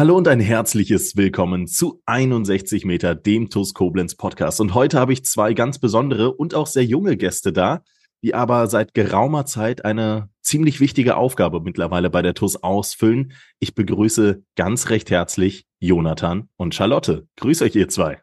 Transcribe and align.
Hallo 0.00 0.16
und 0.16 0.28
ein 0.28 0.40
herzliches 0.40 1.14
Willkommen 1.18 1.66
zu 1.66 2.00
61 2.06 2.86
Meter, 2.86 3.14
dem 3.14 3.50
TUS 3.50 3.74
Koblenz 3.74 4.14
Podcast. 4.14 4.58
Und 4.58 4.72
heute 4.72 4.98
habe 4.98 5.12
ich 5.12 5.26
zwei 5.26 5.52
ganz 5.52 5.78
besondere 5.78 6.32
und 6.32 6.54
auch 6.54 6.66
sehr 6.66 6.86
junge 6.86 7.18
Gäste 7.18 7.52
da, 7.52 7.82
die 8.22 8.34
aber 8.34 8.66
seit 8.68 8.94
geraumer 8.94 9.44
Zeit 9.44 9.84
eine 9.84 10.30
ziemlich 10.40 10.80
wichtige 10.80 11.18
Aufgabe 11.18 11.60
mittlerweile 11.60 12.08
bei 12.08 12.22
der 12.22 12.32
TUS 12.32 12.56
ausfüllen. 12.62 13.34
Ich 13.58 13.74
begrüße 13.74 14.42
ganz 14.56 14.88
recht 14.88 15.10
herzlich 15.10 15.66
Jonathan 15.80 16.48
und 16.56 16.74
Charlotte. 16.74 17.26
Grüß 17.36 17.60
euch 17.60 17.76
ihr 17.76 17.90
zwei. 17.90 18.22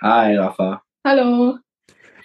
Hi, 0.00 0.34
Rafa. 0.34 0.82
Hallo. 1.06 1.58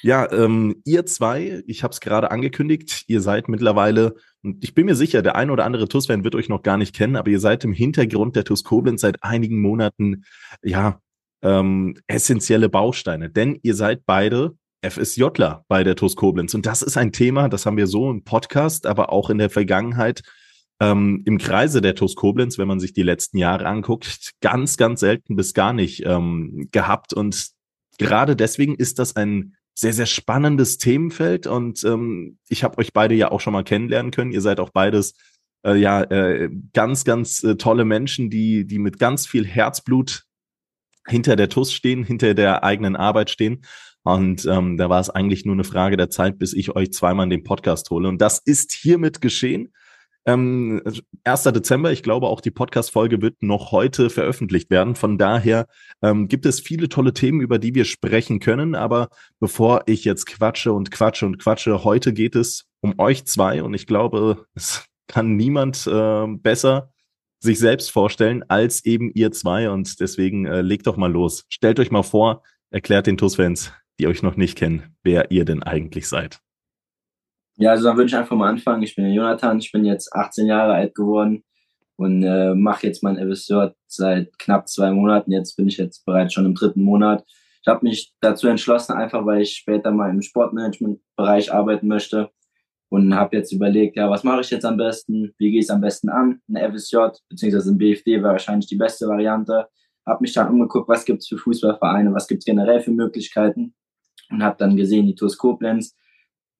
Ja, 0.04 0.32
ähm, 0.32 0.82
ihr 0.84 1.06
zwei, 1.06 1.64
ich 1.68 1.84
habe 1.84 1.92
es 1.92 2.00
gerade 2.00 2.32
angekündigt, 2.32 3.04
ihr 3.08 3.22
seid 3.22 3.50
mittlerweile, 3.50 4.16
und 4.44 4.64
ich 4.64 4.74
bin 4.74 4.86
mir 4.86 4.96
sicher, 4.96 5.22
der 5.22 5.36
ein 5.36 5.52
oder 5.52 5.66
andere 5.66 5.88
TUS-Fan 5.88 6.24
wird 6.24 6.36
euch 6.36 6.50
noch 6.50 6.64
gar 6.64 6.78
nicht 6.78 6.96
kennen, 6.96 7.16
aber 7.16 7.30
ihr 7.30 7.40
seid 7.40 7.64
im 7.64 7.74
Hintergrund 7.74 8.36
der 8.36 8.44
TUS 8.44 8.64
Koblenz 8.64 9.02
seit 9.02 9.24
einigen 9.24 9.62
Monaten, 9.62 10.24
ja, 10.64 11.00
ähm, 11.44 11.96
essentielle 12.08 12.70
Bausteine. 12.70 13.30
Denn 13.30 13.60
ihr 13.62 13.76
seid 13.76 14.06
beide 14.06 14.56
FSJler 14.84 15.66
bei 15.68 15.84
der 15.84 15.96
TUS 15.96 16.16
Koblenz. 16.16 16.54
Und 16.54 16.66
das 16.66 16.82
ist 16.82 16.98
ein 16.98 17.12
Thema, 17.12 17.50
das 17.50 17.66
haben 17.66 17.78
wir 17.78 17.88
so 17.88 18.10
im 18.10 18.24
Podcast, 18.24 18.88
aber 18.88 19.12
auch 19.12 19.30
in 19.30 19.38
der 19.38 19.50
Vergangenheit 19.50 20.24
ähm, 20.80 21.22
im 21.26 21.38
Kreise 21.38 21.82
der 21.82 21.94
TUS 21.94 22.16
Koblenz, 22.16 22.58
wenn 22.58 22.68
man 22.68 22.80
sich 22.80 22.94
die 22.94 23.04
letzten 23.04 23.38
Jahre 23.38 23.68
anguckt, 23.68 24.32
ganz, 24.42 24.78
ganz 24.78 25.00
selten 25.00 25.36
bis 25.36 25.54
gar 25.54 25.74
nicht 25.74 26.04
ähm, 26.06 26.70
gehabt. 26.72 27.14
Und 27.14 27.52
gerade 28.00 28.36
deswegen 28.36 28.76
ist 28.76 28.98
das 28.98 29.16
ein 29.16 29.56
sehr, 29.74 29.94
sehr 29.94 30.06
spannendes 30.06 30.78
Themenfeld 30.78 31.48
und 31.48 31.84
ähm, 31.84 32.38
ich 32.50 32.64
habe 32.64 32.78
euch 32.78 32.94
beide 32.94 33.16
ja 33.16 33.32
auch 33.32 33.40
schon 33.40 33.54
mal 33.54 33.64
kennenlernen 33.64 34.12
können. 34.12 34.32
Ihr 34.32 34.42
seid 34.42 34.60
auch 34.60 34.70
beides 34.70 35.14
äh, 35.66 35.76
ja 35.76 36.04
äh, 36.04 36.50
ganz, 36.74 37.04
ganz 37.04 37.44
äh, 37.44 37.56
tolle 37.56 37.86
Menschen, 37.86 38.30
die, 38.30 38.66
die 38.66 38.80
mit 38.80 39.00
ganz 39.00 39.28
viel 39.28 39.46
Herzblut 39.46 40.26
hinter 41.08 41.36
der 41.36 41.50
TUS 41.50 41.74
stehen, 41.74 42.04
hinter 42.04 42.34
der 42.34 42.64
eigenen 42.64 42.96
Arbeit 42.96 43.30
stehen. 43.30 43.62
Und 44.04 44.46
ähm, 44.46 44.78
da 44.78 44.90
war 44.90 45.00
es 45.00 45.10
eigentlich 45.10 45.46
nur 45.46 45.54
eine 45.54 45.64
Frage 45.64 45.96
der 45.96 46.10
Zeit, 46.10 46.40
bis 46.40 46.54
ich 46.54 46.76
euch 46.76 46.92
zweimal 46.92 47.26
in 47.26 47.30
den 47.30 47.44
Podcast 47.44 47.90
hole. 47.92 48.08
Und 48.08 48.20
das 48.20 48.40
ist 48.40 48.72
hiermit 48.72 49.22
geschehen. 49.22 49.74
Ähm, 50.26 50.82
1. 51.24 51.44
Dezember, 51.44 51.92
ich 51.92 52.04
glaube 52.04 52.28
auch 52.28 52.42
die 52.42 52.52
Podcast-Folge 52.52 53.22
wird 53.22 53.42
noch 53.42 53.72
heute 53.72 54.10
veröffentlicht 54.10 54.70
werden. 54.70 54.96
Von 54.96 55.18
daher 55.18 55.68
ähm, 56.02 56.28
gibt 56.28 56.46
es 56.46 56.60
viele 56.60 56.90
tolle 56.90 57.14
Themen, 57.14 57.42
über 57.42 57.58
die 57.58 57.74
wir 57.74 57.86
sprechen 57.86 58.40
können. 58.40 58.76
Aber 58.76 59.10
bevor 59.40 59.84
ich 59.88 60.06
jetzt 60.06 60.28
quatsche 60.28 60.74
und 60.74 60.92
quatsche 60.92 61.26
und 61.26 61.40
quatsche, 61.40 61.84
heute 61.84 62.14
geht 62.14 62.36
es 62.36 62.66
um 62.82 63.00
euch 63.00 63.26
zwei 63.26 63.64
und 63.64 63.74
ich 63.74 63.88
glaube, 63.88 64.46
es 64.56 64.86
kann 65.08 65.36
niemand 65.36 65.88
äh, 65.88 66.28
besser 66.28 66.92
sich 67.40 67.58
selbst 67.58 67.92
vorstellen 67.92 68.44
als 68.48 68.86
eben 68.86 69.12
ihr 69.14 69.32
zwei 69.32 69.70
und 69.70 70.00
deswegen 70.00 70.46
äh, 70.46 70.62
legt 70.62 70.86
doch 70.88 70.98
mal 70.98 71.12
los. 71.12 71.46
Stellt 71.50 71.80
euch 71.80 71.90
mal 71.90 72.04
vor, 72.04 72.44
erklärt 72.70 73.08
den 73.08 73.18
TUS-Fans, 73.18 73.74
die 74.00 74.08
euch 74.08 74.22
noch 74.22 74.36
nicht 74.36 74.58
kennen, 74.58 74.96
wer 75.04 75.32
ihr 75.32 75.46
denn 75.46 75.64
eigentlich 75.64 76.08
seid. 76.08 76.40
Ja, 77.58 77.72
also 77.72 77.86
dann 77.86 77.98
würde 77.98 78.08
ich 78.08 78.16
einfach 78.16 78.36
mal 78.36 78.50
anfangen. 78.50 78.84
Ich 78.84 78.96
bin 78.96 79.06
der 79.06 79.14
Jonathan, 79.14 79.60
ich 79.60 79.72
bin 79.72 79.86
jetzt 79.86 80.14
18 80.14 80.48
Jahre 80.48 80.74
alt 80.74 80.96
geworden 80.96 81.44
und 81.98 82.24
äh, 82.24 82.56
mache 82.56 82.88
jetzt 82.88 83.04
mein 83.04 83.18
FSJ 83.18 83.68
seit 83.88 84.38
knapp 84.40 84.68
zwei 84.68 84.92
Monaten. 84.92 85.32
Jetzt 85.32 85.56
bin 85.56 85.68
ich 85.68 85.78
jetzt 85.78 86.06
bereits 86.06 86.34
schon 86.34 86.46
im 86.46 86.56
dritten 86.56 86.84
Monat. 86.84 87.24
Ich 87.62 87.68
habe 87.68 87.86
mich 87.86 88.14
dazu 88.22 88.48
entschlossen, 88.48 88.94
einfach 88.94 89.26
weil 89.26 89.42
ich 89.42 89.56
später 89.56 89.92
mal 89.92 90.10
im 90.10 90.22
Sportmanagement-Bereich 90.22 91.54
arbeiten 91.54 91.88
möchte 91.88 92.32
und 92.90 93.14
habe 93.14 93.38
jetzt 93.38 93.52
überlegt, 93.52 93.96
ja, 93.98 94.10
was 94.10 94.24
mache 94.24 94.42
ich 94.42 94.50
jetzt 94.50 94.66
am 94.66 94.78
besten? 94.78 95.34
Wie 95.38 95.52
gehe 95.52 95.60
ich 95.60 95.66
es 95.66 95.70
am 95.70 95.82
besten 95.82 96.10
an? 96.10 96.42
Ein 96.52 96.74
FSJ 96.74 96.98
beziehungsweise 97.30 97.72
ein 97.72 97.78
BFD 97.78 98.14
wäre 98.14 98.34
wahrscheinlich 98.34 98.68
die 98.68 98.78
beste 98.78 99.08
Variante. 99.08 99.68
Habe 100.06 100.22
mich 100.22 100.34
dann 100.34 100.50
umgeguckt, 100.50 100.90
was 100.90 101.06
gibt 101.06 101.22
es 101.22 101.28
für 101.28 101.38
Fußballvereine, 101.38 102.14
was 102.14 102.28
gibt 102.28 102.40
es 102.40 102.46
generell 102.46 102.82
für 102.82 102.92
Möglichkeiten 102.92 103.76
und 104.32 104.42
habe 104.44 104.56
dann 104.58 104.76
gesehen, 104.76 105.06
die 105.06 105.16
TuS 105.16 105.38
Koblenz 105.38 105.96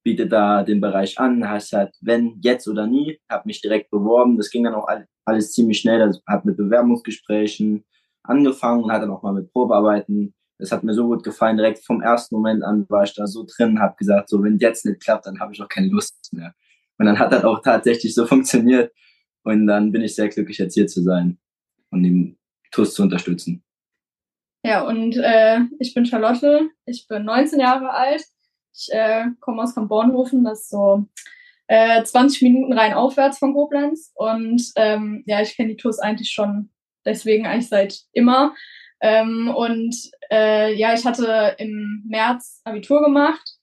bietet 0.04 0.32
da 0.32 0.64
den 0.64 0.82
Bereich 0.82 1.20
an, 1.20 1.48
heißt 1.48 1.74
halt, 1.74 1.96
wenn, 2.02 2.40
jetzt 2.42 2.68
oder 2.68 2.88
nie, 2.88 3.20
habe 3.30 3.44
mich 3.46 3.62
direkt 3.62 3.92
beworben. 3.92 4.38
Das 4.38 4.50
ging 4.50 4.64
dann 4.64 4.74
auch 4.74 4.88
alles 5.26 5.52
ziemlich 5.52 5.80
schnell. 5.80 6.00
Das 6.00 6.22
hat 6.28 6.46
mit 6.46 6.58
Bewerbungsgesprächen 6.58 7.86
angefangen 8.24 8.84
und 8.84 8.92
hat 8.92 9.02
dann 9.02 9.12
auch 9.12 9.24
mal 9.24 9.34
mit 9.34 9.52
Probearbeiten. 9.52 10.34
Das 10.58 10.72
hat 10.72 10.84
mir 10.84 10.94
so 10.94 11.08
gut 11.08 11.24
gefallen. 11.24 11.58
Direkt 11.58 11.84
vom 11.84 12.02
ersten 12.02 12.36
Moment 12.36 12.64
an 12.64 12.86
war 12.90 13.04
ich 13.04 13.14
da 13.14 13.28
so 13.28 13.46
drin, 13.48 13.80
habe 13.80 13.96
gesagt, 13.98 14.30
so 14.30 14.44
wenn 14.44 14.58
jetzt 14.58 14.86
nicht 14.86 15.02
klappt, 15.02 15.26
dann 15.26 15.40
habe 15.40 15.54
ich 15.54 15.62
auch 15.62 15.70
keine 15.70 15.88
Lust 15.88 16.30
mehr. 16.34 16.54
Und 16.98 17.06
dann 17.06 17.18
hat 17.18 17.32
das 17.32 17.44
auch 17.44 17.62
tatsächlich 17.62 18.14
so 18.14 18.26
funktioniert. 18.28 18.92
Und 19.44 19.66
dann 19.66 19.92
bin 19.92 20.04
ich 20.04 20.16
sehr 20.16 20.30
glücklich, 20.30 20.60
jetzt 20.60 20.76
hier 20.76 20.88
zu 20.88 21.02
sein 21.02 21.40
und 21.90 22.04
den 22.04 22.38
TUS 22.72 22.94
zu 22.94 23.02
unterstützen. 23.02 23.64
Ja, 24.64 24.88
und 24.88 25.18
äh, 25.18 25.62
ich 25.80 25.96
bin 25.96 26.06
Charlotte, 26.06 26.70
ich 26.86 27.08
bin 27.08 27.26
19 27.26 27.60
Jahre 27.60 27.90
alt 27.90 28.24
ich 28.74 28.90
äh, 28.92 29.26
komme 29.40 29.64
aus 29.64 29.76
Bornhofen, 29.76 30.44
das 30.44 30.62
ist 30.62 30.70
so 30.70 31.06
äh, 31.68 32.04
20 32.04 32.42
Minuten 32.42 32.74
rein 32.74 32.94
aufwärts 32.94 33.38
von 33.38 33.54
Koblenz. 33.54 34.12
Und 34.16 34.72
ähm, 34.76 35.24
ja, 35.26 35.42
ich 35.42 35.56
kenne 35.56 35.70
die 35.70 35.78
Tours 35.78 36.00
eigentlich 36.00 36.32
schon 36.32 36.70
deswegen 37.06 37.48
eigentlich 37.48 37.70
seit 37.70 38.02
immer. 38.12 38.54
Ähm, 39.02 39.54
und 39.56 39.96
äh, 40.32 40.74
ja, 40.76 40.94
ich 40.94 41.06
hatte 41.06 41.56
im 41.58 42.04
März 42.08 42.62
Abitur 42.66 43.02
gemacht 43.02 43.58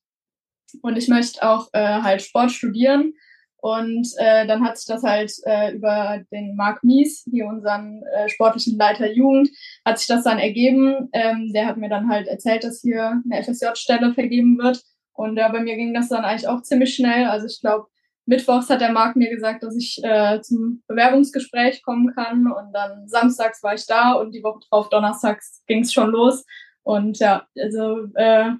und 0.83 0.97
ich 0.97 1.09
möchte 1.09 1.49
auch 1.49 1.69
äh, 1.73 2.03
halt 2.03 2.23
Sport 2.23 2.51
studieren. 2.51 3.15
Und 3.61 4.09
äh, 4.19 4.47
dann 4.47 4.65
hat 4.65 4.79
sich 4.79 4.87
das 4.87 5.03
halt 5.03 5.33
äh, 5.45 5.73
über 5.75 6.23
den 6.31 6.55
Marc 6.55 6.85
Mies, 6.85 7.27
hier 7.31 7.47
unseren 7.47 8.05
äh, 8.15 8.29
sportlichen 8.29 8.79
Leiter 8.79 9.11
Jugend, 9.11 9.51
hat 9.85 9.99
sich 9.99 10.07
das 10.07 10.25
dann 10.25 10.39
ergeben. 10.39 11.09
Ähm, 11.13 11.53
der 11.53 11.67
hat 11.67 11.77
mir 11.77 11.89
dann 11.89 12.09
halt 12.09 12.29
erzählt, 12.29 12.63
dass 12.63 12.81
hier 12.81 13.21
eine 13.29 13.43
FSJ-Stelle 13.43 14.15
vergeben 14.15 14.59
wird. 14.59 14.83
Und 15.19 15.37
ja, 15.37 15.49
bei 15.49 15.61
mir 15.61 15.75
ging 15.75 15.93
das 15.93 16.09
dann 16.09 16.25
eigentlich 16.25 16.47
auch 16.47 16.63
ziemlich 16.63 16.95
schnell. 16.95 17.25
Also 17.25 17.47
ich 17.47 17.61
glaube, 17.61 17.89
mittwochs 18.27 18.71
hat 18.71 18.81
der 18.81 18.93
Marc 18.93 19.17
mir 19.17 19.29
gesagt, 19.29 19.65
dass 19.65 19.75
ich 19.77 19.99
äh, 20.05 20.41
zum 20.43 20.85
Bewerbungsgespräch 20.87 21.83
kommen 21.83 22.15
kann. 22.15 22.47
Und 22.47 22.73
dann 22.73 23.09
samstags 23.09 23.61
war 23.65 23.75
ich 23.75 23.85
da 23.85 24.13
und 24.13 24.31
die 24.31 24.45
Woche 24.45 24.61
drauf, 24.71 24.89
donnerstags, 24.91 25.65
ging 25.67 25.81
es 25.81 25.93
schon 25.93 26.11
los. 26.11 26.45
Und 26.85 27.19
ja, 27.19 27.49
also 27.61 28.07
äh, 28.15 28.51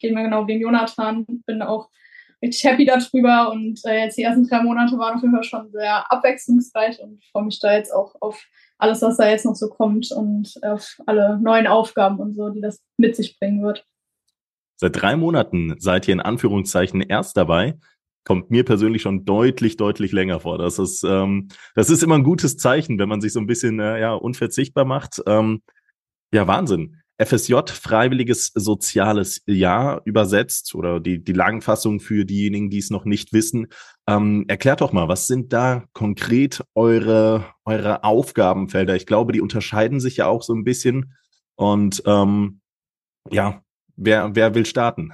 geht 0.00 0.12
mir 0.12 0.24
genau 0.24 0.44
wie 0.48 0.54
dem 0.54 0.62
Jonathan. 0.62 1.24
Bin 1.46 1.62
auch 1.62 1.88
richtig 2.42 2.64
happy 2.64 2.84
darüber. 2.84 3.52
Und 3.52 3.78
äh, 3.84 4.02
jetzt 4.02 4.18
die 4.18 4.24
ersten 4.24 4.48
drei 4.48 4.60
Monate 4.60 4.98
waren 4.98 5.14
auf 5.14 5.22
jeden 5.22 5.34
Fall 5.34 5.44
schon 5.44 5.70
sehr 5.70 6.10
abwechslungsreich 6.10 7.00
und 7.00 7.22
freue 7.30 7.44
mich 7.44 7.60
da 7.60 7.74
jetzt 7.74 7.92
auch 7.94 8.16
auf 8.20 8.44
alles, 8.78 9.02
was 9.02 9.18
da 9.18 9.28
jetzt 9.28 9.46
noch 9.46 9.54
so 9.54 9.68
kommt 9.68 10.10
und 10.10 10.52
auf 10.64 10.96
alle 11.06 11.38
neuen 11.38 11.68
Aufgaben 11.68 12.18
und 12.18 12.34
so, 12.34 12.48
die 12.48 12.60
das 12.60 12.80
mit 12.96 13.14
sich 13.14 13.38
bringen 13.38 13.62
wird. 13.62 13.84
Seit 14.80 15.00
drei 15.00 15.16
Monaten 15.16 15.74
seid 15.78 16.06
ihr 16.08 16.14
in 16.14 16.20
Anführungszeichen 16.20 17.02
erst 17.02 17.36
dabei. 17.36 17.76
Kommt 18.24 18.50
mir 18.50 18.64
persönlich 18.64 19.02
schon 19.02 19.24
deutlich, 19.24 19.76
deutlich 19.76 20.12
länger 20.12 20.40
vor. 20.40 20.58
Das 20.58 20.78
ist, 20.78 21.02
ähm, 21.02 21.48
das 21.74 21.90
ist 21.90 22.02
immer 22.02 22.14
ein 22.14 22.24
gutes 22.24 22.56
Zeichen, 22.56 22.98
wenn 22.98 23.08
man 23.08 23.20
sich 23.20 23.32
so 23.32 23.40
ein 23.40 23.46
bisschen 23.46 23.80
äh, 23.80 24.00
ja, 24.00 24.14
unverzichtbar 24.14 24.84
macht. 24.84 25.20
Ähm, 25.26 25.62
ja, 26.32 26.46
Wahnsinn. 26.46 26.96
FSJ, 27.20 27.54
Freiwilliges 27.72 28.52
Soziales 28.54 29.42
Jahr, 29.46 30.02
übersetzt 30.04 30.76
oder 30.76 31.00
die, 31.00 31.24
die 31.24 31.32
Langfassung 31.32 31.98
für 31.98 32.24
diejenigen, 32.24 32.70
die 32.70 32.78
es 32.78 32.90
noch 32.90 33.04
nicht 33.04 33.32
wissen. 33.32 33.66
Ähm, 34.06 34.44
erklärt 34.46 34.80
doch 34.80 34.92
mal, 34.92 35.08
was 35.08 35.26
sind 35.26 35.52
da 35.52 35.84
konkret 35.92 36.62
eure, 36.76 37.46
eure 37.64 38.04
Aufgabenfelder? 38.04 38.94
Ich 38.94 39.06
glaube, 39.06 39.32
die 39.32 39.40
unterscheiden 39.40 39.98
sich 39.98 40.18
ja 40.18 40.26
auch 40.26 40.42
so 40.42 40.54
ein 40.54 40.62
bisschen. 40.62 41.16
Und 41.56 42.04
ähm, 42.06 42.60
ja, 43.30 43.62
wer, 43.98 44.34
wer 44.34 44.54
will 44.54 44.64
starten? 44.64 45.12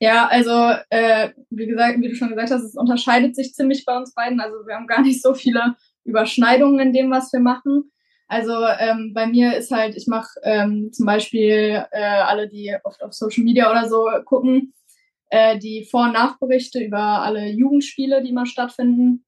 ja, 0.00 0.26
also 0.28 0.74
äh, 0.90 1.30
wie 1.50 1.66
gesagt, 1.66 2.00
wie 2.00 2.08
du 2.08 2.14
schon 2.14 2.30
gesagt 2.30 2.50
hast, 2.50 2.62
es 2.62 2.76
unterscheidet 2.76 3.34
sich 3.34 3.54
ziemlich 3.54 3.84
bei 3.84 3.96
uns 3.96 4.14
beiden. 4.14 4.40
Also 4.40 4.66
wir 4.66 4.74
haben 4.74 4.86
gar 4.86 5.02
nicht 5.02 5.22
so 5.22 5.34
viele 5.34 5.76
Überschneidungen 6.04 6.80
in 6.80 6.92
dem, 6.92 7.10
was 7.10 7.32
wir 7.32 7.40
machen. 7.40 7.90
Also 8.28 8.52
ähm, 8.78 9.12
bei 9.12 9.26
mir 9.26 9.56
ist 9.56 9.72
halt, 9.72 9.96
ich 9.96 10.06
mache 10.06 10.28
ähm, 10.44 10.90
zum 10.92 11.04
Beispiel 11.04 11.84
äh, 11.90 12.00
alle, 12.00 12.48
die 12.48 12.76
oft 12.84 13.02
auf 13.02 13.12
Social 13.12 13.42
Media 13.42 13.68
oder 13.70 13.88
so 13.88 14.06
gucken, 14.24 14.72
äh, 15.30 15.58
die 15.58 15.84
Vor- 15.84 16.04
und 16.04 16.12
Nachberichte 16.12 16.78
über 16.80 17.22
alle 17.22 17.48
Jugendspiele, 17.48 18.22
die 18.22 18.32
mal 18.32 18.46
stattfinden. 18.46 19.24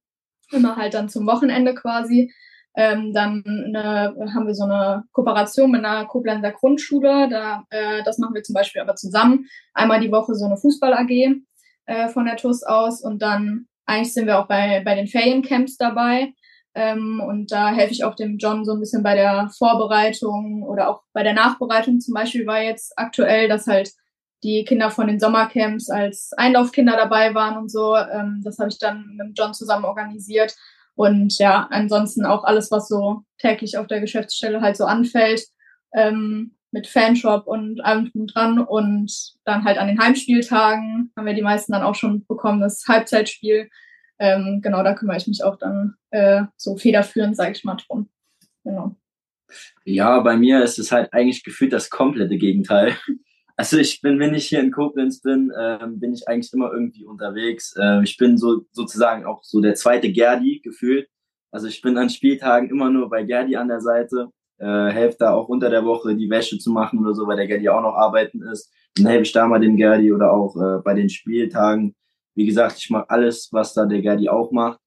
Immer 0.52 0.76
halt 0.76 0.94
dann 0.94 1.08
zum 1.08 1.26
Wochenende 1.26 1.74
quasi. 1.74 2.32
Ähm, 2.74 3.12
dann 3.12 3.42
eine, 3.46 4.14
haben 4.34 4.46
wir 4.46 4.54
so 4.54 4.64
eine 4.64 5.04
Kooperation 5.12 5.70
mit 5.70 5.84
einer 5.84 6.06
Koblenzer 6.06 6.52
Grundschule. 6.52 7.28
Da, 7.28 7.64
äh, 7.70 8.02
das 8.04 8.18
machen 8.18 8.34
wir 8.34 8.42
zum 8.42 8.54
Beispiel 8.54 8.80
aber 8.80 8.94
zusammen. 8.94 9.46
Einmal 9.74 10.00
die 10.00 10.12
Woche 10.12 10.34
so 10.34 10.46
eine 10.46 10.56
Fußball-AG 10.56 11.42
äh, 11.86 12.08
von 12.08 12.24
der 12.24 12.36
TUS 12.36 12.62
aus. 12.62 13.02
Und 13.02 13.20
dann 13.20 13.66
eigentlich 13.86 14.14
sind 14.14 14.26
wir 14.26 14.38
auch 14.38 14.46
bei, 14.46 14.82
bei 14.84 14.94
den 14.94 15.06
Feriencamps 15.06 15.76
dabei. 15.76 16.32
Ähm, 16.74 17.22
und 17.26 17.52
da 17.52 17.70
helfe 17.70 17.92
ich 17.92 18.04
auch 18.04 18.14
dem 18.14 18.38
John 18.38 18.64
so 18.64 18.72
ein 18.72 18.80
bisschen 18.80 19.02
bei 19.02 19.14
der 19.14 19.50
Vorbereitung 19.56 20.62
oder 20.62 20.88
auch 20.88 21.02
bei 21.12 21.22
der 21.22 21.34
Nachbereitung. 21.34 22.00
Zum 22.00 22.14
Beispiel 22.14 22.46
war 22.46 22.62
jetzt 22.62 22.94
aktuell, 22.96 23.48
dass 23.48 23.66
halt 23.66 23.92
die 24.42 24.64
Kinder 24.64 24.90
von 24.90 25.06
den 25.06 25.20
Sommercamps 25.20 25.88
als 25.90 26.32
Einlaufkinder 26.36 26.96
dabei 26.96 27.34
waren 27.34 27.56
und 27.56 27.70
so. 27.70 27.96
Ähm, 27.96 28.40
das 28.42 28.58
habe 28.58 28.70
ich 28.70 28.78
dann 28.78 29.14
mit 29.16 29.38
John 29.38 29.54
zusammen 29.54 29.84
organisiert. 29.84 30.56
Und 30.94 31.38
ja, 31.38 31.68
ansonsten 31.70 32.24
auch 32.24 32.44
alles, 32.44 32.70
was 32.70 32.88
so 32.88 33.22
täglich 33.38 33.78
auf 33.78 33.86
der 33.86 34.00
Geschäftsstelle 34.00 34.60
halt 34.60 34.76
so 34.76 34.84
anfällt, 34.84 35.44
ähm, 35.94 36.56
mit 36.70 36.86
Fanshop 36.86 37.46
und 37.46 37.80
allem 37.84 38.10
drum 38.10 38.26
dran. 38.26 38.58
Und 38.58 39.12
dann 39.44 39.64
halt 39.64 39.78
an 39.78 39.88
den 39.88 40.00
Heimspieltagen 40.00 41.12
haben 41.16 41.26
wir 41.26 41.34
die 41.34 41.42
meisten 41.42 41.72
dann 41.72 41.82
auch 41.82 41.94
schon 41.94 42.26
bekommen, 42.26 42.60
das 42.60 42.84
Halbzeitspiel. 42.88 43.68
Ähm, 44.18 44.60
genau, 44.62 44.82
da 44.82 44.94
kümmere 44.94 45.16
ich 45.16 45.26
mich 45.26 45.42
auch 45.42 45.56
dann 45.56 45.94
äh, 46.10 46.42
so 46.56 46.76
federführend, 46.76 47.36
sage 47.36 47.52
ich 47.52 47.64
mal, 47.64 47.76
drum. 47.76 48.08
Genau. 48.64 48.96
Ja, 49.84 50.20
bei 50.20 50.36
mir 50.36 50.62
ist 50.62 50.78
es 50.78 50.92
halt 50.92 51.12
eigentlich 51.12 51.44
gefühlt 51.44 51.72
das 51.72 51.90
komplette 51.90 52.36
Gegenteil. 52.36 52.96
Also 53.62 53.78
ich 53.78 54.00
bin, 54.00 54.18
wenn 54.18 54.34
ich 54.34 54.48
hier 54.48 54.58
in 54.58 54.72
Koblenz 54.72 55.20
bin, 55.20 55.52
äh, 55.56 55.78
bin 55.88 56.12
ich 56.12 56.26
eigentlich 56.26 56.52
immer 56.52 56.72
irgendwie 56.72 57.04
unterwegs. 57.04 57.76
Äh, 57.78 58.02
ich 58.02 58.16
bin 58.16 58.36
so 58.36 58.62
sozusagen 58.72 59.24
auch 59.24 59.44
so 59.44 59.60
der 59.60 59.76
zweite 59.76 60.10
Gerdi 60.10 60.60
gefühlt. 60.64 61.08
Also 61.52 61.68
ich 61.68 61.80
bin 61.80 61.96
an 61.96 62.10
Spieltagen 62.10 62.70
immer 62.70 62.90
nur 62.90 63.08
bei 63.08 63.22
Gerdi 63.22 63.54
an 63.54 63.68
der 63.68 63.80
Seite, 63.80 64.30
äh, 64.58 64.88
helfe 64.90 65.18
da 65.20 65.34
auch 65.34 65.46
unter 65.46 65.70
der 65.70 65.84
Woche 65.84 66.16
die 66.16 66.28
Wäsche 66.28 66.58
zu 66.58 66.72
machen 66.72 66.98
oder 66.98 67.14
so, 67.14 67.28
weil 67.28 67.36
der 67.36 67.46
Gerdi 67.46 67.68
auch 67.68 67.82
noch 67.82 67.94
arbeiten 67.94 68.42
ist. 68.42 68.68
Dann 68.96 69.06
helfe 69.06 69.22
ich 69.22 69.32
da 69.32 69.46
mal 69.46 69.60
dem 69.60 69.76
Gerdi 69.76 70.12
oder 70.12 70.32
auch 70.32 70.56
äh, 70.56 70.82
bei 70.82 70.94
den 70.94 71.08
Spieltagen. 71.08 71.94
Wie 72.34 72.46
gesagt, 72.46 72.78
ich 72.78 72.90
mache 72.90 73.10
alles, 73.10 73.48
was 73.52 73.74
da 73.74 73.86
der 73.86 74.02
Gerdi 74.02 74.28
auch 74.28 74.50
macht. 74.50 74.80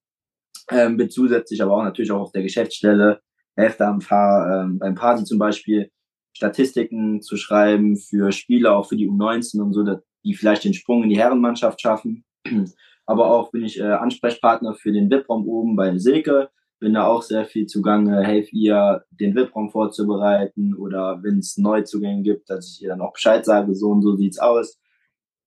Ähm, 0.70 0.98
bin 0.98 1.08
zusätzlich 1.08 1.62
aber 1.62 1.72
auch 1.72 1.82
natürlich 1.82 2.12
auch 2.12 2.20
auf 2.20 2.32
der 2.32 2.42
Geschäftsstelle, 2.42 3.20
helfe 3.56 3.76
da 3.78 3.88
am 3.88 4.02
Fahr, 4.02 4.64
ähm, 4.64 4.78
beim 4.78 4.94
Party 4.94 5.24
zum 5.24 5.38
Beispiel 5.38 5.90
Statistiken 6.36 7.22
zu 7.22 7.38
schreiben 7.38 7.96
für 7.96 8.30
Spieler, 8.30 8.76
auch 8.76 8.86
für 8.86 8.96
die 8.96 9.08
U19 9.08 9.62
und 9.62 9.72
so, 9.72 9.82
die 10.22 10.34
vielleicht 10.34 10.64
den 10.64 10.74
Sprung 10.74 11.02
in 11.02 11.08
die 11.08 11.18
Herrenmannschaft 11.18 11.80
schaffen. 11.80 12.24
Aber 13.06 13.30
auch 13.30 13.52
bin 13.52 13.64
ich 13.64 13.80
äh, 13.80 13.84
Ansprechpartner 13.84 14.74
für 14.74 14.92
den 14.92 15.10
VIP-Raum 15.10 15.48
oben 15.48 15.76
bei 15.76 15.96
Silke. 15.96 16.50
Bin 16.78 16.92
da 16.92 17.06
auch 17.06 17.22
sehr 17.22 17.46
viel 17.46 17.66
zugange, 17.66 18.22
helfe 18.22 18.50
ihr, 18.54 19.04
den 19.10 19.34
VIP-Raum 19.34 19.70
vorzubereiten 19.70 20.74
oder 20.74 21.22
wenn 21.22 21.38
es 21.38 21.56
Neuzugänge 21.56 22.22
gibt, 22.22 22.50
dass 22.50 22.70
ich 22.70 22.82
ihr 22.82 22.90
dann 22.90 23.00
auch 23.00 23.14
Bescheid 23.14 23.46
sage, 23.46 23.74
so 23.74 23.88
und 23.88 24.02
so 24.02 24.14
sieht's 24.16 24.38
aus. 24.38 24.78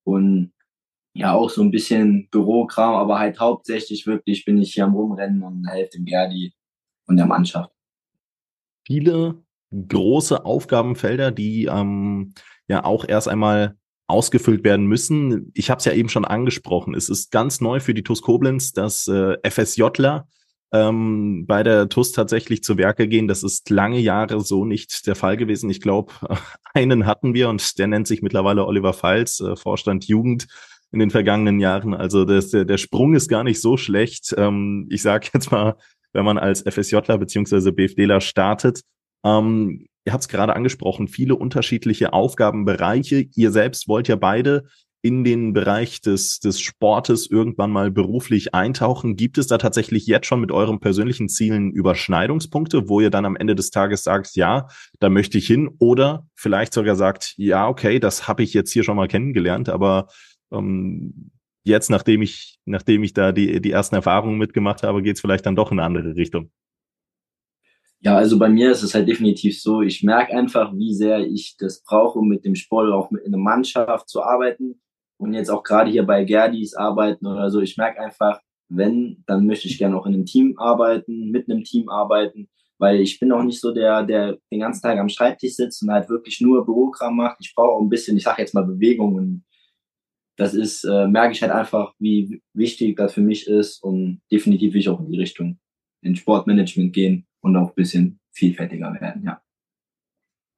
Und 0.02 0.52
ja, 1.14 1.34
auch 1.34 1.50
so 1.50 1.62
ein 1.62 1.70
bisschen 1.70 2.28
Bürokram, 2.30 2.94
aber 2.94 3.20
halt 3.20 3.38
hauptsächlich 3.38 4.08
wirklich 4.08 4.44
bin 4.44 4.58
ich 4.58 4.74
hier 4.74 4.86
am 4.86 4.94
Rumrennen 4.94 5.42
und 5.44 5.68
helfe 5.68 5.98
dem 5.98 6.04
Gerdi 6.04 6.52
und 7.06 7.16
der 7.16 7.26
Mannschaft. 7.26 7.70
Viele 8.86 9.40
große 9.72 10.44
Aufgabenfelder, 10.44 11.30
die 11.30 11.66
ähm, 11.66 12.34
ja 12.68 12.84
auch 12.84 13.04
erst 13.06 13.28
einmal 13.28 13.76
ausgefüllt 14.06 14.64
werden 14.64 14.86
müssen. 14.86 15.52
Ich 15.54 15.70
habe 15.70 15.78
es 15.78 15.84
ja 15.84 15.92
eben 15.92 16.08
schon 16.08 16.24
angesprochen. 16.24 16.94
Es 16.94 17.08
ist 17.08 17.30
ganz 17.30 17.60
neu 17.60 17.80
für 17.80 17.94
die 17.94 18.02
TUS 18.02 18.22
Koblenz, 18.22 18.72
dass 18.72 19.06
äh, 19.06 19.36
FSJler 19.48 20.26
ähm, 20.72 21.46
bei 21.46 21.62
der 21.62 21.88
TUS 21.88 22.12
tatsächlich 22.12 22.62
zu 22.62 22.76
Werke 22.76 23.08
gehen. 23.08 23.28
Das 23.28 23.42
ist 23.42 23.70
lange 23.70 23.98
Jahre 23.98 24.40
so 24.40 24.64
nicht 24.64 25.06
der 25.06 25.16
Fall 25.16 25.36
gewesen. 25.36 25.70
Ich 25.70 25.80
glaube, 25.80 26.12
einen 26.74 27.06
hatten 27.06 27.34
wir 27.34 27.48
und 27.48 27.78
der 27.78 27.86
nennt 27.86 28.06
sich 28.06 28.22
mittlerweile 28.22 28.66
Oliver 28.66 28.92
Pfalz, 28.92 29.40
äh, 29.40 29.56
Vorstand 29.56 30.06
Jugend 30.06 30.46
in 30.92 30.98
den 30.98 31.10
vergangenen 31.10 31.60
Jahren. 31.60 31.94
Also 31.94 32.24
das, 32.24 32.50
der, 32.50 32.64
der 32.64 32.78
Sprung 32.78 33.14
ist 33.14 33.28
gar 33.28 33.44
nicht 33.44 33.60
so 33.60 33.76
schlecht. 33.76 34.34
Ähm, 34.36 34.88
ich 34.90 35.02
sage 35.02 35.28
jetzt 35.32 35.50
mal, 35.50 35.76
wenn 36.12 36.24
man 36.24 36.38
als 36.38 36.62
FSJler 36.62 37.18
beziehungsweise 37.18 37.72
BFDler 37.72 38.20
startet, 38.20 38.82
ähm, 39.24 39.86
ihr 40.04 40.12
habt 40.12 40.22
es 40.22 40.28
gerade 40.28 40.56
angesprochen, 40.56 41.08
viele 41.08 41.36
unterschiedliche 41.36 42.12
Aufgabenbereiche. 42.12 43.26
Ihr 43.34 43.52
selbst 43.52 43.88
wollt 43.88 44.08
ja 44.08 44.16
beide 44.16 44.64
in 45.02 45.24
den 45.24 45.52
Bereich 45.54 46.02
des, 46.02 46.40
des 46.40 46.60
Sportes 46.60 47.26
irgendwann 47.30 47.70
mal 47.70 47.90
beruflich 47.90 48.54
eintauchen. 48.54 49.16
Gibt 49.16 49.38
es 49.38 49.46
da 49.46 49.56
tatsächlich 49.56 50.06
jetzt 50.06 50.26
schon 50.26 50.40
mit 50.40 50.52
euren 50.52 50.78
persönlichen 50.78 51.28
Zielen 51.28 51.70
Überschneidungspunkte, 51.70 52.88
wo 52.88 53.00
ihr 53.00 53.10
dann 53.10 53.24
am 53.24 53.36
Ende 53.36 53.54
des 53.54 53.70
Tages 53.70 54.02
sagt, 54.02 54.36
ja, 54.36 54.68
da 54.98 55.08
möchte 55.08 55.38
ich 55.38 55.46
hin 55.46 55.70
oder 55.78 56.26
vielleicht 56.34 56.74
sogar 56.74 56.96
sagt, 56.96 57.34
ja, 57.38 57.66
okay, 57.66 57.98
das 57.98 58.28
habe 58.28 58.42
ich 58.42 58.52
jetzt 58.52 58.72
hier 58.72 58.84
schon 58.84 58.96
mal 58.96 59.08
kennengelernt, 59.08 59.70
aber 59.70 60.08
ähm, 60.52 61.30
jetzt, 61.64 61.88
nachdem 61.88 62.20
ich, 62.20 62.58
nachdem 62.66 63.02
ich 63.02 63.14
da 63.14 63.32
die, 63.32 63.62
die 63.62 63.70
ersten 63.70 63.94
Erfahrungen 63.94 64.36
mitgemacht 64.36 64.82
habe, 64.82 65.02
geht 65.02 65.16
es 65.16 65.22
vielleicht 65.22 65.46
dann 65.46 65.56
doch 65.56 65.72
in 65.72 65.78
eine 65.78 65.86
andere 65.86 66.14
Richtung. 66.14 66.50
Ja, 68.02 68.16
also 68.16 68.38
bei 68.38 68.48
mir 68.48 68.70
ist 68.70 68.82
es 68.82 68.94
halt 68.94 69.08
definitiv 69.08 69.60
so, 69.60 69.82
ich 69.82 70.02
merke 70.02 70.32
einfach, 70.32 70.72
wie 70.74 70.94
sehr 70.94 71.20
ich 71.20 71.56
das 71.58 71.82
brauche, 71.82 72.18
um 72.18 72.28
mit 72.28 72.46
dem 72.46 72.54
Sport 72.54 72.90
auch 72.92 73.10
mit 73.10 73.24
in 73.24 73.34
einer 73.34 73.42
Mannschaft 73.42 74.08
zu 74.08 74.22
arbeiten 74.22 74.80
und 75.18 75.34
jetzt 75.34 75.50
auch 75.50 75.62
gerade 75.62 75.90
hier 75.90 76.04
bei 76.04 76.24
Gerdis 76.24 76.74
arbeiten 76.74 77.26
oder 77.26 77.50
so. 77.50 77.60
Ich 77.60 77.76
merke 77.76 78.00
einfach, 78.00 78.40
wenn, 78.70 79.22
dann 79.26 79.46
möchte 79.46 79.68
ich 79.68 79.76
gerne 79.76 79.98
auch 79.98 80.06
in 80.06 80.14
einem 80.14 80.24
Team 80.24 80.58
arbeiten, 80.58 81.30
mit 81.30 81.50
einem 81.50 81.62
Team 81.62 81.90
arbeiten, 81.90 82.48
weil 82.78 83.00
ich 83.00 83.20
bin 83.20 83.32
auch 83.32 83.42
nicht 83.42 83.60
so 83.60 83.72
der, 83.74 84.02
der 84.04 84.38
den 84.50 84.60
ganzen 84.60 84.80
Tag 84.80 84.98
am 84.98 85.10
Schreibtisch 85.10 85.56
sitzt 85.56 85.82
und 85.82 85.90
halt 85.90 86.08
wirklich 86.08 86.40
nur 86.40 86.64
Bürokram 86.64 87.16
macht. 87.16 87.36
Ich 87.40 87.54
brauche 87.54 87.72
auch 87.72 87.82
ein 87.82 87.90
bisschen, 87.90 88.16
ich 88.16 88.22
sage 88.22 88.40
jetzt 88.40 88.54
mal 88.54 88.64
Bewegung 88.64 89.14
und 89.16 89.44
das 90.38 90.54
ist, 90.54 90.84
äh, 90.84 91.06
merke 91.06 91.32
ich 91.32 91.42
halt 91.42 91.52
einfach, 91.52 91.92
wie 91.98 92.42
wichtig 92.54 92.96
das 92.96 93.12
für 93.12 93.20
mich 93.20 93.46
ist 93.46 93.82
und 93.82 94.22
definitiv 94.32 94.72
will 94.72 94.80
ich 94.80 94.88
auch 94.88 95.00
in 95.00 95.10
die 95.10 95.18
Richtung 95.18 95.58
in 96.00 96.16
Sportmanagement 96.16 96.94
gehen 96.94 97.26
und 97.40 97.56
auch 97.56 97.68
ein 97.68 97.74
bisschen 97.74 98.20
vielfältiger 98.32 98.96
werden, 99.00 99.24
ja. 99.24 99.42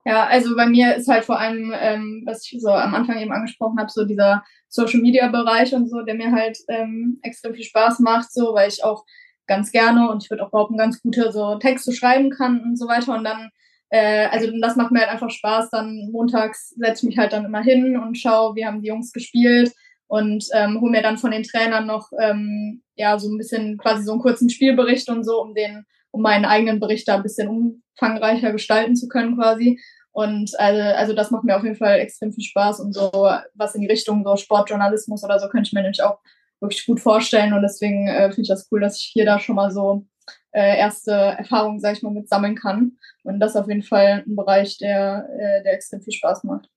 Ja, 0.05 0.27
also 0.27 0.57
bei 0.57 0.67
mir 0.67 0.97
ist 0.97 1.07
halt 1.07 1.25
vor 1.25 1.39
allem, 1.39 1.73
ähm, 1.79 2.23
was 2.27 2.45
ich 2.45 2.61
so 2.61 2.71
am 2.71 2.95
Anfang 2.95 3.19
eben 3.19 3.31
angesprochen 3.31 3.79
habe, 3.79 3.91
so 3.91 4.05
dieser 4.05 4.43
Social 4.69 5.01
Media 5.01 5.29
Bereich 5.29 5.73
und 5.75 5.89
so, 5.89 6.03
der 6.03 6.17
mir 6.17 6.33
halt 6.33 6.59
ähm, 6.69 7.21
extrem 7.23 7.55
viel 7.55 7.65
Spaß 7.65 8.01
macht, 8.01 8.33
so, 8.33 8.53
weil 8.53 8.69
ich 8.69 8.83
auch 8.83 9.05
ganz 9.47 9.71
gerne 9.71 10.11
und 10.11 10.25
ich 10.25 10.31
würde 10.31 10.45
auch 10.45 10.51
behaupten, 10.51 10.77
ganz 10.77 11.01
gute 11.03 11.31
so 11.31 11.57
Texte 11.57 11.93
schreiben 11.93 12.31
kann 12.31 12.61
und 12.63 12.79
so 12.79 12.89
weiter. 12.89 13.15
Und 13.15 13.25
dann, 13.25 13.51
äh, 13.91 14.27
also 14.27 14.51
das 14.61 14.77
macht 14.77 14.91
mir 14.91 15.01
halt 15.01 15.11
einfach 15.11 15.31
Spaß. 15.31 15.71
Dann 15.71 16.09
montags 16.11 16.71
setze 16.71 17.05
ich 17.05 17.11
mich 17.11 17.19
halt 17.19 17.33
dann 17.33 17.45
immer 17.45 17.63
hin 17.63 17.97
und 17.97 18.19
schaue, 18.19 18.57
wie 18.57 18.67
haben 18.67 18.83
die 18.83 18.89
Jungs 18.89 19.13
gespielt 19.13 19.73
und 20.09 20.47
ähm, 20.55 20.81
hole 20.81 20.91
mir 20.91 21.03
dann 21.03 21.19
von 21.19 21.31
den 21.31 21.43
Trainern 21.45 21.87
noch 21.87 22.11
ähm, 22.21 22.83
ja 22.97 23.19
so 23.19 23.31
ein 23.31 23.39
bisschen 23.39 23.79
quasi 23.79 24.03
so 24.03 24.13
einen 24.13 24.21
kurzen 24.21 24.51
Spielbericht 24.51 25.09
und 25.09 25.25
so, 25.25 25.41
um 25.41 25.55
den 25.55 25.85
um 26.13 26.23
meinen 26.23 26.45
eigenen 26.45 26.79
Bericht 26.79 27.09
da 27.09 27.17
ein 27.17 27.23
bisschen 27.23 27.49
umfangreicher 27.49 28.53
gestalten 28.53 28.95
zu 28.95 29.09
können 29.09 29.37
quasi. 29.37 29.81
Und 30.13 30.53
also, 30.59 30.81
also 30.81 31.13
das 31.15 31.31
macht 31.31 31.45
mir 31.45 31.57
auf 31.57 31.65
jeden 31.65 31.77
Fall 31.77 31.99
extrem 31.99 32.33
viel 32.33 32.45
Spaß 32.45 32.81
und 32.81 32.93
so 32.93 33.11
was 33.55 33.75
in 33.75 33.81
die 33.81 33.89
Richtung 33.89 34.23
so 34.25 34.37
Sportjournalismus 34.37 35.25
oder 35.25 35.39
so 35.41 35.49
könnte 35.49 35.69
ich 35.69 35.73
mir 35.73 35.83
nämlich 35.83 36.03
auch 36.03 36.19
wirklich 36.61 36.87
gut 36.87 37.01
vorstellen. 37.01 37.55
Und 37.55 37.63
deswegen 37.63 38.09
äh, 38.09 38.29
finde 38.29 38.43
ich 38.43 38.49
das 38.49 38.69
cool, 38.71 38.81
dass 38.81 38.99
ich 38.99 39.11
hier 39.13 39.25
da 39.25 39.41
schon 39.41 39.57
mal 39.57 39.71
so 39.71 40.07
äh, 40.53 40.79
erste 40.79 41.13
Erfahrungen, 41.13 41.81
sag 41.81 41.97
ich 41.97 42.03
mal, 42.03 42.13
mit 42.13 42.29
sammeln 42.29 42.57
kann. 42.57 42.99
Und 43.25 43.41
das 43.41 43.53
ist 43.53 43.57
auf 43.57 43.69
jeden 43.69 43.83
Fall 43.83 44.23
ein 44.27 44.37
Bereich, 44.37 44.79
der, 44.79 45.29
äh, 45.39 45.63
der 45.63 45.73
extrem 45.73 46.03
viel 46.03 46.13
Spaß 46.13 46.45
macht. 46.45 46.69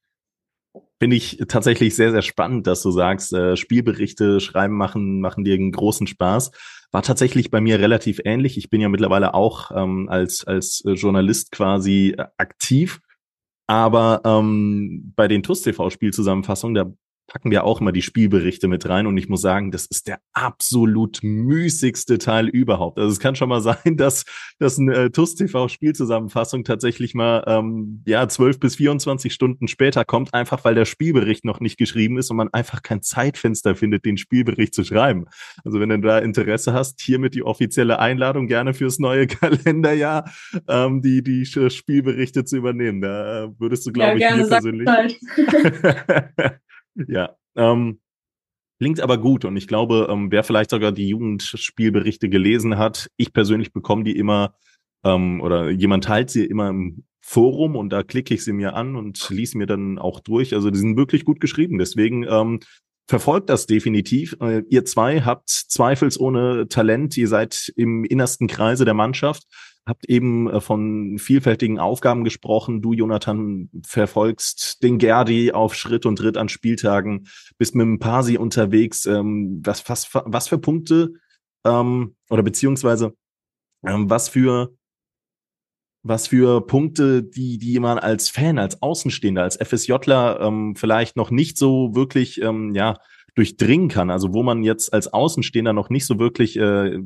Finde 1.00 1.18
ich 1.18 1.44
tatsächlich 1.48 1.96
sehr, 1.96 2.12
sehr 2.12 2.22
spannend, 2.22 2.68
dass 2.68 2.82
du 2.82 2.92
sagst, 2.92 3.34
äh, 3.34 3.58
Spielberichte 3.58 4.40
schreiben 4.40 4.76
machen, 4.78 5.20
machen 5.20 5.44
dir 5.44 5.56
einen 5.56 5.72
großen 5.72 6.08
Spaß. 6.08 6.52
War 6.92 7.02
tatsächlich 7.02 7.52
bei 7.52 7.60
mir 7.60 7.80
relativ 7.80 8.22
ähnlich. 8.24 8.58
Ich 8.58 8.70
bin 8.70 8.80
ja 8.80 8.88
mittlerweile 8.88 9.34
auch 9.34 9.72
ähm, 9.76 10.08
als, 10.08 10.46
als 10.46 10.84
Journalist 10.86 11.52
quasi 11.52 12.16
äh, 12.18 12.26
aktiv. 12.38 13.02
Aber 13.68 14.22
ähm, 14.24 15.12
bei 15.16 15.28
den 15.28 15.44
TUS 15.44 15.64
TV 15.64 15.90
Spielzusammenfassungen, 15.90 16.76
da 16.76 16.94
packen 17.28 17.52
wir 17.52 17.64
auch 17.64 17.82
immer 17.82 17.92
die 17.92 18.02
Spielberichte 18.02 18.68
mit 18.68 18.88
rein 18.88 19.08
und 19.08 19.18
ich 19.18 19.30
muss 19.30 19.42
sagen, 19.42 19.72
das 19.72 19.86
ist 19.86 20.08
der 20.08 20.20
absolut 20.34 21.20
müßigste 21.24 22.18
Teil 22.18 22.48
überhaupt. 22.48 23.00
Also 23.00 23.12
es 23.12 23.20
kann 23.20 23.36
schon 23.36 23.50
mal 23.50 23.62
sein, 23.66 23.98
dass, 23.98 24.26
dass 24.60 24.78
eine 24.80 24.94
äh, 24.96 25.10
TUS 25.10 25.36
TV 25.36 25.68
Spielzusammenfassung 25.68 26.64
tatsächlich 26.64 27.16
mal 27.16 27.44
ähm, 27.48 28.04
ja 28.06 28.28
12 28.28 28.60
bis 28.60 28.76
24 28.76 29.34
Stunden 29.34 29.68
später 29.68 30.06
kommt, 30.06 30.34
einfach 30.34 30.64
weil 30.66 30.76
der 30.76 30.86
Spielbericht 30.86 31.46
noch 31.46 31.60
nicht 31.60 31.78
geschrieben 31.78 32.18
ist 32.18 32.30
und 32.30 32.38
man 32.38 32.54
einfach 32.54 32.84
kein 32.84 33.02
Zeitfenster 33.02 33.76
findet, 33.76 34.06
den 34.06 34.18
Spielbericht 34.18 34.74
zu 34.74 34.84
schreiben. 34.84 35.26
Also 35.64 35.80
wenn 35.80 35.90
du 35.90 36.00
da 36.02 36.20
Interesse 36.20 36.74
hast, 36.74 37.02
hiermit 37.02 37.34
die 37.34 37.44
offizielle 37.44 38.00
Einladung 38.00 38.48
gerne 38.48 38.74
fürs 38.74 39.00
neue 39.00 39.28
Kalenderjahr, 39.28 40.32
ähm, 40.68 41.02
die 41.02 41.24
die 41.24 41.46
Spielberichte 41.46 42.46
zu 42.46 42.58
übernehmen. 42.58 43.02
Da 43.02 43.52
würdest 43.58 43.86
du 43.86 43.92
glaube 43.92 44.20
ja, 44.20 44.36
ich 44.36 44.44
mir 44.44 44.48
persönlich 44.48 44.88
Ja, 46.96 47.36
ähm, 47.56 48.00
klingt 48.80 49.02
aber 49.02 49.18
gut 49.18 49.46
und 49.46 49.58
ich 49.58 49.68
glaube, 49.68 50.08
ähm, 50.10 50.32
wer 50.32 50.44
vielleicht 50.44 50.70
sogar 50.70 50.92
die 50.92 51.10
Jugendspielberichte 51.10 52.30
gelesen 52.30 52.78
hat, 52.78 53.10
ich 53.18 53.34
persönlich 53.34 53.74
bekomme 53.74 54.04
die 54.04 54.18
immer 54.18 54.56
ähm, 55.04 55.42
oder 55.42 55.70
jemand 55.70 56.04
teilt 56.06 56.30
sie 56.30 56.46
immer 56.46 56.70
im 56.70 57.06
Forum 57.22 57.76
und 57.76 57.90
da 57.90 58.04
klicke 58.04 58.34
ich 58.34 58.44
sie 58.44 58.54
mir 58.54 58.76
an 58.76 58.96
und 58.96 59.30
lies 59.30 59.56
mir 59.56 59.66
dann 59.66 59.98
auch 59.98 60.20
durch. 60.20 60.54
Also 60.54 60.70
die 60.70 60.78
sind 60.78 60.96
wirklich 60.98 61.26
gut 61.26 61.40
geschrieben. 61.40 61.80
Deswegen 61.80 62.24
ähm, 62.30 62.60
verfolgt 63.08 63.50
das 63.50 63.66
definitiv. 63.66 64.38
Äh, 64.42 64.64
ihr 64.70 64.86
zwei 64.86 65.22
habt 65.22 65.50
zweifelsohne 65.50 66.68
Talent. 66.68 67.18
Ihr 67.18 67.28
seid 67.28 67.74
im 67.76 68.04
innersten 68.04 68.48
Kreise 68.48 68.86
der 68.86 68.94
Mannschaft. 68.94 69.44
Habt 69.88 70.10
eben 70.10 70.50
äh, 70.50 70.62
von 70.62 71.18
vielfältigen 71.20 71.80
Aufgaben 71.80 72.24
gesprochen. 72.24 72.82
Du, 72.82 72.94
Jonathan, 72.94 73.70
verfolgst 73.86 74.82
den 74.82 74.98
Gerdi 74.98 75.52
auf 75.52 75.76
Schritt 75.76 76.06
und 76.06 76.18
Tritt 76.18 76.38
an 76.38 76.50
Spieltagen, 76.50 77.28
bist 77.58 77.76
mit 77.76 77.86
dem 77.86 78.00
Pasi 78.00 78.38
unterwegs. 78.38 79.06
Ähm, 79.06 79.62
was, 79.64 79.88
was, 79.90 80.10
was 80.14 80.48
für 80.48 80.58
Punkte 80.58 81.14
ähm, 81.66 82.16
oder 82.30 82.42
beziehungsweise 82.42 83.14
ähm, 83.86 84.10
was 84.10 84.30
für 84.30 84.76
was 86.08 86.28
für 86.28 86.66
Punkte, 86.66 87.24
die, 87.24 87.58
die 87.58 87.80
man 87.80 87.98
als 87.98 88.30
Fan, 88.30 88.60
als 88.60 88.80
Außenstehender, 88.80 89.42
als 89.42 89.58
FSJler 89.58 90.74
vielleicht 90.76 91.16
noch 91.16 91.32
nicht 91.32 91.58
so 91.58 91.96
wirklich 91.96 92.38
ja, 92.38 92.98
durchdringen 93.34 93.90
kann. 93.90 94.12
Also 94.12 94.32
wo 94.32 94.44
man 94.44 94.64
jetzt 94.64 94.94
als 94.94 95.12
Außenstehender 95.12 95.74
noch 95.74 95.90
nicht 95.90 96.06
so 96.06 96.20
wirklich 96.20 96.58
äh, 96.58 97.00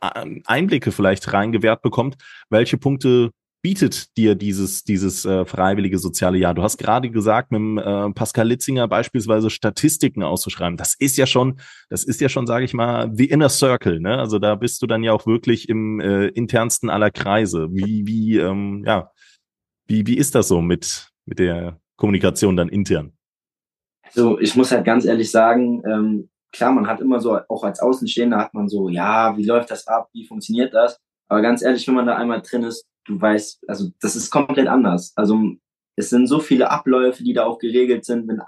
Einblicke 0.00 0.92
vielleicht 0.92 1.32
reingewährt 1.32 1.82
bekommt. 1.82 2.16
Welche 2.50 2.78
Punkte 2.78 3.30
bietet 3.62 4.16
dir 4.16 4.34
dieses, 4.34 4.84
dieses 4.84 5.24
äh, 5.24 5.44
freiwillige 5.44 5.98
soziale 5.98 6.38
Jahr? 6.38 6.54
Du 6.54 6.62
hast 6.62 6.78
gerade 6.78 7.10
gesagt, 7.10 7.50
mit 7.50 7.58
dem, 7.58 7.78
äh, 7.78 8.10
Pascal 8.12 8.48
Litzinger 8.48 8.88
beispielsweise 8.88 9.50
Statistiken 9.50 10.22
auszuschreiben. 10.22 10.76
Das 10.76 10.94
ist 10.94 11.16
ja 11.16 11.26
schon, 11.26 11.60
das 11.90 12.04
ist 12.04 12.20
ja 12.20 12.28
schon, 12.28 12.46
sage 12.46 12.64
ich 12.64 12.74
mal, 12.74 13.10
the 13.14 13.26
inner 13.26 13.48
circle. 13.48 14.00
Ne? 14.00 14.18
Also 14.18 14.38
da 14.38 14.54
bist 14.54 14.80
du 14.82 14.86
dann 14.86 15.02
ja 15.02 15.12
auch 15.12 15.26
wirklich 15.26 15.68
im 15.68 16.00
äh, 16.00 16.28
internsten 16.28 16.90
aller 16.90 17.10
Kreise. 17.10 17.68
Wie, 17.72 18.06
wie, 18.06 18.38
ähm, 18.38 18.84
ja, 18.86 19.10
wie, 19.86 20.06
wie 20.06 20.16
ist 20.16 20.34
das 20.34 20.48
so 20.48 20.60
mit, 20.60 21.08
mit 21.26 21.38
der 21.38 21.80
Kommunikation 21.96 22.56
dann 22.56 22.68
intern? 22.68 23.12
So, 24.10 24.38
ich 24.38 24.54
muss 24.56 24.72
halt 24.72 24.84
ganz 24.84 25.04
ehrlich 25.04 25.30
sagen, 25.30 25.82
ähm, 25.84 26.28
klar, 26.52 26.72
man 26.72 26.86
hat 26.86 27.00
immer 27.00 27.20
so, 27.20 27.38
auch 27.48 27.64
als 27.64 27.80
Außenstehender 27.80 28.38
hat 28.38 28.54
man 28.54 28.68
so, 28.68 28.88
ja, 28.88 29.36
wie 29.36 29.44
läuft 29.44 29.70
das 29.70 29.86
ab, 29.86 30.08
wie 30.12 30.26
funktioniert 30.26 30.74
das? 30.74 30.98
Aber 31.28 31.42
ganz 31.42 31.62
ehrlich, 31.62 31.86
wenn 31.86 31.94
man 31.94 32.06
da 32.06 32.16
einmal 32.16 32.42
drin 32.42 32.62
ist, 32.62 32.86
du 33.04 33.20
weißt, 33.20 33.64
also 33.68 33.88
das 34.00 34.16
ist 34.16 34.30
komplett 34.30 34.68
anders. 34.68 35.12
Also 35.16 35.38
es 35.96 36.10
sind 36.10 36.26
so 36.26 36.40
viele 36.40 36.70
Abläufe, 36.70 37.22
die 37.22 37.32
da 37.32 37.44
auch 37.44 37.58
geregelt 37.58 38.04
sind. 38.04 38.28
Wenn 38.28 38.40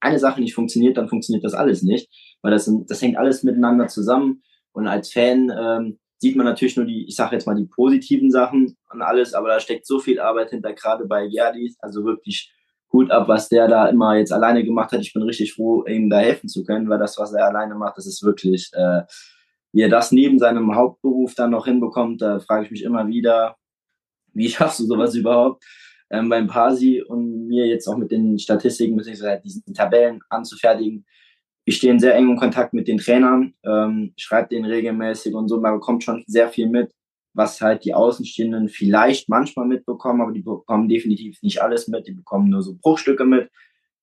eine 0.00 0.18
Sache 0.18 0.40
nicht 0.40 0.54
funktioniert, 0.54 0.96
dann 0.96 1.08
funktioniert 1.08 1.44
das 1.44 1.54
alles 1.54 1.82
nicht, 1.82 2.08
weil 2.42 2.52
das, 2.52 2.70
das 2.86 3.02
hängt 3.02 3.16
alles 3.16 3.42
miteinander 3.42 3.88
zusammen. 3.88 4.42
Und 4.72 4.86
als 4.86 5.12
Fan 5.12 5.52
ähm, 5.56 5.98
sieht 6.18 6.36
man 6.36 6.46
natürlich 6.46 6.76
nur 6.76 6.86
die, 6.86 7.06
ich 7.06 7.16
sage 7.16 7.34
jetzt 7.34 7.46
mal 7.46 7.54
die 7.54 7.66
positiven 7.66 8.30
Sachen 8.30 8.76
und 8.92 9.02
alles, 9.02 9.34
aber 9.34 9.48
da 9.48 9.60
steckt 9.60 9.86
so 9.86 9.98
viel 9.98 10.20
Arbeit 10.20 10.50
hinter, 10.50 10.72
gerade 10.72 11.06
bei 11.06 11.26
Gerdis, 11.28 11.76
also 11.80 12.04
wirklich 12.04 12.52
gut 12.88 13.10
ab, 13.10 13.28
was 13.28 13.48
der 13.48 13.68
da 13.68 13.88
immer 13.88 14.16
jetzt 14.16 14.32
alleine 14.32 14.64
gemacht 14.64 14.92
hat. 14.92 15.00
Ich 15.00 15.12
bin 15.12 15.22
richtig 15.22 15.54
froh, 15.54 15.84
ihm 15.86 16.08
da 16.10 16.18
helfen 16.18 16.48
zu 16.48 16.64
können, 16.64 16.88
weil 16.88 16.98
das, 16.98 17.18
was 17.18 17.32
er 17.32 17.46
alleine 17.46 17.74
macht, 17.74 17.98
das 17.98 18.06
ist 18.06 18.22
wirklich, 18.22 18.70
äh, 18.72 19.02
wie 19.72 19.82
er 19.82 19.88
das 19.88 20.12
neben 20.12 20.38
seinem 20.38 20.74
Hauptberuf 20.74 21.34
dann 21.34 21.50
noch 21.50 21.66
hinbekommt, 21.66 22.22
da 22.22 22.40
frage 22.40 22.64
ich 22.64 22.70
mich 22.70 22.82
immer 22.82 23.06
wieder, 23.06 23.56
wie 24.32 24.48
schaffst 24.48 24.80
du 24.80 24.84
sowas 24.86 25.14
überhaupt? 25.14 25.64
Ähm, 26.10 26.30
beim 26.30 26.46
Pasi 26.46 27.02
und 27.02 27.48
mir 27.48 27.66
jetzt 27.66 27.86
auch 27.86 27.96
mit 27.98 28.10
den 28.10 28.38
Statistiken, 28.38 28.96
beziehungsweise 28.96 29.42
diesen 29.44 29.74
Tabellen 29.74 30.20
anzufertigen. 30.30 31.04
Ich 31.66 31.76
stehe 31.76 31.92
in 31.92 31.98
sehr 31.98 32.14
engem 32.14 32.36
Kontakt 32.36 32.72
mit 32.72 32.88
den 32.88 32.96
Trainern, 32.96 33.52
ähm, 33.62 34.14
schreibe 34.16 34.48
denen 34.48 34.64
regelmäßig 34.64 35.34
und 35.34 35.48
so, 35.48 35.60
man 35.60 35.74
bekommt 35.74 36.02
schon 36.02 36.24
sehr 36.26 36.48
viel 36.48 36.66
mit, 36.66 36.94
was 37.38 37.60
halt 37.60 37.84
die 37.84 37.94
Außenstehenden 37.94 38.68
vielleicht 38.68 39.28
manchmal 39.28 39.66
mitbekommen, 39.66 40.20
aber 40.20 40.32
die 40.32 40.42
bekommen 40.42 40.88
definitiv 40.88 41.40
nicht 41.40 41.62
alles 41.62 41.86
mit, 41.86 42.08
die 42.08 42.12
bekommen 42.12 42.50
nur 42.50 42.62
so 42.62 42.74
Bruchstücke 42.74 43.24
mit, 43.24 43.48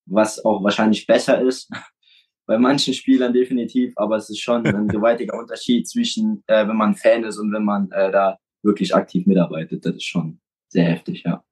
was 0.05 0.43
auch 0.43 0.63
wahrscheinlich 0.63 1.05
besser 1.05 1.41
ist, 1.41 1.69
bei 2.47 2.57
manchen 2.57 2.93
Spielern 2.93 3.33
definitiv, 3.33 3.91
aber 3.97 4.15
es 4.15 4.29
ist 4.29 4.39
schon 4.39 4.65
ein 4.65 4.87
gewaltiger 4.87 5.37
Unterschied 5.37 5.85
zwischen, 5.85 6.43
äh, 6.47 6.65
wenn 6.65 6.77
man 6.77 6.95
Fan 6.95 7.25
ist 7.25 7.37
und 7.37 7.51
wenn 7.51 7.65
man 7.65 7.91
äh, 7.91 8.09
da 8.09 8.37
wirklich 8.63 8.95
aktiv 8.95 9.27
mitarbeitet. 9.27 9.85
Das 9.85 9.95
ist 9.95 10.05
schon 10.05 10.39
sehr 10.69 10.85
heftig, 10.85 11.23
ja. 11.25 11.43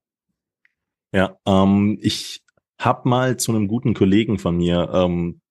Ja, 1.11 1.37
ähm, 1.45 1.99
ich 2.01 2.43
habe 2.79 3.09
mal 3.09 3.37
zu 3.37 3.51
einem 3.51 3.67
guten 3.67 3.93
Kollegen 3.93 4.39
von 4.39 4.55
mir 4.55 4.89
ähm, 4.93 5.41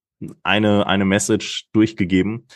eine, 0.43 0.87
eine 0.87 1.05
Message 1.05 1.69
durchgegeben. 1.73 2.47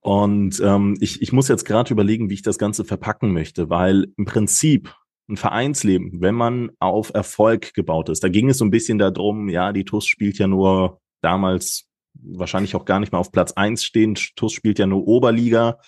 Und 0.00 0.60
ähm, 0.60 0.96
ich, 1.00 1.20
ich 1.22 1.32
muss 1.32 1.48
jetzt 1.48 1.64
gerade 1.64 1.92
überlegen, 1.92 2.30
wie 2.30 2.34
ich 2.34 2.42
das 2.42 2.58
Ganze 2.58 2.84
verpacken 2.84 3.32
möchte, 3.32 3.68
weil 3.68 4.12
im 4.16 4.24
Prinzip 4.24 4.94
ein 5.28 5.36
Vereinsleben, 5.36 6.20
wenn 6.20 6.34
man 6.34 6.70
auf 6.78 7.12
Erfolg 7.12 7.74
gebaut 7.74 8.08
ist, 8.08 8.24
da 8.24 8.28
ging 8.28 8.48
es 8.48 8.58
so 8.58 8.64
ein 8.64 8.70
bisschen 8.70 8.98
darum, 8.98 9.48
ja, 9.48 9.72
die 9.72 9.84
TUS 9.84 10.06
spielt 10.06 10.38
ja 10.38 10.46
nur 10.46 11.00
damals 11.20 11.86
wahrscheinlich 12.14 12.74
auch 12.74 12.84
gar 12.84 13.00
nicht 13.00 13.12
mehr 13.12 13.20
auf 13.20 13.32
Platz 13.32 13.52
eins 13.52 13.84
stehen. 13.84 14.14
TUS 14.14 14.52
spielt 14.52 14.78
ja 14.78 14.86
nur 14.86 15.06
Oberliga 15.06 15.78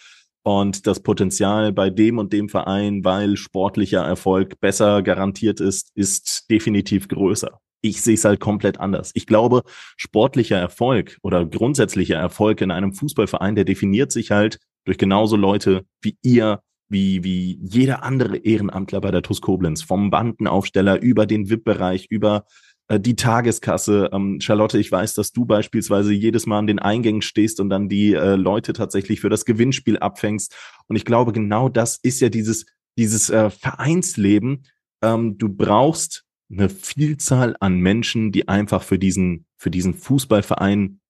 und 0.43 0.87
das 0.87 1.01
Potenzial 1.01 1.73
bei 1.73 1.91
dem 1.91 2.19
und 2.19 2.33
dem 2.33 2.49
Verein, 2.49 3.05
weil 3.05 3.37
sportlicher 3.37 4.05
Erfolg 4.05 4.61
besser 4.61 5.03
garantiert 5.03 5.61
ist, 5.61 5.91
ist 5.95 6.51
definitiv 6.51 7.09
größer. 7.09 7.61
Ich 7.83 8.03
sehe 8.03 8.15
es 8.15 8.25
halt 8.25 8.41
komplett 8.41 8.79
anders. 8.79 9.11
Ich 9.15 9.27
glaube, 9.27 9.63
sportlicher 9.97 10.59
Erfolg 10.59 11.19
oder 11.23 11.47
grundsätzlicher 11.47 12.17
Erfolg 12.17 12.61
in 12.61 12.71
einem 12.71 12.93
Fußballverein, 12.93 13.55
der 13.55 13.65
definiert 13.65 14.13
sich 14.13 14.31
halt 14.31 14.59
durch 14.85 14.99
genauso 14.99 15.37
Leute 15.37 15.85
wie 16.03 16.17
ihr, 16.23 16.63
wie, 16.89 17.23
wie 17.25 17.59
jeder 17.63 18.03
andere 18.03 18.37
Ehrenamtler 18.39 19.01
bei 19.01 19.11
der 19.11 19.23
TUS 19.23 19.41
Koblenz, 19.41 19.83
vom 19.83 20.11
Bandenaufsteller 20.11 21.01
über 21.01 21.27
den 21.27 21.49
VIP-Bereich, 21.49 22.07
über 22.11 22.45
äh, 22.91 22.99
die 23.01 23.17
Tageskasse. 23.17 24.11
Ähm, 24.13 24.41
Charlotte, 24.41 24.79
ich 24.79 24.91
weiß, 24.91 25.15
dass 25.15 25.33
du 25.33 25.45
beispielsweise 25.45 26.13
jedes 26.13 26.47
Mal 26.47 26.59
an 26.59 26.67
den 26.67 26.81
Eingängen 26.81 27.23
stehst 27.23 27.61
und 27.61 27.71
dann 27.71 27.89
die 27.89 28.15
äh, 28.15 28.35
Leute 28.35 28.73
tatsächlich 28.73 29.21
für 29.21 29.31
das 29.31 29.45
Gewinnspiel 29.45 29.99
abfängst. 29.99 30.55
Und 30.89 30.97
ich 30.97 31.05
glaube, 31.05 31.33
genau 31.33 31.69
das 31.69 31.99
ist 32.03 32.21
ja 32.21 32.29
dieses, 32.29 32.67
dieses 32.99 33.31
äh, 33.31 33.51
Vereinsleben. 33.51 34.65
Ähm, 35.03 35.39
du 35.39 35.49
brauchst 35.49 36.25
eine 36.51 36.69
Vielzahl 36.69 37.57
an 37.61 37.79
Menschen, 37.79 38.33
die 38.33 38.49
einfach 38.49 38.83
für 38.83 38.99
diesen, 38.99 39.47
für 39.57 39.71
diesen 39.71 39.95
Fußballverein 39.95 41.01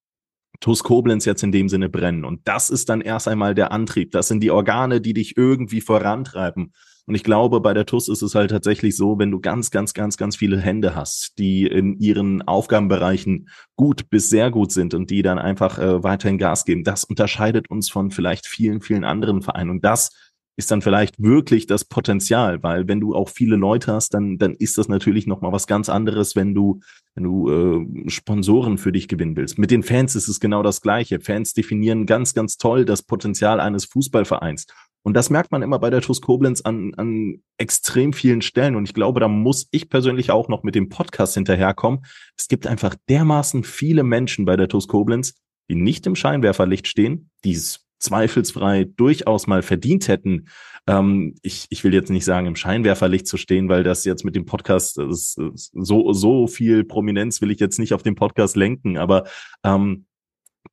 TuS 0.60 0.82
Koblenz 0.82 1.24
jetzt 1.24 1.42
in 1.42 1.52
dem 1.52 1.68
Sinne 1.68 1.88
brennen. 1.88 2.24
Und 2.24 2.46
das 2.46 2.68
ist 2.68 2.88
dann 2.88 3.00
erst 3.00 3.28
einmal 3.28 3.54
der 3.54 3.72
Antrieb. 3.72 4.10
Das 4.10 4.28
sind 4.28 4.40
die 4.42 4.50
Organe, 4.50 5.00
die 5.00 5.14
dich 5.14 5.36
irgendwie 5.36 5.80
vorantreiben. 5.80 6.72
Und 7.06 7.14
ich 7.14 7.24
glaube, 7.24 7.60
bei 7.60 7.74
der 7.74 7.86
TUS 7.86 8.08
ist 8.08 8.22
es 8.22 8.34
halt 8.34 8.50
tatsächlich 8.50 8.96
so, 8.96 9.18
wenn 9.18 9.30
du 9.30 9.40
ganz, 9.40 9.70
ganz, 9.70 9.94
ganz, 9.94 10.16
ganz 10.16 10.36
viele 10.36 10.60
Hände 10.60 10.94
hast, 10.94 11.38
die 11.38 11.66
in 11.66 11.98
ihren 11.98 12.42
Aufgabenbereichen 12.42 13.48
gut 13.74 14.10
bis 14.10 14.28
sehr 14.28 14.50
gut 14.50 14.70
sind 14.70 14.94
und 14.94 15.10
die 15.10 15.22
dann 15.22 15.38
einfach 15.38 15.78
äh, 15.78 16.04
weiterhin 16.04 16.38
Gas 16.38 16.64
geben, 16.64 16.84
das 16.84 17.02
unterscheidet 17.04 17.68
uns 17.68 17.90
von 17.90 18.10
vielleicht 18.10 18.46
vielen, 18.46 18.80
vielen 18.80 19.04
anderen 19.04 19.42
Vereinen. 19.42 19.70
Und 19.70 19.84
das 19.84 20.10
ist 20.56 20.70
dann 20.70 20.82
vielleicht 20.82 21.20
wirklich 21.22 21.66
das 21.66 21.84
Potenzial, 21.84 22.62
weil 22.62 22.86
wenn 22.88 23.00
du 23.00 23.14
auch 23.14 23.28
viele 23.28 23.56
Leute 23.56 23.92
hast, 23.92 24.14
dann, 24.14 24.38
dann 24.38 24.54
ist 24.54 24.78
das 24.78 24.88
natürlich 24.88 25.26
nochmal 25.26 25.52
was 25.52 25.66
ganz 25.66 25.88
anderes, 25.88 26.36
wenn 26.36 26.54
du, 26.54 26.80
wenn 27.14 27.24
du 27.24 27.50
äh, 27.50 28.10
Sponsoren 28.10 28.76
für 28.76 28.92
dich 28.92 29.08
gewinnen 29.08 29.36
willst. 29.36 29.58
Mit 29.58 29.70
den 29.70 29.82
Fans 29.82 30.14
ist 30.14 30.28
es 30.28 30.40
genau 30.40 30.62
das 30.62 30.80
Gleiche. 30.80 31.20
Fans 31.20 31.54
definieren 31.54 32.06
ganz, 32.06 32.34
ganz 32.34 32.56
toll 32.58 32.84
das 32.84 33.02
Potenzial 33.02 33.60
eines 33.60 33.86
Fußballvereins. 33.86 34.66
Und 35.02 35.14
das 35.14 35.30
merkt 35.30 35.50
man 35.50 35.62
immer 35.62 35.78
bei 35.78 35.88
der 35.88 36.02
TUS 36.02 36.20
Koblenz 36.20 36.60
an, 36.60 36.92
an 36.96 37.42
extrem 37.56 38.12
vielen 38.12 38.42
Stellen. 38.42 38.76
Und 38.76 38.84
ich 38.84 38.92
glaube, 38.92 39.20
da 39.20 39.28
muss 39.28 39.66
ich 39.70 39.88
persönlich 39.88 40.30
auch 40.30 40.48
noch 40.48 40.62
mit 40.62 40.74
dem 40.74 40.90
Podcast 40.90 41.34
hinterherkommen. 41.34 42.04
Es 42.36 42.48
gibt 42.48 42.66
einfach 42.66 42.94
dermaßen 43.08 43.64
viele 43.64 44.02
Menschen 44.02 44.44
bei 44.44 44.56
der 44.56 44.68
TUS 44.68 44.88
Koblenz, 44.88 45.34
die 45.70 45.74
nicht 45.74 46.06
im 46.06 46.16
Scheinwerferlicht 46.16 46.86
stehen, 46.86 47.30
die 47.44 47.52
es 47.52 47.86
zweifelsfrei 48.00 48.84
durchaus 48.84 49.46
mal 49.46 49.62
verdient 49.62 50.08
hätten. 50.08 50.48
Ähm, 50.86 51.36
ich, 51.42 51.66
ich 51.70 51.84
will 51.84 51.94
jetzt 51.94 52.10
nicht 52.10 52.24
sagen, 52.24 52.46
im 52.46 52.56
Scheinwerferlicht 52.56 53.26
zu 53.26 53.36
stehen, 53.36 53.68
weil 53.68 53.84
das 53.84 54.04
jetzt 54.04 54.24
mit 54.24 54.34
dem 54.34 54.46
Podcast 54.46 54.98
ist, 54.98 55.38
so, 55.54 56.12
so 56.12 56.46
viel 56.46 56.84
Prominenz 56.84 57.40
will 57.40 57.50
ich 57.50 57.60
jetzt 57.60 57.78
nicht 57.78 57.94
auf 57.94 58.02
den 58.02 58.14
Podcast 58.16 58.56
lenken, 58.56 58.98
aber 58.98 59.24
ähm, 59.62 60.06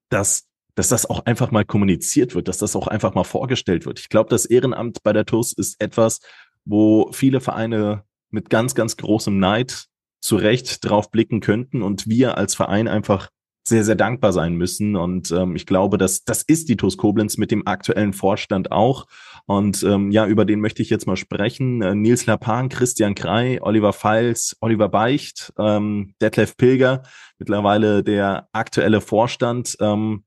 das 0.09 0.47
dass 0.77 0.89
das 0.89 1.09
auch 1.09 1.25
einfach 1.25 1.49
mal 1.49 1.65
kommuniziert 1.65 2.35
wird, 2.35 2.47
dass 2.47 2.59
das 2.59 2.75
auch 2.75 2.85
einfach 2.85 3.15
mal 3.15 3.23
vorgestellt 3.23 3.87
wird. 3.87 3.99
Ich 3.99 4.09
glaube, 4.09 4.29
das 4.29 4.45
Ehrenamt 4.45 5.01
bei 5.01 5.11
der 5.11 5.25
TUS 5.25 5.51
ist 5.51 5.81
etwas, 5.81 6.19
wo 6.65 7.11
viele 7.13 7.41
Vereine 7.41 8.03
mit 8.29 8.51
ganz, 8.51 8.75
ganz 8.75 8.95
großem 8.95 9.39
Neid 9.39 9.87
zurecht 10.21 10.85
drauf 10.85 11.09
blicken 11.09 11.39
könnten 11.39 11.81
und 11.81 12.07
wir 12.07 12.37
als 12.37 12.53
Verein 12.53 12.87
einfach 12.87 13.29
sehr, 13.67 13.83
sehr 13.83 13.95
dankbar 13.95 14.33
sein 14.33 14.55
müssen. 14.55 14.95
Und 14.95 15.31
ähm, 15.31 15.55
ich 15.55 15.65
glaube, 15.65 15.97
dass 15.97 16.23
das 16.23 16.41
ist 16.43 16.69
die 16.69 16.77
TUS 16.77 16.97
Koblenz 16.97 17.37
mit 17.37 17.51
dem 17.51 17.67
aktuellen 17.67 18.13
Vorstand 18.13 18.71
auch. 18.71 19.07
Und 19.45 19.83
ähm, 19.83 20.11
ja, 20.11 20.25
über 20.25 20.45
den 20.45 20.59
möchte 20.59 20.81
ich 20.81 20.89
jetzt 20.89 21.07
mal 21.07 21.15
sprechen. 21.15 21.81
Äh, 21.81 21.95
Nils 21.95 22.25
Lapan, 22.25 22.69
Christian 22.69 23.15
Krei, 23.15 23.61
Oliver 23.61 23.93
Feils, 23.93 24.57
Oliver 24.61 24.89
Beicht, 24.89 25.53
ähm, 25.57 26.13
Detlef 26.21 26.57
Pilger, 26.57 27.03
mittlerweile 27.39 28.03
der 28.03 28.49
aktuelle 28.51 29.01
Vorstand. 29.01 29.77
Ähm, 29.79 30.23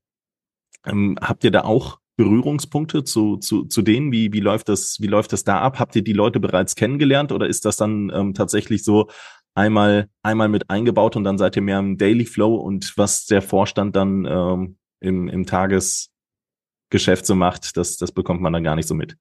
ähm, 0.85 1.17
habt 1.21 1.43
ihr 1.43 1.51
da 1.51 1.61
auch 1.61 1.99
Berührungspunkte 2.17 3.03
zu, 3.03 3.37
zu, 3.37 3.65
zu 3.65 3.81
denen? 3.81 4.11
Wie, 4.11 4.31
wie, 4.33 4.39
läuft 4.39 4.69
das, 4.69 4.97
wie 4.99 5.07
läuft 5.07 5.33
das 5.33 5.43
da 5.43 5.59
ab? 5.59 5.79
Habt 5.79 5.95
ihr 5.95 6.03
die 6.03 6.13
Leute 6.13 6.39
bereits 6.39 6.75
kennengelernt 6.75 7.31
oder 7.31 7.47
ist 7.47 7.65
das 7.65 7.77
dann 7.77 8.11
ähm, 8.13 8.33
tatsächlich 8.33 8.83
so 8.83 9.07
einmal, 9.55 10.09
einmal 10.23 10.49
mit 10.49 10.69
eingebaut 10.69 11.15
und 11.15 11.23
dann 11.23 11.37
seid 11.37 11.55
ihr 11.55 11.61
mehr 11.61 11.79
im 11.79 11.97
Daily 11.97 12.25
Flow 12.25 12.55
und 12.55 12.97
was 12.97 13.25
der 13.25 13.41
Vorstand 13.41 13.95
dann 13.95 14.25
ähm, 14.25 14.77
im, 14.99 15.27
im 15.27 15.45
Tagesgeschäft 15.45 17.25
so 17.25 17.35
macht, 17.35 17.77
das, 17.77 17.97
das 17.97 18.11
bekommt 18.11 18.41
man 18.41 18.53
dann 18.53 18.63
gar 18.63 18.75
nicht 18.75 18.87
so 18.87 18.93
mit? 18.93 19.17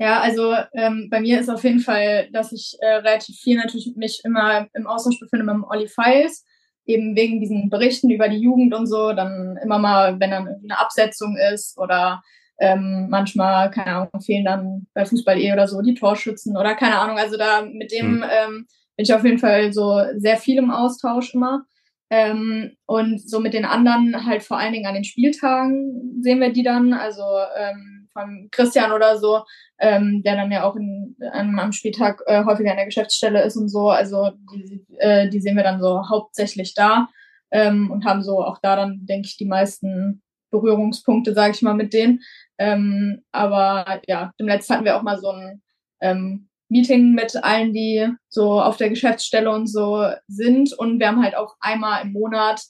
Ja, 0.00 0.20
also 0.20 0.54
ähm, 0.74 1.08
bei 1.10 1.20
mir 1.20 1.40
ist 1.40 1.48
auf 1.48 1.64
jeden 1.64 1.80
Fall, 1.80 2.30
dass 2.30 2.52
ich 2.52 2.76
äh, 2.80 2.86
relativ 2.86 3.36
viel 3.36 3.56
natürlich 3.56 3.94
mich 3.96 4.20
immer 4.24 4.68
im 4.74 4.86
Austausch 4.86 5.18
befinde 5.18 5.44
mit 5.44 5.54
dem 5.54 5.64
Olli 5.64 5.88
Files, 5.88 6.46
eben 6.86 7.16
wegen 7.16 7.40
diesen 7.40 7.68
Berichten 7.68 8.08
über 8.08 8.28
die 8.28 8.38
Jugend 8.38 8.74
und 8.74 8.86
so, 8.86 9.12
dann 9.12 9.58
immer 9.62 9.78
mal, 9.78 10.20
wenn 10.20 10.30
dann 10.30 10.46
eine 10.62 10.78
Absetzung 10.78 11.36
ist 11.52 11.76
oder 11.78 12.22
ähm, 12.58 13.06
manchmal, 13.08 13.70
keine 13.70 13.94
Ahnung, 13.94 14.20
fehlen 14.20 14.44
dann 14.44 14.86
bei 14.94 15.04
Fußball 15.04 15.38
eh 15.38 15.52
oder 15.52 15.68
so 15.68 15.80
die 15.82 15.94
Torschützen 15.94 16.56
oder 16.56 16.74
keine 16.74 16.98
Ahnung. 16.98 17.18
Also 17.18 17.36
da 17.36 17.62
mit 17.62 17.92
dem 17.92 18.22
hm. 18.22 18.24
ähm, 18.24 18.66
bin 18.96 19.04
ich 19.04 19.14
auf 19.14 19.24
jeden 19.24 19.38
Fall 19.38 19.72
so 19.72 20.02
sehr 20.16 20.36
viel 20.36 20.58
im 20.58 20.70
Austausch 20.70 21.34
immer. 21.34 21.64
Ähm, 22.10 22.72
und 22.86 23.20
so 23.28 23.38
mit 23.38 23.52
den 23.52 23.66
anderen 23.66 24.24
halt 24.24 24.42
vor 24.42 24.58
allen 24.58 24.72
Dingen 24.72 24.86
an 24.86 24.94
den 24.94 25.04
Spieltagen 25.04 26.22
sehen 26.22 26.40
wir 26.40 26.52
die 26.52 26.62
dann. 26.62 26.92
Also 26.94 27.22
ähm, 27.56 27.98
von 28.18 28.48
Christian 28.50 28.92
oder 28.92 29.18
so, 29.18 29.44
ähm, 29.78 30.22
der 30.24 30.36
dann 30.36 30.50
ja 30.50 30.64
auch 30.64 30.76
in, 30.76 31.16
an, 31.32 31.58
am 31.58 31.72
Spieltag 31.72 32.22
äh, 32.26 32.44
häufiger 32.44 32.70
in 32.70 32.76
der 32.76 32.86
Geschäftsstelle 32.86 33.42
ist 33.42 33.56
und 33.56 33.68
so. 33.68 33.90
Also 33.90 34.30
die, 34.52 34.84
äh, 34.98 35.28
die 35.28 35.40
sehen 35.40 35.56
wir 35.56 35.62
dann 35.62 35.80
so 35.80 36.08
hauptsächlich 36.08 36.74
da 36.74 37.08
ähm, 37.50 37.90
und 37.90 38.04
haben 38.04 38.22
so 38.22 38.42
auch 38.42 38.58
da 38.60 38.76
dann, 38.76 39.06
denke 39.06 39.26
ich, 39.26 39.36
die 39.36 39.46
meisten 39.46 40.22
Berührungspunkte, 40.50 41.34
sage 41.34 41.54
ich 41.54 41.62
mal, 41.62 41.74
mit 41.74 41.92
denen. 41.92 42.20
Ähm, 42.58 43.22
aber 43.32 44.00
ja, 44.06 44.32
dem 44.40 44.48
letzten 44.48 44.74
hatten 44.74 44.84
wir 44.84 44.96
auch 44.96 45.02
mal 45.02 45.18
so 45.18 45.30
ein 45.30 45.62
ähm, 46.00 46.48
Meeting 46.68 47.12
mit 47.14 47.42
allen, 47.42 47.72
die 47.72 48.08
so 48.28 48.60
auf 48.60 48.76
der 48.76 48.90
Geschäftsstelle 48.90 49.50
und 49.50 49.66
so 49.66 50.06
sind. 50.26 50.72
Und 50.72 50.98
wir 50.98 51.08
haben 51.08 51.22
halt 51.22 51.36
auch 51.36 51.56
einmal 51.60 52.02
im 52.02 52.12
Monat 52.12 52.60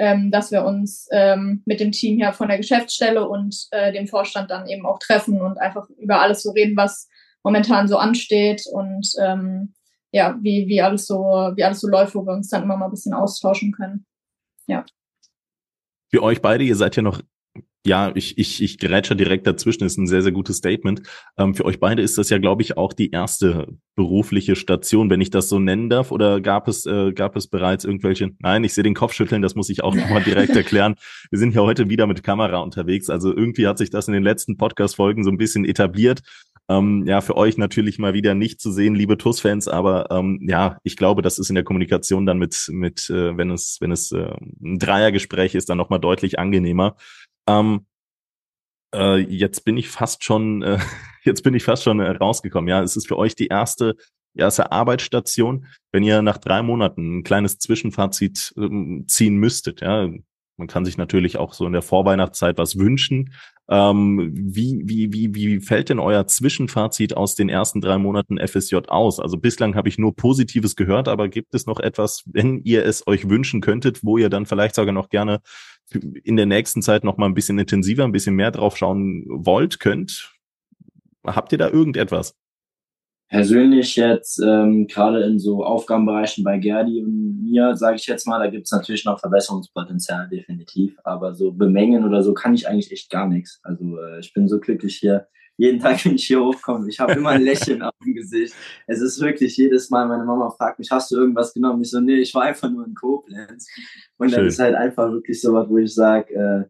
ähm, 0.00 0.30
dass 0.30 0.50
wir 0.50 0.64
uns 0.64 1.08
ähm, 1.12 1.62
mit 1.66 1.78
dem 1.78 1.92
Team 1.92 2.16
hier 2.16 2.32
von 2.32 2.48
der 2.48 2.56
Geschäftsstelle 2.56 3.28
und 3.28 3.66
äh, 3.70 3.92
dem 3.92 4.08
Vorstand 4.08 4.50
dann 4.50 4.66
eben 4.66 4.86
auch 4.86 4.98
treffen 4.98 5.42
und 5.42 5.58
einfach 5.58 5.90
über 5.98 6.22
alles 6.22 6.42
so 6.42 6.52
reden, 6.52 6.74
was 6.74 7.06
momentan 7.42 7.86
so 7.86 7.98
ansteht 7.98 8.64
und 8.72 9.06
ähm, 9.20 9.74
ja, 10.10 10.38
wie, 10.40 10.66
wie 10.68 10.80
alles 10.80 11.06
so, 11.06 11.18
wie 11.54 11.62
alles 11.62 11.80
so 11.80 11.88
läuft, 11.88 12.14
wo 12.14 12.24
wir 12.24 12.32
uns 12.32 12.48
dann 12.48 12.62
immer 12.62 12.78
mal 12.78 12.86
ein 12.86 12.92
bisschen 12.92 13.12
austauschen 13.12 13.72
können. 13.72 14.06
Ja. 14.66 14.86
Für 16.10 16.22
euch 16.22 16.42
beide, 16.42 16.64
ihr 16.64 16.76
seid 16.76 16.96
ja 16.96 17.02
noch 17.02 17.20
ja, 17.86 18.12
ich, 18.14 18.36
ich, 18.36 18.62
ich 18.62 18.78
gerätsche 18.78 19.16
direkt 19.16 19.46
dazwischen, 19.46 19.84
ist 19.84 19.96
ein 19.96 20.06
sehr, 20.06 20.20
sehr 20.20 20.32
gutes 20.32 20.58
Statement. 20.58 21.02
Ähm, 21.38 21.54
für 21.54 21.64
euch 21.64 21.80
beide 21.80 22.02
ist 22.02 22.18
das 22.18 22.28
ja, 22.28 22.36
glaube 22.36 22.60
ich, 22.60 22.76
auch 22.76 22.92
die 22.92 23.10
erste 23.10 23.68
berufliche 23.96 24.54
Station, 24.54 25.08
wenn 25.08 25.22
ich 25.22 25.30
das 25.30 25.48
so 25.48 25.58
nennen 25.58 25.88
darf. 25.88 26.12
Oder 26.12 26.42
gab 26.42 26.68
es, 26.68 26.84
äh, 26.84 27.12
gab 27.12 27.36
es 27.36 27.46
bereits 27.46 27.86
irgendwelche? 27.86 28.32
Nein, 28.40 28.64
ich 28.64 28.74
sehe 28.74 28.84
den 28.84 28.94
Kopf 28.94 29.14
schütteln, 29.14 29.40
das 29.40 29.54
muss 29.54 29.70
ich 29.70 29.82
auch 29.82 29.94
nochmal 29.94 30.22
direkt 30.22 30.54
erklären. 30.56 30.96
Wir 31.30 31.38
sind 31.38 31.54
ja 31.54 31.62
heute 31.62 31.88
wieder 31.88 32.06
mit 32.06 32.22
Kamera 32.22 32.58
unterwegs. 32.58 33.08
Also 33.08 33.34
irgendwie 33.34 33.66
hat 33.66 33.78
sich 33.78 33.88
das 33.88 34.08
in 34.08 34.12
den 34.12 34.24
letzten 34.24 34.58
Podcast-Folgen 34.58 35.24
so 35.24 35.30
ein 35.30 35.38
bisschen 35.38 35.64
etabliert. 35.64 36.20
Ähm, 36.70 37.04
ja, 37.04 37.20
für 37.20 37.36
euch 37.36 37.58
natürlich 37.58 37.98
mal 37.98 38.14
wieder 38.14 38.36
nicht 38.36 38.60
zu 38.60 38.70
sehen, 38.70 38.94
liebe 38.94 39.18
TUS-Fans, 39.18 39.66
aber 39.66 40.08
ähm, 40.12 40.38
ja, 40.48 40.78
ich 40.84 40.96
glaube, 40.96 41.20
das 41.20 41.40
ist 41.40 41.48
in 41.48 41.56
der 41.56 41.64
Kommunikation 41.64 42.26
dann 42.26 42.38
mit, 42.38 42.68
mit 42.70 43.10
äh, 43.10 43.36
wenn 43.36 43.50
es, 43.50 43.78
wenn 43.80 43.90
es 43.90 44.12
äh, 44.12 44.30
ein 44.62 44.78
Dreiergespräch 44.78 45.56
ist, 45.56 45.68
dann 45.68 45.78
nochmal 45.78 45.98
deutlich 45.98 46.38
angenehmer. 46.38 46.94
Ähm, 47.48 47.86
äh, 48.94 49.18
jetzt 49.18 49.64
bin 49.64 49.76
ich 49.76 49.88
fast 49.88 50.22
schon, 50.22 50.62
äh, 50.62 50.78
jetzt 51.24 51.42
bin 51.42 51.54
ich 51.54 51.64
fast 51.64 51.82
schon 51.82 51.98
äh, 51.98 52.08
rausgekommen. 52.08 52.68
Ja, 52.68 52.84
es 52.84 52.96
ist 52.96 53.08
für 53.08 53.18
euch 53.18 53.34
die 53.34 53.48
erste, 53.48 53.96
erste 54.36 54.70
Arbeitsstation. 54.70 55.66
Wenn 55.90 56.04
ihr 56.04 56.22
nach 56.22 56.38
drei 56.38 56.62
Monaten 56.62 57.18
ein 57.18 57.24
kleines 57.24 57.58
Zwischenfazit 57.58 58.54
ähm, 58.56 59.06
ziehen 59.08 59.34
müsstet, 59.38 59.80
ja, 59.80 60.08
man 60.60 60.68
kann 60.68 60.84
sich 60.84 60.98
natürlich 60.98 61.38
auch 61.38 61.54
so 61.54 61.66
in 61.66 61.72
der 61.72 61.80
Vorweihnachtszeit 61.80 62.58
was 62.58 62.76
wünschen. 62.76 63.32
Ähm, 63.70 64.30
wie, 64.34 64.82
wie, 64.84 65.10
wie, 65.10 65.34
wie 65.34 65.60
fällt 65.60 65.88
denn 65.88 65.98
euer 65.98 66.26
Zwischenfazit 66.26 67.16
aus 67.16 67.34
den 67.34 67.48
ersten 67.48 67.80
drei 67.80 67.96
Monaten 67.96 68.36
FSJ 68.36 68.76
aus? 68.88 69.20
Also 69.20 69.38
bislang 69.38 69.74
habe 69.74 69.88
ich 69.88 69.96
nur 69.96 70.14
Positives 70.14 70.76
gehört, 70.76 71.08
aber 71.08 71.28
gibt 71.28 71.54
es 71.54 71.66
noch 71.66 71.80
etwas, 71.80 72.24
wenn 72.26 72.58
ihr 72.62 72.84
es 72.84 73.06
euch 73.06 73.30
wünschen 73.30 73.62
könntet, 73.62 74.04
wo 74.04 74.18
ihr 74.18 74.28
dann 74.28 74.44
vielleicht 74.44 74.74
sogar 74.74 74.92
noch 74.92 75.08
gerne 75.08 75.40
in 76.22 76.36
der 76.36 76.46
nächsten 76.46 76.82
Zeit 76.82 77.04
noch 77.04 77.16
mal 77.16 77.26
ein 77.26 77.34
bisschen 77.34 77.58
intensiver, 77.58 78.04
ein 78.04 78.12
bisschen 78.12 78.36
mehr 78.36 78.50
drauf 78.50 78.76
schauen 78.76 79.24
wollt, 79.28 79.80
könnt? 79.80 80.30
Habt 81.26 81.52
ihr 81.52 81.58
da 81.58 81.70
irgendetwas? 81.70 82.34
Persönlich 83.30 83.94
jetzt, 83.94 84.40
ähm, 84.40 84.88
gerade 84.88 85.22
in 85.22 85.38
so 85.38 85.64
Aufgabenbereichen 85.64 86.42
bei 86.42 86.58
Gerdi 86.58 87.00
und 87.00 87.44
mir, 87.44 87.76
sage 87.76 87.94
ich 87.94 88.06
jetzt 88.06 88.26
mal, 88.26 88.40
da 88.40 88.50
gibt 88.50 88.64
es 88.64 88.72
natürlich 88.72 89.04
noch 89.04 89.20
Verbesserungspotenzial, 89.20 90.28
definitiv. 90.28 90.98
Aber 91.04 91.32
so 91.32 91.52
bemängeln 91.52 92.04
oder 92.04 92.24
so 92.24 92.34
kann 92.34 92.54
ich 92.54 92.66
eigentlich 92.66 92.90
echt 92.90 93.08
gar 93.08 93.28
nichts. 93.28 93.60
Also 93.62 93.98
äh, 93.98 94.18
ich 94.18 94.34
bin 94.34 94.48
so 94.48 94.58
glücklich 94.58 94.96
hier 94.96 95.28
jeden 95.56 95.78
Tag, 95.78 96.04
wenn 96.04 96.16
ich 96.16 96.26
hier 96.26 96.42
hochkomme. 96.42 96.88
Ich 96.88 96.98
habe 96.98 97.12
immer 97.12 97.30
ein 97.30 97.42
Lächeln 97.42 97.82
auf 97.82 97.92
dem 98.04 98.14
Gesicht. 98.14 98.52
Es 98.88 99.00
ist 99.00 99.20
wirklich 99.20 99.56
jedes 99.56 99.90
Mal, 99.90 100.08
meine 100.08 100.24
Mama 100.24 100.50
fragt 100.50 100.80
mich, 100.80 100.90
hast 100.90 101.10
du 101.12 101.16
irgendwas 101.16 101.54
genommen? 101.54 101.82
Ich 101.82 101.90
so, 101.90 102.00
nee, 102.00 102.16
ich 102.16 102.34
war 102.34 102.42
einfach 102.42 102.68
nur 102.68 102.84
in 102.84 102.94
Koblenz. 102.94 103.68
Und 104.16 104.30
Schön. 104.30 104.38
dann 104.38 104.46
ist 104.46 104.58
halt 104.58 104.74
einfach 104.74 105.08
wirklich 105.12 105.40
so 105.40 105.52
was, 105.52 105.68
wo 105.68 105.76
ich 105.76 105.94
sage, 105.94 106.34
äh, 106.34 106.64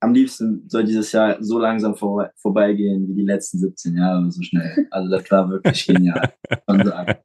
am 0.00 0.12
liebsten 0.12 0.68
soll 0.68 0.84
dieses 0.84 1.12
Jahr 1.12 1.42
so 1.42 1.58
langsam 1.58 1.96
vor, 1.96 2.30
vorbeigehen 2.36 3.08
wie 3.08 3.14
die 3.14 3.24
letzten 3.24 3.58
17 3.58 3.96
Jahre 3.96 4.30
so 4.30 4.42
schnell. 4.42 4.86
Also 4.90 5.10
das 5.10 5.30
war 5.30 5.48
wirklich 5.50 5.86
genial. 5.86 6.32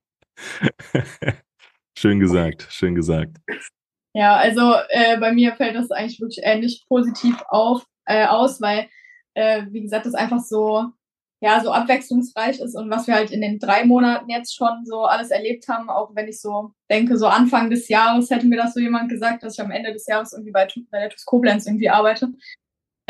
schön 1.97 2.19
gesagt, 2.19 2.67
schön 2.69 2.95
gesagt. 2.95 3.37
Ja, 4.13 4.35
also 4.35 4.73
äh, 4.89 5.17
bei 5.19 5.31
mir 5.31 5.53
fällt 5.55 5.75
das 5.75 5.91
eigentlich 5.91 6.19
wirklich 6.19 6.43
ähnlich 6.43 6.85
positiv 6.87 7.41
auf, 7.49 7.85
äh, 8.05 8.25
aus, 8.25 8.61
weil, 8.61 8.87
äh, 9.35 9.63
wie 9.69 9.81
gesagt, 9.81 10.05
das 10.05 10.15
einfach 10.15 10.39
so 10.39 10.91
ja, 11.43 11.59
so 11.59 11.71
abwechslungsreich 11.71 12.59
ist 12.59 12.75
und 12.75 12.91
was 12.91 13.07
wir 13.07 13.15
halt 13.15 13.31
in 13.31 13.41
den 13.41 13.57
drei 13.57 13.83
Monaten 13.83 14.29
jetzt 14.29 14.55
schon 14.55 14.85
so 14.85 15.05
alles 15.05 15.31
erlebt 15.31 15.67
haben, 15.67 15.89
auch 15.89 16.11
wenn 16.13 16.27
ich 16.27 16.39
so 16.39 16.71
denke, 16.89 17.17
so 17.17 17.25
Anfang 17.25 17.71
des 17.71 17.87
Jahres 17.89 18.29
hätte 18.29 18.45
mir 18.45 18.57
das 18.57 18.75
so 18.75 18.79
jemand 18.79 19.09
gesagt, 19.09 19.41
dass 19.41 19.55
ich 19.57 19.61
am 19.61 19.71
Ende 19.71 19.91
des 19.91 20.05
Jahres 20.05 20.33
irgendwie 20.33 20.51
bei, 20.51 20.67
bei 20.91 20.99
der 20.99 21.09
TUS 21.09 21.25
Koblenz 21.25 21.65
irgendwie 21.65 21.89
arbeite, 21.89 22.31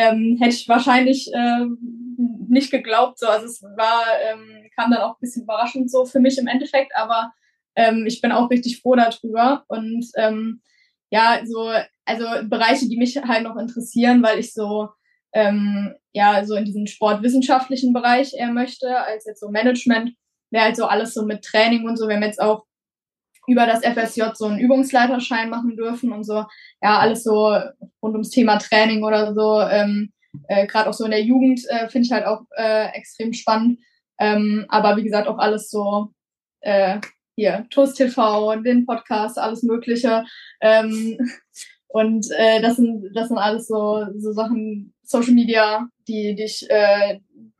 ähm, 0.01 0.37
hätte 0.39 0.55
ich 0.55 0.67
wahrscheinlich 0.67 1.31
äh, 1.33 1.65
nicht 2.47 2.71
geglaubt. 2.71 3.19
So. 3.19 3.27
Also 3.27 3.45
es 3.45 3.61
war, 3.61 4.03
ähm, 4.29 4.69
kam 4.75 4.91
dann 4.91 5.01
auch 5.01 5.15
ein 5.15 5.21
bisschen 5.21 5.43
überraschend 5.43 5.91
so 5.91 6.05
für 6.05 6.19
mich 6.19 6.37
im 6.37 6.47
Endeffekt, 6.47 6.95
aber 6.95 7.31
ähm, 7.75 8.05
ich 8.07 8.21
bin 8.21 8.31
auch 8.31 8.49
richtig 8.49 8.81
froh 8.81 8.95
darüber 8.95 9.63
und 9.67 10.05
ähm, 10.17 10.61
ja, 11.09 11.41
so, 11.45 11.71
also 12.05 12.25
Bereiche, 12.47 12.87
die 12.87 12.97
mich 12.97 13.17
halt 13.17 13.43
noch 13.43 13.57
interessieren, 13.57 14.23
weil 14.23 14.39
ich 14.39 14.53
so 14.53 14.89
ähm, 15.33 15.93
ja 16.13 16.43
so 16.45 16.55
in 16.55 16.65
diesen 16.65 16.87
sportwissenschaftlichen 16.87 17.93
Bereich 17.93 18.33
eher 18.33 18.51
möchte, 18.51 18.97
als 18.97 19.25
jetzt 19.25 19.39
so 19.41 19.49
Management, 19.49 20.13
wäre 20.51 20.65
halt 20.65 20.77
so 20.77 20.85
alles 20.85 21.13
so 21.13 21.25
mit 21.25 21.43
Training 21.43 21.87
und 21.87 21.97
so. 21.97 22.07
Wir 22.07 22.15
haben 22.15 22.23
jetzt 22.23 22.41
auch 22.41 22.65
über 23.51 23.65
das 23.65 23.81
FSJ 23.81 24.23
so 24.33 24.45
einen 24.45 24.59
Übungsleiterschein 24.59 25.49
machen 25.49 25.75
dürfen 25.75 26.13
und 26.13 26.23
so, 26.23 26.45
ja, 26.81 26.99
alles 26.99 27.23
so 27.23 27.53
rund 28.01 28.13
ums 28.13 28.29
Thema 28.29 28.57
Training 28.57 29.03
oder 29.03 29.33
so. 29.33 29.59
Ähm, 29.61 30.13
äh, 30.47 30.65
Gerade 30.67 30.89
auch 30.89 30.93
so 30.93 31.03
in 31.03 31.11
der 31.11 31.23
Jugend 31.23 31.61
äh, 31.67 31.89
finde 31.89 32.05
ich 32.05 32.11
halt 32.11 32.25
auch 32.25 32.43
äh, 32.55 32.87
extrem 32.93 33.33
spannend. 33.33 33.79
Ähm, 34.19 34.65
aber 34.69 34.95
wie 34.95 35.03
gesagt, 35.03 35.27
auch 35.27 35.37
alles 35.37 35.69
so 35.69 36.13
äh, 36.61 36.99
hier, 37.35 37.65
TUS 37.69 37.93
TV, 37.93 38.55
den 38.57 38.85
Podcast, 38.85 39.37
alles 39.37 39.63
Mögliche. 39.63 40.23
Ähm, 40.61 41.17
und 41.89 42.25
äh, 42.37 42.61
das 42.61 42.77
sind 42.77 43.11
das 43.13 43.27
sind 43.27 43.37
alles 43.37 43.67
so 43.67 44.05
so 44.17 44.31
Sachen 44.31 44.93
Social 45.03 45.33
Media, 45.33 45.89
die 46.07 46.35
dich 46.35 46.65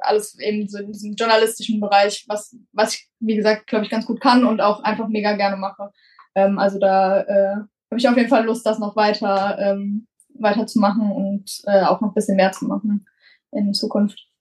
alles 0.02 0.38
eben 0.40 0.68
so 0.68 0.80
in 0.80 0.92
diesem 0.92 1.14
journalistischen 1.16 1.80
Bereich, 1.80 2.26
was 2.28 2.56
was 2.72 2.96
ich 2.96 3.10
wie 3.20 3.36
gesagt 3.36 3.68
glaube 3.68 3.86
ich 3.86 3.92
ganz 3.92 4.06
gut 4.06 4.22
kann 4.22 4.46
und 4.46 4.62
auch 4.62 4.84
einfach 4.84 5.08
mega 5.08 5.36
gerne 5.36 5.58
mache. 5.58 5.92
Ähm, 6.36 6.60
also 6.60 6.80
da 6.80 7.22
äh, 7.22 7.56
habe 7.56 7.98
ich 7.98 8.08
auf 8.08 8.18
jeden 8.18 8.30
Fall 8.30 8.46
Lust, 8.46 8.66
das 8.66 8.80
noch 8.80 8.96
weiter 8.96 9.58
ähm, 9.60 10.08
weiter 10.34 10.66
zu 10.66 10.80
machen 10.80 11.12
und 11.12 11.62
äh, 11.66 11.84
auch 11.84 12.02
noch 12.02 12.10
ein 12.10 12.14
bisschen 12.16 12.38
mehr 12.38 12.52
zu 12.52 12.66
machen 12.66 13.06
in 13.52 13.74
Zukunft. 13.74 14.32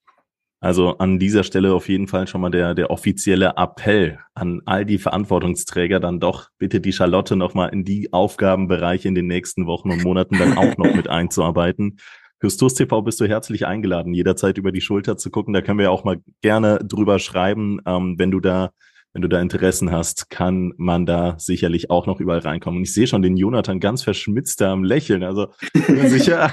Also 0.62 0.98
an 0.98 1.18
dieser 1.18 1.42
Stelle 1.42 1.72
auf 1.72 1.88
jeden 1.88 2.06
Fall 2.06 2.26
schon 2.26 2.42
mal 2.42 2.50
der, 2.50 2.74
der 2.74 2.90
offizielle 2.90 3.54
Appell 3.56 4.18
an 4.34 4.60
all 4.66 4.84
die 4.84 4.98
Verantwortungsträger, 4.98 6.00
dann 6.00 6.20
doch 6.20 6.50
bitte 6.58 6.82
die 6.82 6.92
Charlotte 6.92 7.34
nochmal 7.34 7.70
in 7.70 7.84
die 7.84 8.12
Aufgabenbereiche 8.12 9.08
in 9.08 9.14
den 9.14 9.26
nächsten 9.26 9.66
Wochen 9.66 9.90
und 9.90 10.04
Monaten 10.04 10.38
dann 10.38 10.58
auch 10.58 10.76
noch 10.76 10.94
mit 10.94 11.08
einzuarbeiten. 11.08 11.96
Fürs 12.40 12.56
TUS 12.56 12.72
TV 12.74 13.02
bist 13.02 13.20
du 13.20 13.28
herzlich 13.28 13.66
eingeladen, 13.66 14.14
jederzeit 14.14 14.56
über 14.56 14.72
die 14.72 14.80
Schulter 14.80 15.18
zu 15.18 15.30
gucken. 15.30 15.52
Da 15.52 15.60
können 15.60 15.78
wir 15.78 15.84
ja 15.84 15.90
auch 15.90 16.04
mal 16.04 16.22
gerne 16.40 16.78
drüber 16.78 17.18
schreiben. 17.18 17.80
Ähm, 17.84 18.18
wenn 18.18 18.30
du 18.30 18.40
da, 18.40 18.70
wenn 19.12 19.20
du 19.20 19.28
da 19.28 19.42
Interessen 19.42 19.92
hast, 19.92 20.30
kann 20.30 20.72
man 20.78 21.04
da 21.04 21.38
sicherlich 21.38 21.90
auch 21.90 22.06
noch 22.06 22.18
überall 22.18 22.38
reinkommen. 22.38 22.78
Und 22.78 22.84
ich 22.84 22.94
sehe 22.94 23.06
schon 23.06 23.20
den 23.20 23.36
Jonathan 23.36 23.78
ganz 23.78 24.02
verschmitzt 24.02 24.62
da 24.62 24.72
am 24.72 24.84
Lächeln. 24.84 25.22
Also 25.22 25.48
sicher, 26.06 26.50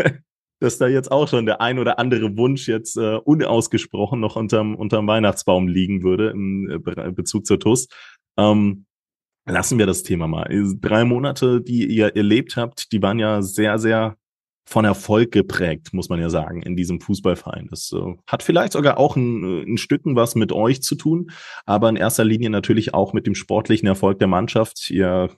dass 0.60 0.78
da 0.78 0.88
jetzt 0.88 1.12
auch 1.12 1.28
schon 1.28 1.44
der 1.44 1.60
ein 1.60 1.78
oder 1.78 1.98
andere 1.98 2.38
Wunsch 2.38 2.66
jetzt 2.66 2.96
äh, 2.96 3.16
unausgesprochen 3.16 4.20
noch 4.20 4.36
unterm, 4.36 4.76
unterm 4.76 5.06
Weihnachtsbaum 5.06 5.68
liegen 5.68 6.02
würde 6.02 6.30
im 6.30 6.70
äh, 6.70 7.12
Bezug 7.12 7.44
zur 7.44 7.60
TUS. 7.60 7.88
Ähm, 8.38 8.86
lassen 9.44 9.78
wir 9.78 9.84
das 9.84 10.04
Thema 10.04 10.26
mal. 10.26 10.48
Drei 10.80 11.04
Monate, 11.04 11.60
die 11.60 11.86
ihr 11.86 12.16
erlebt 12.16 12.56
habt, 12.56 12.92
die 12.92 13.02
waren 13.02 13.18
ja 13.18 13.42
sehr, 13.42 13.78
sehr 13.78 14.16
von 14.68 14.84
Erfolg 14.84 15.32
geprägt, 15.32 15.94
muss 15.94 16.10
man 16.10 16.20
ja 16.20 16.28
sagen, 16.28 16.62
in 16.62 16.76
diesem 16.76 17.00
Fußballverein. 17.00 17.68
Das 17.70 17.90
äh, 17.92 18.14
hat 18.26 18.42
vielleicht 18.42 18.72
sogar 18.74 18.98
auch 18.98 19.16
ein, 19.16 19.72
ein 19.72 19.78
Stücken 19.78 20.14
was 20.14 20.34
mit 20.34 20.52
euch 20.52 20.82
zu 20.82 20.94
tun, 20.94 21.30
aber 21.64 21.88
in 21.88 21.96
erster 21.96 22.24
Linie 22.24 22.50
natürlich 22.50 22.92
auch 22.92 23.14
mit 23.14 23.26
dem 23.26 23.34
sportlichen 23.34 23.88
Erfolg 23.88 24.18
der 24.18 24.28
Mannschaft. 24.28 24.90
Ihr 24.90 25.30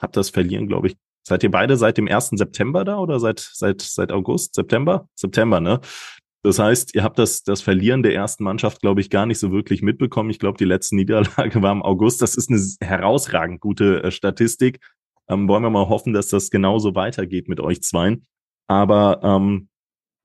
habt 0.00 0.16
das 0.16 0.30
Verlieren, 0.30 0.68
glaube 0.68 0.88
ich, 0.88 0.96
Seid 1.28 1.42
ihr 1.42 1.50
beide 1.50 1.76
seit 1.76 1.98
dem 1.98 2.08
1. 2.08 2.30
September 2.36 2.86
da 2.86 2.98
oder 2.98 3.20
seit, 3.20 3.38
seit, 3.38 3.82
seit 3.82 4.12
August, 4.12 4.54
September? 4.54 5.10
September, 5.14 5.60
ne? 5.60 5.78
Das 6.42 6.58
heißt, 6.58 6.94
ihr 6.94 7.02
habt 7.02 7.18
das, 7.18 7.42
das 7.42 7.60
Verlieren 7.60 8.02
der 8.02 8.14
ersten 8.14 8.44
Mannschaft, 8.44 8.80
glaube 8.80 9.02
ich, 9.02 9.10
gar 9.10 9.26
nicht 9.26 9.38
so 9.38 9.52
wirklich 9.52 9.82
mitbekommen. 9.82 10.30
Ich 10.30 10.38
glaube, 10.38 10.56
die 10.56 10.64
letzte 10.64 10.96
Niederlage 10.96 11.60
war 11.62 11.72
im 11.72 11.82
August. 11.82 12.22
Das 12.22 12.34
ist 12.34 12.48
eine 12.48 12.60
herausragend 12.80 13.60
gute 13.60 14.04
äh, 14.04 14.10
Statistik. 14.10 14.80
Ähm, 15.28 15.48
wollen 15.48 15.62
wir 15.62 15.68
mal 15.68 15.90
hoffen, 15.90 16.14
dass 16.14 16.28
das 16.28 16.48
genauso 16.48 16.94
weitergeht 16.94 17.46
mit 17.46 17.60
euch 17.60 17.82
zweien. 17.82 18.24
Aber 18.68 19.20
ähm, 19.22 19.68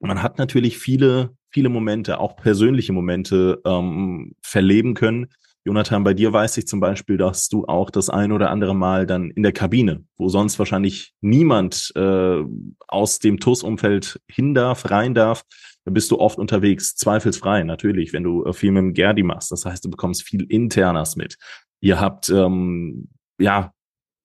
man 0.00 0.22
hat 0.22 0.38
natürlich 0.38 0.78
viele, 0.78 1.36
viele 1.50 1.68
Momente, 1.68 2.20
auch 2.20 2.36
persönliche 2.36 2.92
Momente 2.92 3.60
ähm, 3.64 4.34
verleben 4.42 4.94
können, 4.94 5.28
Jonathan, 5.66 6.04
bei 6.04 6.12
dir 6.12 6.30
weiß 6.30 6.58
ich 6.58 6.66
zum 6.66 6.78
Beispiel, 6.78 7.16
dass 7.16 7.48
du 7.48 7.64
auch 7.64 7.88
das 7.88 8.10
ein 8.10 8.32
oder 8.32 8.50
andere 8.50 8.74
Mal 8.74 9.06
dann 9.06 9.30
in 9.30 9.42
der 9.42 9.52
Kabine, 9.52 10.04
wo 10.18 10.28
sonst 10.28 10.58
wahrscheinlich 10.58 11.14
niemand 11.22 11.90
äh, 11.96 12.42
aus 12.86 13.18
dem 13.18 13.40
TUS-Umfeld 13.40 14.20
hin 14.28 14.52
darf, 14.52 14.90
rein 14.90 15.14
darf, 15.14 15.42
da 15.86 15.90
bist 15.90 16.10
du 16.10 16.18
oft 16.18 16.38
unterwegs, 16.38 16.96
zweifelsfrei 16.96 17.62
natürlich, 17.62 18.12
wenn 18.12 18.24
du 18.24 18.44
äh, 18.44 18.52
viel 18.52 18.72
mit 18.72 18.82
dem 18.82 18.92
Gerdi 18.92 19.22
machst. 19.22 19.52
Das 19.52 19.64
heißt, 19.64 19.84
du 19.84 19.90
bekommst 19.90 20.22
viel 20.22 20.44
Internas 20.44 21.16
mit. 21.16 21.38
Ihr 21.80 21.98
habt 21.98 22.28
ähm, 22.28 23.08
ja 23.38 23.72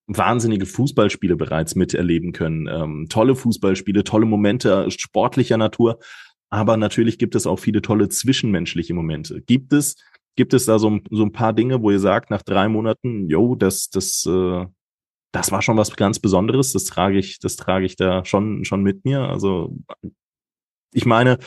wahnsinnige 0.10 0.65
Fußballspiele 0.65 1.38
bereits 1.38 1.76
miterleben 1.76 2.34
können, 2.34 2.67
ähm, 2.67 3.08
tolle 3.10 3.36
Fußballspiele, 3.36 4.04
tolle 4.04 4.26
Momente 4.26 4.89
sportlicher 4.91 5.58
Natur. 5.58 6.00
Aber 6.50 6.78
natürlich 6.78 7.17
gibt 7.19 7.36
es 7.36 7.48
auch 7.48 7.60
viele 7.60 7.82
tolle 7.82 8.10
zwischenmenschliche 8.10 8.93
Momente. 8.93 9.41
Gibt 9.41 9.72
es 9.72 9.95
Gibt 10.39 10.54
es 10.54 10.65
da 10.65 10.80
so, 10.80 11.02
so 11.12 11.24
ein 11.24 11.34
paar 11.34 11.52
Dinge, 11.52 11.82
wo 11.82 11.91
ihr 11.91 12.00
sagt, 12.00 12.30
nach 12.30 12.41
drei 12.41 12.69
Monaten, 12.69 13.28
yo, 13.28 13.56
das, 13.56 13.89
das, 13.89 14.26
äh, 14.26 14.65
das 15.34 15.52
war 15.52 15.62
schon 15.62 15.76
was 15.76 15.93
ganz 15.98 16.19
Besonderes, 16.19 16.72
das 16.72 16.86
trage 16.86 17.17
ich, 17.17 17.39
das 17.39 17.58
trage 17.58 17.86
ich 17.86 17.98
da 17.98 18.24
schon, 18.24 18.63
schon 18.63 18.82
mit 18.82 19.04
mir. 19.04 19.24
Also, 19.24 19.76
ich 20.93 21.06
meine, 21.06 21.39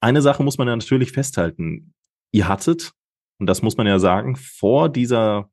eine 0.00 0.20
Sache 0.20 0.42
muss 0.42 0.58
man 0.58 0.68
ja 0.68 0.76
natürlich 0.76 1.12
festhalten. 1.12 1.94
Ihr 2.32 2.46
hattet, 2.46 2.92
und 3.38 3.46
das 3.46 3.62
muss 3.62 3.78
man 3.78 3.86
ja 3.86 3.98
sagen, 3.98 4.36
vor 4.36 4.90
dieser 4.90 5.48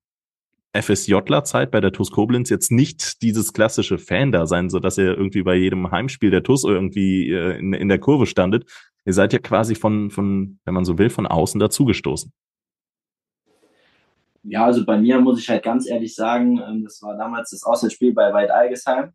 FSJler-Zeit 0.73 1.71
bei 1.71 1.81
der 1.81 1.91
TUS 1.91 2.11
Koblenz 2.11 2.49
jetzt 2.49 2.71
nicht 2.71 3.21
dieses 3.21 3.53
klassische 3.53 3.97
Fan 3.97 4.31
da 4.31 4.45
sein, 4.47 4.69
so 4.69 4.79
dass 4.79 4.97
ihr 4.97 5.17
irgendwie 5.17 5.43
bei 5.43 5.55
jedem 5.55 5.91
Heimspiel 5.91 6.31
der 6.31 6.43
TUS 6.43 6.63
irgendwie 6.63 7.31
äh, 7.31 7.57
in, 7.57 7.73
in 7.73 7.89
der 7.89 7.99
Kurve 7.99 8.25
standet. 8.25 8.65
Ihr 9.05 9.13
seid 9.13 9.33
ja 9.33 9.39
quasi 9.39 9.75
von, 9.75 10.11
von, 10.11 10.59
wenn 10.63 10.73
man 10.73 10.85
so 10.85 10.97
will, 10.97 11.09
von 11.09 11.27
außen 11.27 11.59
dazugestoßen. 11.59 12.31
Ja, 14.43 14.65
also 14.65 14.85
bei 14.85 14.97
mir 14.97 15.19
muss 15.19 15.39
ich 15.39 15.49
halt 15.49 15.63
ganz 15.63 15.87
ehrlich 15.87 16.15
sagen, 16.15 16.59
ähm, 16.59 16.83
das 16.83 17.01
war 17.01 17.17
damals 17.17 17.51
das 17.51 17.63
Auswärtsspiel 17.63 18.13
bei 18.13 18.33
Weid 18.33 18.49
Algesheim, 18.49 19.11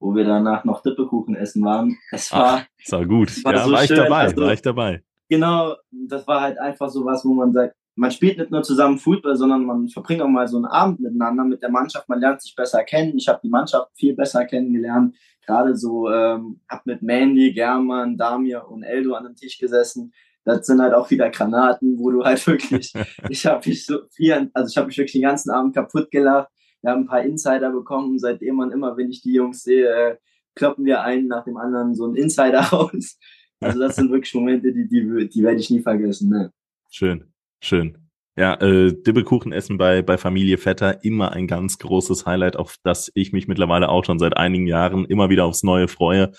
wo 0.00 0.14
wir 0.14 0.24
danach 0.24 0.64
noch 0.64 0.82
Dippekuchen 0.82 1.36
essen 1.36 1.64
waren. 1.64 1.96
Es 2.10 2.32
war, 2.32 2.66
Ach, 2.66 2.92
war 2.92 3.06
gut. 3.06 3.44
War 3.44 3.54
ja, 3.54 3.64
so 3.64 3.72
war 3.72 3.82
ich 3.82 3.88
schön. 3.88 3.96
dabei, 3.98 4.20
also, 4.22 4.42
war 4.42 4.52
ich 4.52 4.62
dabei. 4.62 5.02
Genau, 5.28 5.76
das 5.90 6.26
war 6.26 6.40
halt 6.40 6.58
einfach 6.58 6.88
so 6.88 7.04
was, 7.04 7.24
wo 7.24 7.34
man 7.34 7.52
sagt, 7.52 7.76
man 7.96 8.10
spielt 8.10 8.38
nicht 8.38 8.50
nur 8.50 8.62
zusammen 8.62 8.98
Fußball, 8.98 9.36
sondern 9.36 9.64
man 9.64 9.88
verbringt 9.88 10.22
auch 10.22 10.28
mal 10.28 10.48
so 10.48 10.56
einen 10.56 10.66
Abend 10.66 11.00
miteinander 11.00 11.44
mit 11.44 11.62
der 11.62 11.70
Mannschaft. 11.70 12.08
Man 12.08 12.20
lernt 12.20 12.42
sich 12.42 12.54
besser 12.56 12.82
kennen. 12.84 13.16
Ich 13.16 13.28
habe 13.28 13.40
die 13.42 13.48
Mannschaft 13.48 13.90
viel 13.94 14.14
besser 14.14 14.44
kennengelernt. 14.44 15.16
Gerade 15.46 15.76
so, 15.76 16.10
ähm, 16.10 16.60
habe 16.68 16.82
mit 16.86 17.02
Mandy, 17.02 17.52
German, 17.52 18.16
Damir 18.16 18.66
und 18.68 18.82
Eldo 18.82 19.14
an 19.14 19.26
einem 19.26 19.36
Tisch 19.36 19.58
gesessen 19.58 20.12
das 20.44 20.66
sind 20.66 20.80
halt 20.80 20.94
auch 20.94 21.10
wieder 21.10 21.30
Granaten, 21.30 21.98
wo 21.98 22.10
du 22.10 22.22
halt 22.22 22.46
wirklich, 22.46 22.92
ich 23.28 23.46
habe 23.46 23.68
mich 23.68 23.86
so 23.86 24.00
viel, 24.10 24.50
also 24.52 24.70
ich 24.70 24.76
habe 24.76 24.86
mich 24.86 24.98
wirklich 24.98 25.12
den 25.12 25.22
ganzen 25.22 25.50
Abend 25.50 25.74
kaputt 25.74 26.10
gelacht. 26.10 26.48
Wir 26.82 26.90
haben 26.90 27.02
ein 27.02 27.06
paar 27.06 27.22
Insider 27.22 27.72
bekommen, 27.72 28.18
seitdem 28.18 28.56
man 28.56 28.70
immer, 28.70 28.96
wenn 28.96 29.08
ich 29.08 29.22
die 29.22 29.32
Jungs 29.32 29.62
sehe, 29.62 29.88
äh, 29.88 30.16
kloppen 30.54 30.84
wir 30.84 31.00
einen 31.02 31.28
nach 31.28 31.44
dem 31.44 31.56
anderen 31.56 31.94
so 31.94 32.04
einen 32.04 32.16
Insider 32.16 32.60
raus. 32.72 33.18
Also 33.60 33.80
das 33.80 33.96
sind 33.96 34.10
wirklich 34.10 34.34
Momente, 34.34 34.72
die, 34.72 34.86
die, 34.86 35.28
die 35.28 35.42
werde 35.42 35.60
ich 35.60 35.70
nie 35.70 35.80
vergessen. 35.80 36.28
Ne? 36.28 36.52
Schön, 36.90 37.32
schön. 37.64 37.98
Ja, 38.36 38.54
äh, 38.60 38.92
Dibbekuchen 38.92 39.52
essen 39.52 39.78
bei, 39.78 40.02
bei 40.02 40.18
Familie 40.18 40.58
Vetter 40.58 41.04
immer 41.04 41.32
ein 41.32 41.46
ganz 41.46 41.78
großes 41.78 42.26
Highlight, 42.26 42.56
auf 42.56 42.76
das 42.82 43.12
ich 43.14 43.32
mich 43.32 43.46
mittlerweile 43.46 43.88
auch 43.88 44.04
schon 44.04 44.18
seit 44.18 44.36
einigen 44.36 44.66
Jahren 44.66 45.04
immer 45.04 45.30
wieder 45.30 45.44
aufs 45.44 45.62
Neue 45.62 45.86
freue 45.86 46.32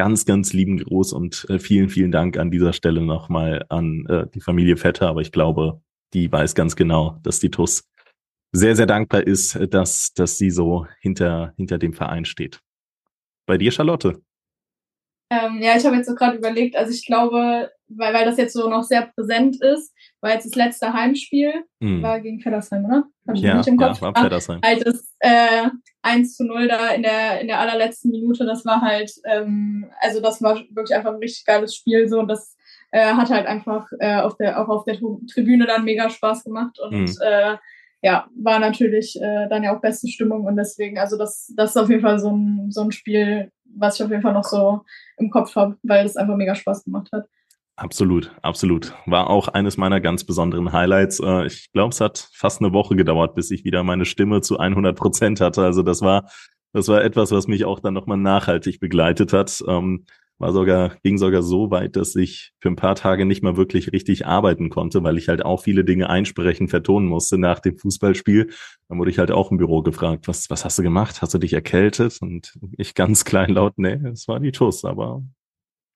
ganz, 0.00 0.24
ganz 0.24 0.54
lieben 0.54 0.78
Gruß 0.78 1.12
und 1.12 1.46
äh, 1.50 1.58
vielen, 1.58 1.90
vielen 1.90 2.10
Dank 2.10 2.38
an 2.38 2.50
dieser 2.50 2.72
Stelle 2.72 3.02
nochmal 3.02 3.66
an 3.68 4.06
äh, 4.06 4.26
die 4.32 4.40
Familie 4.40 4.78
Vetter. 4.78 5.08
Aber 5.08 5.20
ich 5.20 5.30
glaube, 5.30 5.82
die 6.14 6.32
weiß 6.32 6.54
ganz 6.54 6.74
genau, 6.74 7.18
dass 7.22 7.38
die 7.38 7.50
TUS 7.50 7.86
sehr, 8.52 8.74
sehr 8.74 8.86
dankbar 8.86 9.26
ist, 9.26 9.58
dass, 9.70 10.14
dass 10.14 10.38
sie 10.38 10.50
so 10.50 10.86
hinter, 11.00 11.52
hinter 11.56 11.76
dem 11.78 11.92
Verein 11.92 12.24
steht. 12.24 12.60
Bei 13.46 13.58
dir, 13.58 13.70
Charlotte? 13.70 14.22
Ähm, 15.30 15.62
ja, 15.62 15.76
ich 15.76 15.86
habe 15.86 15.96
jetzt 15.96 16.08
so 16.08 16.14
gerade 16.14 16.36
überlegt, 16.36 16.76
also 16.76 16.92
ich 16.92 17.06
glaube, 17.06 17.70
weil, 17.88 18.14
weil 18.14 18.24
das 18.24 18.36
jetzt 18.36 18.52
so 18.52 18.68
noch 18.68 18.82
sehr 18.82 19.06
präsent 19.14 19.62
ist, 19.62 19.94
war 20.20 20.32
jetzt 20.32 20.46
das 20.46 20.54
letzte 20.54 20.92
Heimspiel, 20.92 21.52
mm. 21.78 22.02
war 22.02 22.20
gegen 22.20 22.40
Feddersheim, 22.40 22.84
oder? 22.84 23.04
Hab 23.26 23.36
ich 23.36 23.42
ja, 23.42 23.56
nicht 23.56 23.68
im 23.68 23.76
Kopf. 23.76 24.00
Ja, 24.00 24.12
war 24.12 24.22
Feddersheim. 24.22 24.60
Halt 24.64 24.86
das 24.86 25.14
äh, 25.20 25.68
1 26.02 26.36
zu 26.36 26.44
0 26.44 26.68
da 26.68 26.88
in 26.88 27.02
der, 27.02 27.40
in 27.40 27.46
der 27.46 27.60
allerletzten 27.60 28.10
Minute, 28.10 28.44
das 28.44 28.64
war 28.64 28.80
halt, 28.80 29.12
ähm, 29.24 29.90
also 30.00 30.20
das 30.20 30.42
war 30.42 30.56
wirklich 30.56 30.94
einfach 30.94 31.12
ein 31.12 31.20
richtig 31.20 31.44
geiles 31.44 31.74
Spiel 31.76 32.08
so 32.08 32.18
und 32.18 32.28
das 32.28 32.56
äh, 32.90 33.14
hat 33.14 33.30
halt 33.30 33.46
einfach 33.46 33.88
äh, 34.00 34.20
auf 34.20 34.36
der, 34.36 34.60
auch 34.60 34.68
auf 34.68 34.84
der 34.84 34.98
Tribüne 35.32 35.66
dann 35.66 35.84
mega 35.84 36.10
Spaß 36.10 36.44
gemacht 36.44 36.78
und 36.80 37.04
mm. 37.04 37.22
äh, 37.22 37.56
ja, 38.02 38.28
war 38.34 38.58
natürlich 38.58 39.20
äh, 39.20 39.48
dann 39.48 39.62
ja 39.62 39.76
auch 39.76 39.80
beste 39.80 40.08
Stimmung 40.08 40.44
und 40.44 40.56
deswegen, 40.56 40.98
also 40.98 41.18
das, 41.18 41.52
das 41.56 41.70
ist 41.70 41.76
auf 41.76 41.90
jeden 41.90 42.02
Fall 42.02 42.18
so 42.18 42.30
ein, 42.30 42.70
so 42.70 42.82
ein 42.82 42.92
Spiel, 42.92 43.50
was 43.64 43.96
ich 43.96 44.04
auf 44.04 44.10
jeden 44.10 44.22
Fall 44.22 44.32
noch 44.32 44.44
so 44.44 44.82
im 45.18 45.30
Kopf 45.30 45.54
habe, 45.54 45.76
weil 45.82 46.06
es 46.06 46.16
einfach 46.16 46.36
mega 46.36 46.54
Spaß 46.54 46.84
gemacht 46.84 47.08
hat. 47.12 47.26
Absolut, 47.76 48.30
absolut. 48.42 48.94
War 49.06 49.30
auch 49.30 49.48
eines 49.48 49.78
meiner 49.78 50.02
ganz 50.02 50.24
besonderen 50.24 50.72
Highlights. 50.72 51.18
Äh, 51.20 51.46
ich 51.46 51.72
glaube, 51.72 51.90
es 51.92 52.00
hat 52.00 52.28
fast 52.32 52.60
eine 52.60 52.74
Woche 52.74 52.94
gedauert, 52.94 53.34
bis 53.34 53.50
ich 53.50 53.64
wieder 53.64 53.82
meine 53.84 54.04
Stimme 54.04 54.42
zu 54.42 54.58
100 54.58 54.96
Prozent 54.96 55.40
hatte. 55.40 55.62
Also 55.62 55.82
das 55.82 56.02
war, 56.02 56.28
das 56.74 56.88
war 56.88 57.02
etwas, 57.02 57.32
was 57.32 57.46
mich 57.46 57.64
auch 57.64 57.80
dann 57.80 57.94
nochmal 57.94 58.18
nachhaltig 58.18 58.80
begleitet 58.80 59.32
hat. 59.32 59.62
War 60.40 60.54
sogar, 60.54 60.96
ging 61.02 61.18
sogar 61.18 61.42
so 61.42 61.70
weit, 61.70 61.96
dass 61.96 62.16
ich 62.16 62.52
für 62.60 62.70
ein 62.70 62.76
paar 62.76 62.94
Tage 62.94 63.26
nicht 63.26 63.42
mal 63.42 63.58
wirklich 63.58 63.92
richtig 63.92 64.26
arbeiten 64.26 64.70
konnte, 64.70 65.02
weil 65.04 65.18
ich 65.18 65.28
halt 65.28 65.44
auch 65.44 65.62
viele 65.62 65.84
Dinge 65.84 66.08
einsprechen, 66.08 66.66
vertonen 66.66 67.06
musste 67.06 67.36
nach 67.36 67.60
dem 67.60 67.76
Fußballspiel. 67.76 68.48
Dann 68.88 68.98
wurde 68.98 69.10
ich 69.10 69.18
halt 69.18 69.30
auch 69.30 69.50
im 69.50 69.58
Büro 69.58 69.82
gefragt, 69.82 70.28
was, 70.28 70.48
was 70.48 70.64
hast 70.64 70.78
du 70.78 70.82
gemacht? 70.82 71.20
Hast 71.20 71.34
du 71.34 71.38
dich 71.38 71.52
erkältet? 71.52 72.22
Und 72.22 72.58
ich 72.78 72.94
ganz 72.94 73.24
kleinlaut, 73.26 73.74
nee, 73.76 74.00
es 74.10 74.28
war 74.28 74.40
die 74.40 74.50
TUS, 74.50 74.86
aber 74.86 75.22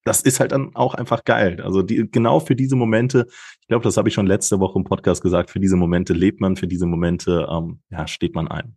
das 0.05 0.21
ist 0.21 0.41
halt 0.41 0.53
dann 0.53 0.75
auch 0.75 0.95
einfach 0.95 1.25
geil. 1.25 1.63
Also 1.63 1.81
die, 1.81 2.07
genau 2.11 2.39
für 2.39 2.55
diese 2.55 2.77
Momente, 2.77 3.27
ich 3.63 3.69
glaube, 3.69 3.85
das 3.85 3.97
habe 3.97 4.09
ich 4.09 4.15
schon 4.15 4.27
letzte 4.27 4.61
Woche 4.61 4.79
im 4.79 4.85
Podcast 4.85 5.23
gesagt, 5.23 5.51
für 5.51 5.61
diese 5.61 5.77
Momente 5.77 6.13
lebt 6.13 6.41
man, 6.41 6.57
für 6.57 6.67
diese 6.67 6.85
Momente 6.85 7.49
ähm, 7.51 7.81
ja, 7.89 8.07
steht 8.07 8.35
man 8.35 8.47
ein. 8.49 8.77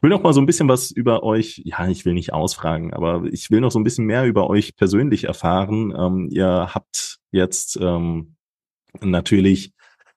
Ich 0.00 0.02
will 0.02 0.08
noch 0.08 0.22
mal 0.22 0.32
so 0.32 0.40
ein 0.40 0.46
bisschen 0.46 0.66
was 0.66 0.90
über 0.90 1.22
euch, 1.22 1.60
ja, 1.66 1.86
ich 1.86 2.06
will 2.06 2.14
nicht 2.14 2.32
ausfragen, 2.32 2.94
aber 2.94 3.24
ich 3.30 3.50
will 3.50 3.60
noch 3.60 3.70
so 3.70 3.78
ein 3.78 3.84
bisschen 3.84 4.06
mehr 4.06 4.24
über 4.24 4.48
euch 4.48 4.74
persönlich 4.74 5.24
erfahren. 5.24 5.94
Ähm, 5.94 6.28
ihr 6.30 6.70
habt 6.74 7.18
jetzt 7.32 7.78
ähm, 7.78 8.36
natürlich 9.02 9.74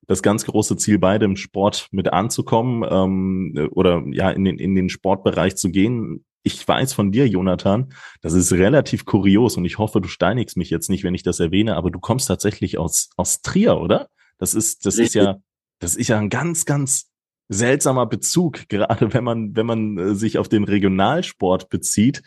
das 0.08 0.24
ganz 0.24 0.46
große 0.46 0.78
Ziel, 0.78 1.00
beide 1.00 1.26
im 1.26 1.36
Sport 1.36 1.89
mit 1.91 2.13
anzukommen 2.13 2.86
ähm, 2.89 3.69
oder 3.74 4.04
ja 4.08 4.30
in 4.30 4.46
den, 4.46 4.58
in 4.58 4.74
den 4.74 4.88
Sportbereich 4.88 5.58
zu 5.58 5.69
gehen 5.69 6.24
ich 6.43 6.67
weiß 6.67 6.93
von 6.93 7.12
dir, 7.12 7.28
Jonathan, 7.28 7.93
das 8.22 8.34
ist 8.34 8.52
relativ 8.52 9.06
kurios 9.06 9.56
und 9.58 9.65
ich 9.65 9.78
hoffe, 9.78 10.02
du 10.02 10.10
steinigst 10.10 10.58
mich 10.58 10.69
jetzt 10.69 10.89
nicht, 10.89 11.04
wenn 11.04 11.15
ich 11.15 11.24
das 11.24 11.39
erwähne, 11.39 11.76
aber 11.76 11.89
du 11.89 12.00
kommst 12.00 12.28
tatsächlich 12.28 12.78
aus, 12.78 13.10
aus 13.15 13.41
Trier, 13.41 13.78
oder? 13.78 14.10
Das 14.38 14.54
ist, 14.54 14.86
das 14.86 14.98
Richtig. 14.98 15.08
ist 15.08 15.13
ja, 15.15 15.38
das 15.80 15.96
ist 15.96 16.10
ja 16.10 16.19
ein 16.19 16.30
ganz, 16.30 16.65
ganz 16.65 17.12
seltsamer 17.49 18.06
Bezug, 18.06 18.63
gerade 18.69 19.13
wenn 19.13 19.23
man, 19.23 19.56
wenn 19.56 19.65
man 19.65 19.97
äh, 19.97 20.15
sich 20.15 20.38
auf 20.38 20.49
den 20.49 20.63
Regionalsport 20.63 21.69
bezieht, 21.69 22.21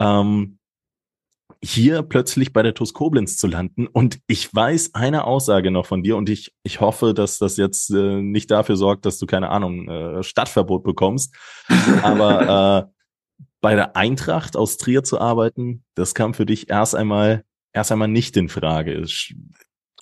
ähm, 0.00 0.58
hier 1.64 2.02
plötzlich 2.02 2.52
bei 2.52 2.62
der 2.62 2.74
TuS 2.74 2.92
Koblenz 2.92 3.36
zu 3.36 3.46
landen. 3.46 3.86
Und 3.86 4.18
ich 4.26 4.52
weiß 4.52 4.94
eine 4.94 5.24
Aussage 5.24 5.70
noch 5.70 5.86
von 5.86 6.02
dir 6.02 6.16
und 6.16 6.28
ich, 6.28 6.52
ich 6.64 6.80
hoffe, 6.80 7.14
dass 7.14 7.38
das 7.38 7.56
jetzt 7.56 7.90
äh, 7.90 8.20
nicht 8.20 8.50
dafür 8.50 8.76
sorgt, 8.76 9.06
dass 9.06 9.18
du 9.18 9.26
keine 9.26 9.50
Ahnung, 9.50 9.88
äh, 9.88 10.22
Stadtverbot 10.24 10.82
bekommst. 10.82 11.36
Aber 12.02 12.88
äh, 12.88 13.44
bei 13.60 13.76
der 13.76 13.96
Eintracht 13.96 14.56
aus 14.56 14.76
Trier 14.76 15.04
zu 15.04 15.20
arbeiten, 15.20 15.84
das 15.94 16.14
kam 16.14 16.34
für 16.34 16.46
dich 16.46 16.68
erst 16.68 16.96
einmal 16.96 17.44
erst 17.72 17.92
einmal 17.92 18.08
nicht 18.08 18.36
in 18.36 18.48
Frage 18.48 18.92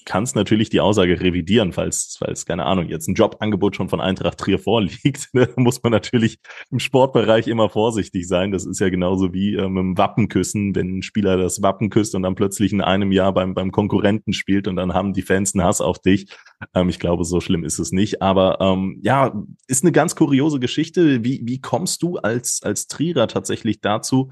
kannst 0.05 0.37
natürlich 0.37 0.71
die 0.71 0.81
Aussage 0.81 1.21
revidieren, 1.21 1.73
falls, 1.73 2.17
falls, 2.19 2.47
keine 2.47 2.67
Ahnung, 2.67 2.89
jetzt 2.89 3.09
ein 3.09 3.15
Jobangebot 3.15 3.77
schon 3.77 3.89
von 3.89 4.01
Eintracht 4.01 4.39
Trier 4.39 4.59
vorliegt. 4.59 5.29
Ne, 5.33 5.49
muss 5.57 5.83
man 5.83 5.93
natürlich 5.93 6.39
im 6.71 6.81
Sportbereich 6.81 7.47
immer 7.47 7.69
vorsichtig 7.69 8.27
sein. 8.27 8.51
Das 8.51 8.67
ist 8.67 8.81
ja 8.81 8.89
genauso 8.89 9.33
wie 9.33 9.55
äh, 9.55 9.69
mit 9.69 9.81
dem 9.81 9.99
Wappenküssen, 9.99 10.75
wenn 10.75 10.99
ein 10.99 11.03
Spieler 11.03 11.37
das 11.37 11.63
Wappen 11.63 11.89
küsst 11.89 12.15
und 12.15 12.23
dann 12.23 12.35
plötzlich 12.35 12.73
in 12.73 12.81
einem 12.81 13.13
Jahr 13.13 13.33
beim, 13.33 13.55
beim 13.55 13.71
Konkurrenten 13.71 14.33
spielt 14.33 14.67
und 14.67 14.77
dann 14.77 14.93
haben 14.93 15.13
die 15.13 15.23
Fans 15.23 15.55
einen 15.55 15.65
Hass 15.65 15.81
auf 15.81 16.01
dich. 16.01 16.35
Ähm, 16.75 16.89
ich 16.89 16.99
glaube, 16.99 17.25
so 17.25 17.41
schlimm 17.41 17.65
ist 17.65 17.79
es 17.79 17.93
nicht. 17.93 18.23
Aber 18.23 18.61
ähm, 18.61 18.99
ja, 19.03 19.33
ist 19.69 19.85
eine 19.85 19.93
ganz 19.93 20.17
kuriose 20.17 20.59
Geschichte. 20.59 21.23
Wie, 21.23 21.43
wie 21.45 21.61
kommst 21.61 22.03
du 22.03 22.17
als, 22.17 22.63
als 22.63 22.89
Trierer 22.89 23.29
tatsächlich 23.29 23.81
dazu, 23.81 24.31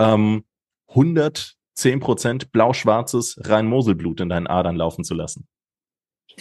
ähm, 0.00 0.44
100 0.88 1.56
zehn 1.74 2.00
Prozent 2.00 2.52
blau-schwarzes 2.52 3.38
Rhein-Mosel-Blut 3.44 4.20
in 4.20 4.28
deinen 4.28 4.46
Adern 4.46 4.76
laufen 4.76 5.04
zu 5.04 5.14
lassen? 5.14 5.48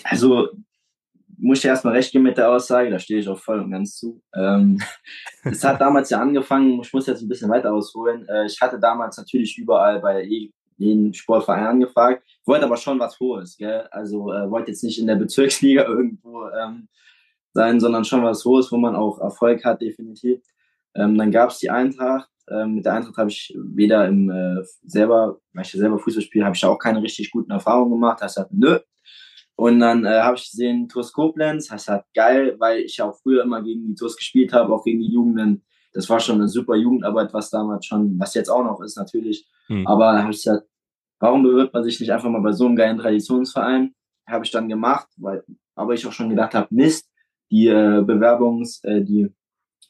Also 0.04 0.50
muss 1.38 1.60
ich 1.60 1.66
erstmal 1.66 1.94
recht 1.94 2.12
geben 2.12 2.26
mit 2.26 2.38
der 2.38 2.52
Aussage, 2.52 2.90
da 2.90 3.00
stehe 3.00 3.20
ich 3.20 3.28
auch 3.28 3.40
voll 3.40 3.60
und 3.60 3.72
ganz 3.72 3.98
zu. 3.98 4.22
Ähm, 4.36 4.80
es 5.44 5.64
hat 5.64 5.80
damals 5.80 6.10
ja 6.10 6.20
angefangen, 6.20 6.82
ich 6.82 6.94
muss 6.94 7.08
jetzt 7.08 7.22
ein 7.22 7.30
bisschen 7.30 7.50
weiter 7.50 7.74
ausholen. 7.74 8.28
Äh, 8.28 8.46
ich 8.46 8.60
hatte 8.60 8.80
damals 8.80 9.18
natürlich 9.18 9.58
überall 9.58 10.00
bei 10.00 10.28
jeden 10.78 11.14
Sportverein 11.14 11.66
angefragt, 11.66 12.24
wollte 12.46 12.66
aber 12.66 12.78
schon 12.78 13.00
was 13.00 13.20
Hohes. 13.20 13.58
Gell? 13.58 13.88
Also 13.92 14.32
äh, 14.34 14.50
wollte 14.50 14.72
jetzt 14.72 14.84
nicht 14.84 15.00
in 15.00 15.08
der 15.08 15.16
Bezirksliga 15.16 15.84
irgendwo 15.88 16.48
ähm, 16.50 16.88
sein, 17.54 17.80
sondern 17.80 18.06
schon 18.06 18.24
was 18.24 18.44
Hohes, 18.46 18.72
wo 18.72 18.78
man 18.78 18.96
auch 18.96 19.20
Erfolg 19.20 19.64
hat, 19.66 19.82
definitiv. 19.82 20.42
Ähm, 20.96 21.18
dann 21.18 21.32
gab 21.32 21.52
es 21.52 21.60
die 21.60 21.70
Eintracht, 21.70 22.30
ähm, 22.52 22.76
mit 22.76 22.86
der 22.86 22.94
Eintracht 22.94 23.18
habe 23.18 23.30
ich 23.30 23.56
weder 23.58 24.08
im 24.08 24.30
äh, 24.30 24.64
selber, 24.84 25.40
weil 25.54 25.64
ich 25.64 25.72
selber 25.72 26.00
Fußball 26.00 26.24
spiele, 26.24 26.46
habe 26.46 26.56
ich 26.56 26.62
da 26.62 26.70
auch 26.70 26.80
keine 26.80 27.02
richtig 27.02 27.32
guten 27.32 27.52
Erfahrungen 27.52 27.92
gemacht. 27.92 28.22
Das 28.22 28.38
hat 28.38 28.52
nö. 28.52 28.80
Und 29.56 29.80
dann 29.80 30.06
äh, 30.06 30.22
habe 30.22 30.38
ich 30.38 30.50
gesehen, 30.52 30.88
TuS 30.88 31.12
Koblenz, 31.12 31.68
das 31.68 31.88
hat 31.90 32.06
geil, 32.14 32.56
weil 32.60 32.80
ich 32.80 33.02
auch 33.02 33.18
früher 33.22 33.44
immer 33.44 33.62
gegen 33.62 33.88
die 33.88 33.96
TuS 33.96 34.16
gespielt 34.16 34.54
habe, 34.54 34.74
auch 34.74 34.86
gegen 34.86 35.02
die 35.02 35.12
Jugenden. 35.12 35.66
Das 35.92 36.10
war 36.10 36.20
schon 36.20 36.36
eine 36.36 36.48
super 36.48 36.76
Jugendarbeit, 36.76 37.34
was 37.34 37.50
damals 37.50 37.86
schon, 37.86 38.18
was 38.18 38.34
jetzt 38.36 38.50
auch 38.50 38.64
noch 38.64 38.80
ist 38.82 38.96
natürlich. 38.96 39.50
Mhm. 39.68 39.86
Aber 39.86 40.14
da 40.14 40.22
habe 40.22 40.32
ich 40.32 40.38
gesagt, 40.38 40.66
warum 41.20 41.44
bewirbt 41.44 41.74
man 41.74 41.84
sich 41.84 42.00
nicht 42.00 42.12
einfach 42.12 42.30
mal 42.30 42.42
bei 42.42 42.54
so 42.54 42.68
einem 42.68 42.78
geilen 42.78 42.98
Traditionsverein? 42.98 43.94
Habe 44.28 44.46
ich 44.46 44.52
dann 44.52 44.70
gemacht, 44.70 45.08
weil, 45.18 45.44
aber 45.76 45.94
ich 45.94 46.08
auch 46.08 46.14
schon 46.14 46.30
gedacht 46.30 46.54
habe, 46.54 46.68
Mist, 46.70 47.10
die 47.52 47.68
äh, 47.68 48.02
Bewerbungs, 48.02 48.82
äh, 48.84 49.02
die 49.02 49.30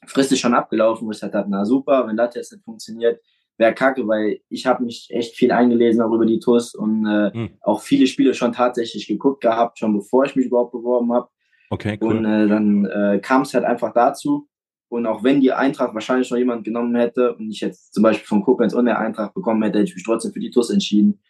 Frist 0.06 0.32
ist 0.32 0.40
schon 0.40 0.54
abgelaufen, 0.54 1.06
wo 1.06 1.10
ich 1.10 1.16
gesagt 1.16 1.34
habe, 1.34 1.50
na 1.50 1.64
super, 1.64 2.06
wenn 2.06 2.16
das 2.16 2.34
jetzt 2.34 2.52
nicht 2.52 2.64
funktioniert, 2.64 3.20
wäre 3.58 3.74
kacke, 3.74 4.08
weil 4.08 4.40
ich 4.48 4.66
habe 4.66 4.84
mich 4.84 5.08
echt 5.10 5.36
viel 5.36 5.52
eingelesen 5.52 6.00
auch 6.00 6.12
über 6.12 6.26
die 6.26 6.40
TUS 6.40 6.74
und 6.74 7.06
äh, 7.06 7.30
hm. 7.32 7.50
auch 7.60 7.82
viele 7.82 8.06
Spiele 8.06 8.34
schon 8.34 8.52
tatsächlich 8.52 9.06
geguckt 9.06 9.42
gehabt, 9.42 9.78
schon 9.78 9.96
bevor 9.96 10.24
ich 10.24 10.34
mich 10.34 10.46
überhaupt 10.46 10.72
beworben 10.72 11.12
habe. 11.12 11.28
Okay, 11.68 11.98
cool. 12.00 12.16
Und 12.16 12.24
äh, 12.24 12.48
dann 12.48 12.84
äh, 12.86 13.20
kam 13.22 13.42
es 13.42 13.54
halt 13.54 13.64
einfach 13.64 13.92
dazu. 13.92 14.48
Und 14.88 15.06
auch 15.06 15.22
wenn 15.22 15.40
die 15.40 15.52
Eintracht 15.52 15.94
wahrscheinlich 15.94 16.30
noch 16.30 16.38
jemand 16.38 16.64
genommen 16.64 16.96
hätte 16.96 17.36
und 17.36 17.48
ich 17.50 17.60
jetzt 17.60 17.94
zum 17.94 18.02
Beispiel 18.02 18.26
von 18.26 18.42
Koblenz 18.42 18.74
und 18.74 18.86
der 18.86 18.98
Eintracht 18.98 19.34
bekommen 19.34 19.62
hätte, 19.62 19.78
hätte 19.78 19.90
ich 19.90 19.94
mich 19.94 20.04
trotzdem 20.04 20.32
für 20.32 20.40
die 20.40 20.50
TUS 20.50 20.70
entschieden. 20.70 21.20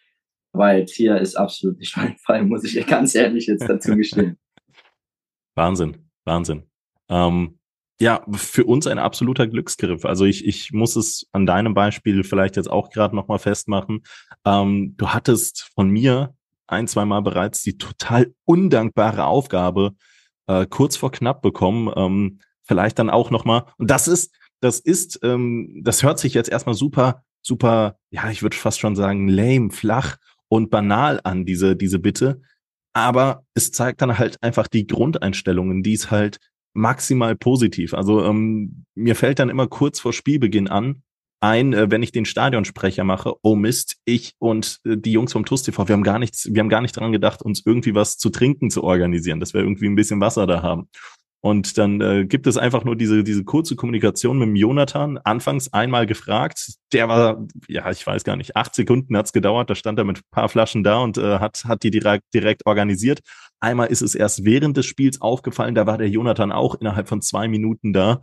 Weil 0.53 0.85
Trier 0.85 1.19
ist 1.19 1.35
absolut 1.35 1.77
nicht 1.77 1.95
mein 1.95 2.17
Fall, 2.25 2.43
muss 2.43 2.63
ich 2.63 2.87
ganz 2.87 3.13
ehrlich 3.13 3.45
jetzt 3.45 3.69
dazu 3.69 3.95
gestehen. 3.95 4.37
Wahnsinn, 5.55 6.09
Wahnsinn. 6.25 6.63
Ähm, 7.07 7.59
ja, 8.01 8.25
für 8.33 8.65
uns 8.65 8.87
ein 8.87 8.97
absoluter 8.97 9.45
Glücksgriff. 9.45 10.05
Also 10.05 10.25
ich, 10.25 10.47
ich 10.47 10.73
muss 10.73 10.95
es 10.95 11.27
an 11.33 11.45
deinem 11.45 11.75
Beispiel 11.75 12.23
vielleicht 12.23 12.55
jetzt 12.55 12.69
auch 12.69 12.89
gerade 12.89 13.15
nochmal 13.15 13.37
festmachen. 13.37 14.01
Ähm, 14.43 14.95
du 14.97 15.09
hattest 15.09 15.69
von 15.75 15.87
mir 15.87 16.33
ein, 16.65 16.87
zwei 16.87 17.05
Mal 17.05 17.21
bereits 17.21 17.61
die 17.61 17.77
total 17.77 18.33
undankbare 18.43 19.25
Aufgabe 19.25 19.91
äh, 20.47 20.65
kurz 20.65 20.97
vor 20.97 21.11
knapp 21.11 21.43
bekommen. 21.43 21.93
Ähm, 21.95 22.39
vielleicht 22.63 22.97
dann 22.97 23.11
auch 23.11 23.29
nochmal. 23.29 23.65
Und 23.77 23.91
das 23.91 24.07
ist, 24.07 24.33
das 24.61 24.79
ist, 24.79 25.19
ähm, 25.21 25.81
das 25.83 26.01
hört 26.01 26.17
sich 26.17 26.33
jetzt 26.33 26.49
erstmal 26.49 26.73
super, 26.73 27.23
super, 27.43 27.97
ja, 28.09 28.31
ich 28.31 28.41
würde 28.41 28.57
fast 28.57 28.79
schon 28.79 28.95
sagen, 28.95 29.27
lame, 29.27 29.69
flach 29.69 30.17
und 30.47 30.71
banal 30.71 31.21
an, 31.23 31.45
diese, 31.45 31.75
diese 31.75 31.99
Bitte. 31.99 32.41
Aber 32.93 33.45
es 33.53 33.71
zeigt 33.71 34.01
dann 34.01 34.17
halt 34.17 34.41
einfach 34.41 34.67
die 34.67 34.87
Grundeinstellungen, 34.87 35.83
die 35.83 35.93
es 35.93 36.09
halt 36.09 36.39
maximal 36.73 37.35
positiv. 37.35 37.93
Also 37.93 38.23
ähm, 38.23 38.85
mir 38.95 39.15
fällt 39.15 39.39
dann 39.39 39.49
immer 39.49 39.67
kurz 39.67 39.99
vor 39.99 40.13
Spielbeginn 40.13 40.67
an, 40.67 41.03
ein, 41.41 41.73
äh, 41.73 41.89
wenn 41.89 42.03
ich 42.03 42.11
den 42.11 42.25
Stadionsprecher 42.25 43.03
mache, 43.03 43.33
oh 43.41 43.55
Mist, 43.55 43.97
ich 44.05 44.35
und 44.37 44.79
äh, 44.85 44.95
die 44.95 45.11
Jungs 45.11 45.33
vom 45.33 45.43
TUS 45.43 45.63
TV, 45.63 45.87
wir 45.87 45.93
haben 45.93 46.03
gar 46.03 46.19
nichts, 46.19 46.47
wir 46.51 46.59
haben 46.59 46.69
gar 46.69 46.81
nicht 46.81 46.95
dran 46.95 47.11
gedacht, 47.11 47.41
uns 47.41 47.63
irgendwie 47.65 47.95
was 47.95 48.17
zu 48.17 48.29
trinken 48.29 48.69
zu 48.69 48.83
organisieren, 48.83 49.39
dass 49.39 49.53
wir 49.53 49.61
irgendwie 49.61 49.87
ein 49.87 49.95
bisschen 49.95 50.21
Wasser 50.21 50.45
da 50.45 50.61
haben. 50.61 50.87
Und 51.43 51.79
dann 51.79 52.01
äh, 52.01 52.25
gibt 52.25 52.45
es 52.45 52.57
einfach 52.57 52.83
nur 52.83 52.95
diese, 52.95 53.23
diese 53.23 53.43
kurze 53.43 53.75
Kommunikation 53.75 54.37
mit 54.37 54.47
dem 54.47 54.55
Jonathan. 54.55 55.17
Anfangs 55.17 55.73
einmal 55.73 56.05
gefragt. 56.05 56.73
Der 56.93 57.09
war, 57.09 57.47
ja, 57.67 57.89
ich 57.89 58.05
weiß 58.05 58.23
gar 58.23 58.35
nicht, 58.35 58.55
acht 58.55 58.75
Sekunden 58.75 59.17
hat's 59.17 59.33
gedauert. 59.33 59.69
Da 59.69 59.73
stand 59.73 59.97
er 59.97 60.05
mit 60.05 60.19
ein 60.19 60.29
paar 60.29 60.49
Flaschen 60.49 60.83
da 60.83 60.99
und 60.99 61.17
äh, 61.17 61.39
hat, 61.39 61.65
hat 61.65 61.81
die 61.81 61.89
direkt, 61.89 62.31
direkt 62.35 62.67
organisiert. 62.67 63.21
Einmal 63.59 63.87
ist 63.87 64.03
es 64.03 64.13
erst 64.13 64.45
während 64.45 64.77
des 64.77 64.85
Spiels 64.85 65.19
aufgefallen. 65.19 65.73
Da 65.73 65.87
war 65.87 65.97
der 65.97 66.09
Jonathan 66.09 66.51
auch 66.51 66.75
innerhalb 66.75 67.09
von 67.09 67.23
zwei 67.23 67.47
Minuten 67.47 67.91
da. 67.91 68.21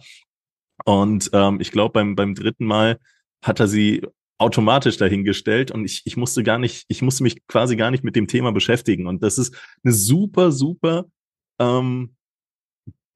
Und 0.84 1.30
ähm, 1.32 1.60
ich 1.60 1.72
glaube, 1.72 1.94
beim, 1.94 2.14
beim 2.14 2.36
dritten 2.36 2.66
Mal 2.66 2.98
hat 3.42 3.58
er 3.58 3.66
sie 3.66 4.02
automatisch 4.38 4.96
dahingestellt 4.96 5.72
und 5.72 5.84
ich, 5.84 6.02
ich 6.04 6.16
musste 6.16 6.44
gar 6.44 6.58
nicht, 6.60 6.84
ich 6.86 7.02
musste 7.02 7.24
mich 7.24 7.44
quasi 7.48 7.74
gar 7.74 7.90
nicht 7.90 8.04
mit 8.04 8.14
dem 8.14 8.28
Thema 8.28 8.52
beschäftigen. 8.52 9.08
Und 9.08 9.24
das 9.24 9.38
ist 9.38 9.56
eine 9.82 9.92
super, 9.92 10.52
super 10.52 11.06
ähm, 11.58 12.14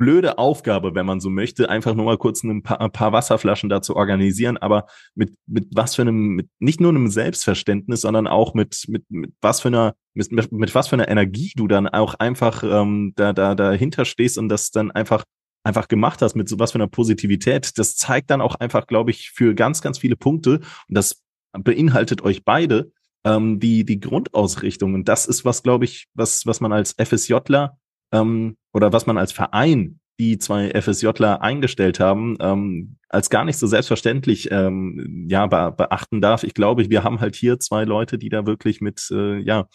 blöde 0.03 0.37
Aufgabe, 0.37 0.97
wenn 0.97 1.07
man 1.07 1.21
so 1.21 1.31
möchte, 1.31 1.71
einfach 1.71 1.95
nur 1.95 2.05
mal 2.05 2.19
kurz 2.19 2.43
ein 2.43 2.65
paar, 2.65 2.81
ein 2.81 2.91
paar 2.91 3.13
Wasserflaschen 3.13 3.71
da 3.71 3.83
zu 3.83 3.95
organisieren, 3.95 4.57
aber 4.57 4.87
mit, 5.15 5.33
mit 5.47 5.69
was 5.73 5.95
für 5.95 6.03
einem, 6.03 6.31
mit 6.31 6.49
nicht 6.59 6.81
nur 6.81 6.91
einem 6.91 7.07
Selbstverständnis, 7.07 8.01
sondern 8.01 8.27
auch 8.27 8.53
mit, 8.53 8.83
mit, 8.89 9.05
mit 9.09 9.33
was 9.41 9.61
für 9.61 9.69
einer, 9.69 9.95
mit, 10.13 10.33
mit 10.51 10.75
was 10.75 10.89
für 10.89 10.97
einer 10.97 11.07
Energie 11.09 11.53
du 11.55 11.69
dann 11.69 11.87
auch 11.87 12.15
einfach 12.15 12.65
ähm, 12.65 13.13
da, 13.15 13.33
da 13.33 13.55
dahinter 13.55 14.05
stehst 14.05 14.39
und 14.39 14.49
das 14.49 14.73
dann 14.73 14.91
einfach 14.91 15.23
einfach 15.63 15.87
gemacht 15.87 16.21
hast 16.21 16.35
mit 16.35 16.49
so 16.49 16.59
was 16.59 16.73
für 16.73 16.79
einer 16.79 16.89
Positivität, 16.89 17.79
das 17.79 17.95
zeigt 17.95 18.31
dann 18.31 18.41
auch 18.41 18.57
einfach, 18.57 18.89
glaube 18.89 19.13
ich, 19.13 19.31
für 19.31 19.55
ganz, 19.55 19.81
ganz 19.81 19.99
viele 19.99 20.17
Punkte. 20.17 20.55
Und 20.89 20.97
das 20.97 21.23
beinhaltet 21.53 22.23
euch 22.23 22.45
beide 22.45 22.91
ähm, 23.25 23.61
die 23.61 23.85
die 23.85 24.01
Grundausrichtung. 24.01 24.95
Und 24.95 25.09
das 25.09 25.27
ist 25.27 25.45
was, 25.45 25.63
glaube 25.63 25.85
ich, 25.85 26.09
was 26.15 26.47
was 26.47 26.61
man 26.61 26.73
als 26.73 26.95
FSJler 26.99 27.79
ähm, 28.13 28.57
oder 28.73 28.93
was 28.93 29.07
man 29.07 29.19
als 29.19 29.33
Verein 29.33 30.01
die 30.21 30.39
zwei 30.39 30.71
FSJler 30.71 31.43
eingestellt 31.43 31.99
haben, 31.99 32.37
ähm, 32.41 32.97
als 33.09 33.31
gar 33.31 33.45
nicht 33.45 33.59
so 33.59 33.67
selbstverständlich 33.67 34.51
ähm, 34.51 35.27
ja 35.29 35.47
be 35.47 35.75
beachten 35.77 36.21
darf. 36.21 36.45
Ich 36.45 36.55
glaube, 36.55 36.89
wir 36.91 37.03
haben 37.03 37.21
halt 37.21 37.35
hier 37.35 37.59
zwei 37.59 37.85
Leute, 37.85 38.19
die 38.19 38.29
da 38.29 38.47
wirklich 38.47 38.81
mit 38.81 39.09
äh, 39.11 39.39
ja 39.39 39.67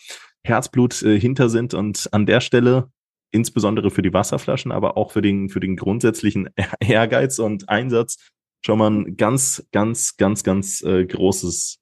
Herzblut 0.43 1.01
äh, 1.03 1.19
hinter 1.19 1.49
sind 1.49 1.73
und 1.73 2.07
an 2.11 2.25
der 2.25 2.39
Stelle 2.39 2.89
insbesondere 3.31 3.91
für 3.91 4.01
die 4.01 4.13
Wasserflaschen, 4.13 4.71
aber 4.71 4.95
auch 4.95 5.11
für 5.11 5.21
den 5.21 5.49
für 5.49 5.59
den 5.59 5.75
grundsätzlichen 5.75 6.49
Ehrgeiz 6.79 7.39
und 7.39 7.67
Einsatz 7.67 8.17
schon 8.65 8.79
mal 8.79 8.91
ein 8.91 9.17
ganz 9.17 9.67
ganz 9.71 10.17
ganz 10.17 10.43
ganz 10.43 10.81
äh, 10.81 11.05
großes 11.05 11.79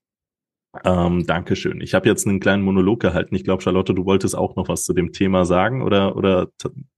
ähm, 0.84 1.26
Dankeschön. 1.26 1.82
Ich 1.82 1.94
habe 1.94 2.08
jetzt 2.10 2.28
einen 2.28 2.40
kleinen 2.40 2.64
Monolog 2.64 3.00
gehalten. 3.00 3.36
Ich 3.36 3.44
glaube, 3.44 3.62
Charlotte, 3.62 3.94
du 3.94 4.06
wolltest 4.06 4.38
auch 4.38 4.56
noch 4.56 4.68
was 4.68 4.84
zu 4.84 4.94
dem 4.94 5.12
Thema 5.12 5.46
sagen 5.46 5.82
oder 5.82 6.16
oder 6.16 6.50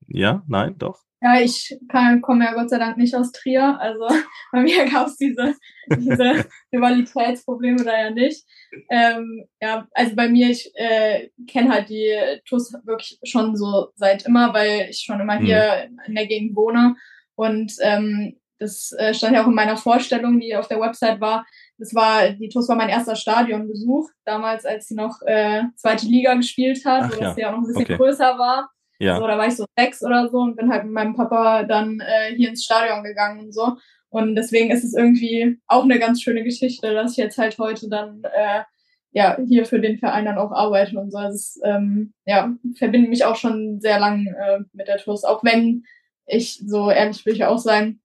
ja, 0.08 0.44
nein, 0.48 0.76
doch. 0.78 1.08
Ja, 1.20 1.40
ich 1.42 1.76
komme 2.22 2.46
ja 2.46 2.54
Gott 2.54 2.70
sei 2.70 2.78
Dank 2.78 2.98
nicht 2.98 3.16
aus 3.16 3.32
Trier. 3.32 3.80
Also 3.80 4.08
bei 4.52 4.62
mir 4.62 4.86
gab 4.86 5.08
es 5.08 5.18
diese, 5.18 5.56
diese 5.90 6.46
Rivalitätsprobleme 6.74 7.84
da 7.84 7.98
ja 7.98 8.10
nicht. 8.12 8.46
Ähm, 8.90 9.46
ja, 9.60 9.88
also 9.94 10.16
bei 10.16 10.30
mir, 10.30 10.52
ich 10.52 10.72
äh, 10.76 11.30
kenne 11.48 11.72
halt 11.72 11.90
die 11.90 12.14
TUS 12.48 12.74
wirklich 12.86 13.18
schon 13.24 13.56
so 13.56 13.88
seit 13.96 14.26
immer, 14.28 14.54
weil 14.54 14.88
ich 14.90 15.00
schon 15.00 15.20
immer 15.20 15.40
hier 15.40 15.88
mhm. 15.90 16.00
in 16.08 16.16
der 16.16 16.28
Gegend 16.28 16.56
wohne. 16.56 16.96
Und 17.36 17.74
ähm, 17.82 18.38
das 18.60 18.92
äh, 18.98 19.14
stand 19.14 19.36
ja 19.36 19.44
auch 19.44 19.48
in 19.48 19.56
meiner 19.56 19.78
Vorstellung, 19.78 20.40
die 20.40 20.56
auf 20.56 20.68
der 20.68 20.80
Website 20.80 21.20
war, 21.20 21.46
das 21.78 21.94
war, 21.94 22.30
die 22.30 22.50
TUS 22.50 22.68
war 22.70 22.76
mein 22.76 22.90
erster 22.90 23.16
Stadionbesuch, 23.16 24.10
damals, 24.26 24.66
als 24.66 24.88
sie 24.88 24.96
noch 24.96 25.22
äh, 25.26 25.64
zweite 25.76 26.08
Liga 26.08 26.34
gespielt 26.34 26.84
hat, 26.86 27.04
Ach, 27.06 27.16
wo 27.16 27.22
ja. 27.22 27.30
das 27.30 27.38
ja 27.38 27.48
auch 27.48 27.52
noch 27.52 27.60
ein 27.60 27.68
bisschen 27.68 27.84
okay. 27.84 27.98
größer 27.98 28.38
war. 28.38 28.70
Ja. 29.00 29.20
So, 29.20 29.28
da 29.28 29.38
war 29.38 29.48
ich 29.48 29.56
so 29.56 29.66
sechs 29.78 30.04
oder 30.04 30.28
so 30.30 30.40
und 30.40 30.56
bin 30.56 30.72
halt 30.72 30.86
mit 30.86 30.94
meinem 30.94 31.16
Papa 31.16 31.64
dann 31.64 32.00
äh, 32.00 32.36
hier 32.36 32.50
ins 32.50 32.64
Stadion 32.64 33.04
gegangen 33.04 33.40
und 33.40 33.54
so. 33.54 33.78
Und 34.10 34.36
deswegen 34.36 34.72
ist 34.72 34.84
es 34.84 34.96
irgendwie 34.96 35.60
auch 35.68 35.84
eine 35.84 36.00
ganz 36.00 36.22
schöne 36.22 36.44
Geschichte, 36.44 36.94
dass 36.94 37.12
ich 37.12 37.18
jetzt 37.18 37.38
halt 37.38 37.58
heute 37.60 37.90
dann 37.90 38.24
äh, 38.24 38.64
ja 39.12 39.38
hier 39.48 39.66
für 39.66 39.80
den 39.80 40.00
Verein 40.00 40.26
dann 40.26 40.38
auch 40.38 40.52
arbeite 40.52 40.98
und 40.98 41.12
so. 41.12 41.18
Also 41.18 41.36
es 41.36 41.60
ähm, 41.64 42.14
ja, 42.26 42.54
verbinde 42.76 43.10
mich 43.10 43.26
auch 43.26 43.36
schon 43.36 43.80
sehr 43.80 44.00
lang 44.00 44.26
äh, 44.26 44.60
mit 44.74 44.88
der 44.88 44.98
TUS, 44.98 45.24
auch 45.24 45.44
wenn 45.44 45.84
ich, 46.26 46.62
so 46.66 46.90
ehrlich 46.90 47.26
will 47.26 47.34
ich 47.34 47.46
auch 47.46 47.58
sagen, 47.58 48.02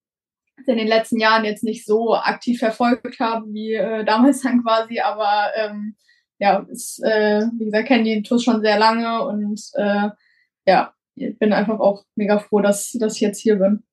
in 0.68 0.78
den 0.78 0.88
letzten 0.88 1.18
Jahren 1.18 1.44
jetzt 1.44 1.64
nicht 1.64 1.84
so 1.84 2.14
aktiv 2.14 2.58
verfolgt 2.58 3.20
habe 3.20 3.46
wie 3.52 3.74
äh, 3.74 4.04
damals 4.04 4.42
dann 4.42 4.62
quasi, 4.62 5.00
aber 5.00 5.50
ähm, 5.56 5.96
ja, 6.38 6.66
ist, 6.70 7.00
äh, 7.04 7.46
wie 7.58 7.66
gesagt, 7.66 7.88
kenne 7.88 8.04
die 8.04 8.22
TUS 8.22 8.42
schon 8.42 8.62
sehr 8.62 8.78
lange 8.78 9.24
und 9.26 9.60
äh, 9.74 10.08
ja, 10.66 10.92
bin 11.14 11.52
einfach 11.52 11.78
auch 11.78 12.04
mega 12.16 12.38
froh, 12.38 12.60
dass, 12.60 12.92
dass 12.92 13.16
ich 13.16 13.20
jetzt 13.20 13.40
hier 13.40 13.56
bin. 13.56 13.84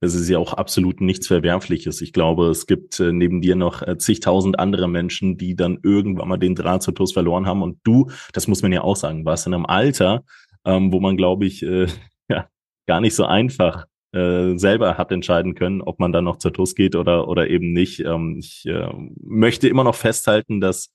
Es 0.00 0.14
ist 0.14 0.28
ja 0.28 0.38
auch 0.38 0.52
absolut 0.52 1.00
nichts 1.00 1.26
Verwerfliches. 1.26 2.02
Ich 2.02 2.12
glaube, 2.12 2.48
es 2.48 2.66
gibt 2.66 3.00
äh, 3.00 3.12
neben 3.12 3.40
dir 3.40 3.56
noch 3.56 3.80
äh, 3.80 3.96
zigtausend 3.96 4.58
andere 4.58 4.88
Menschen, 4.88 5.38
die 5.38 5.56
dann 5.56 5.78
irgendwann 5.82 6.28
mal 6.28 6.36
den 6.36 6.54
Draht 6.54 6.82
zur 6.82 6.94
TUS 6.94 7.12
verloren 7.12 7.46
haben. 7.46 7.62
Und 7.62 7.78
du, 7.84 8.10
das 8.34 8.46
muss 8.46 8.60
man 8.60 8.72
ja 8.72 8.82
auch 8.82 8.96
sagen, 8.96 9.24
warst 9.24 9.46
in 9.46 9.54
einem 9.54 9.64
Alter, 9.64 10.24
ähm, 10.66 10.92
wo 10.92 11.00
man, 11.00 11.16
glaube 11.16 11.46
ich, 11.46 11.62
äh, 11.62 11.86
ja, 12.28 12.48
gar 12.86 13.00
nicht 13.00 13.14
so 13.14 13.24
einfach 13.24 13.86
äh, 14.14 14.56
selber 14.56 14.96
hat 14.96 15.12
entscheiden 15.12 15.54
können, 15.54 15.82
ob 15.82 15.98
man 15.98 16.12
dann 16.12 16.24
noch 16.24 16.38
zur 16.38 16.52
TUS 16.52 16.74
geht 16.74 16.96
oder, 16.96 17.28
oder 17.28 17.48
eben 17.48 17.72
nicht. 17.72 18.00
Ähm, 18.00 18.38
ich 18.38 18.64
äh, 18.66 18.88
möchte 19.20 19.68
immer 19.68 19.84
noch 19.84 19.94
festhalten, 19.94 20.60
dass 20.60 20.90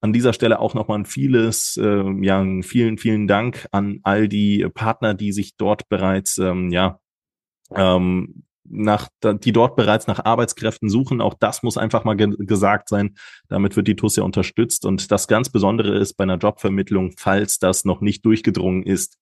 An 0.00 0.12
dieser 0.12 0.32
Stelle 0.32 0.58
auch 0.58 0.74
nochmal 0.74 0.98
ein 0.98 1.06
vieles, 1.06 1.76
äh, 1.76 2.02
ja, 2.20 2.44
vielen, 2.62 2.98
vielen 2.98 3.28
Dank 3.28 3.68
an 3.70 4.00
all 4.02 4.26
die 4.26 4.66
Partner, 4.74 5.14
die 5.14 5.30
sich 5.30 5.56
dort 5.56 5.88
bereits, 5.88 6.36
ähm, 6.38 6.70
ja, 6.70 6.98
ähm, 7.76 8.42
nach, 8.70 9.08
die 9.22 9.52
dort 9.52 9.76
bereits 9.76 10.06
nach 10.06 10.24
Arbeitskräften 10.24 10.88
suchen. 10.88 11.20
Auch 11.20 11.34
das 11.34 11.62
muss 11.62 11.76
einfach 11.76 12.04
mal 12.04 12.14
ge 12.14 12.34
gesagt 12.38 12.88
sein. 12.88 13.16
Damit 13.48 13.76
wird 13.76 13.88
die 13.88 13.96
TUS 13.96 14.16
ja 14.16 14.22
unterstützt. 14.22 14.86
Und 14.86 15.10
das 15.10 15.28
ganz 15.28 15.50
Besondere 15.50 15.98
ist 15.98 16.14
bei 16.14 16.24
einer 16.24 16.38
Jobvermittlung, 16.38 17.12
falls 17.18 17.58
das 17.58 17.84
noch 17.84 18.00
nicht 18.00 18.24
durchgedrungen 18.24 18.84
ist, 18.84 19.18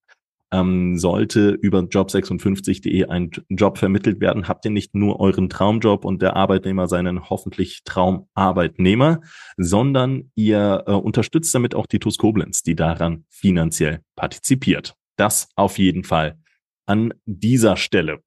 ähm, 0.50 0.98
sollte 0.98 1.50
über 1.50 1.80
job56.de 1.80 3.06
ein 3.06 3.30
Job 3.50 3.78
vermittelt 3.78 4.20
werden, 4.20 4.48
habt 4.48 4.64
ihr 4.64 4.70
nicht 4.70 4.94
nur 4.94 5.20
euren 5.20 5.48
Traumjob 5.48 6.04
und 6.04 6.22
der 6.22 6.36
Arbeitnehmer 6.36 6.88
seinen 6.88 7.28
hoffentlich 7.28 7.82
Traumarbeitnehmer, 7.84 9.20
sondern 9.56 10.30
ihr 10.34 10.84
äh, 10.86 10.92
unterstützt 10.92 11.54
damit 11.54 11.74
auch 11.74 11.86
die 11.86 11.98
TUS 11.98 12.18
Koblenz, 12.18 12.62
die 12.62 12.76
daran 12.76 13.24
finanziell 13.28 14.00
partizipiert. 14.16 14.94
Das 15.16 15.48
auf 15.56 15.78
jeden 15.78 16.04
Fall 16.04 16.38
an 16.86 17.12
dieser 17.26 17.76
Stelle. 17.76 18.22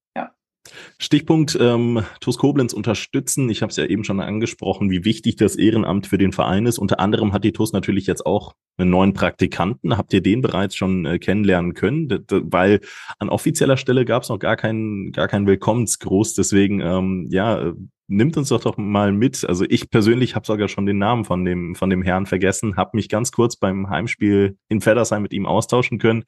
Stichpunkt 0.99 1.57
ähm, 1.59 2.03
TUS 2.19 2.37
Koblenz 2.37 2.73
unterstützen. 2.73 3.49
Ich 3.49 3.61
habe 3.61 3.71
es 3.71 3.77
ja 3.77 3.85
eben 3.85 4.03
schon 4.03 4.19
angesprochen, 4.19 4.91
wie 4.91 5.03
wichtig 5.03 5.35
das 5.35 5.55
Ehrenamt 5.55 6.07
für 6.07 6.17
den 6.17 6.31
Verein 6.31 6.65
ist. 6.65 6.77
Unter 6.77 6.99
anderem 6.99 7.33
hat 7.33 7.43
die 7.43 7.51
TUS 7.51 7.73
natürlich 7.73 8.05
jetzt 8.05 8.25
auch 8.25 8.53
einen 8.77 8.91
neuen 8.91 9.13
Praktikanten. 9.13 9.97
Habt 9.97 10.13
ihr 10.13 10.21
den 10.21 10.41
bereits 10.41 10.75
schon 10.75 11.05
äh, 11.05 11.19
kennenlernen 11.19 11.73
können? 11.73 12.07
D 12.07 12.19
weil 12.29 12.81
an 13.17 13.29
offizieller 13.29 13.77
Stelle 13.77 14.05
gab 14.05 14.23
es 14.23 14.29
noch 14.29 14.39
gar 14.39 14.55
keinen 14.55 15.11
gar 15.11 15.27
keinen 15.27 15.47
Willkommensgruß. 15.47 16.35
Deswegen 16.35 16.79
ähm, 16.81 17.27
ja, 17.31 17.59
äh, 17.69 17.73
nimmt 18.07 18.37
uns 18.37 18.49
doch 18.49 18.61
doch 18.61 18.77
mal 18.77 19.11
mit. 19.11 19.43
Also 19.47 19.65
ich 19.67 19.89
persönlich 19.89 20.35
habe 20.35 20.45
sogar 20.45 20.67
schon 20.67 20.85
den 20.85 20.99
Namen 20.99 21.25
von 21.25 21.43
dem 21.43 21.75
von 21.75 21.89
dem 21.89 22.03
Herrn 22.03 22.27
vergessen, 22.27 22.75
habe 22.77 22.91
mich 22.93 23.09
ganz 23.09 23.31
kurz 23.31 23.55
beim 23.55 23.89
Heimspiel 23.89 24.57
in 24.69 24.81
Feddersheim 24.81 25.23
mit 25.23 25.33
ihm 25.33 25.47
austauschen 25.47 25.97
können. 25.97 26.23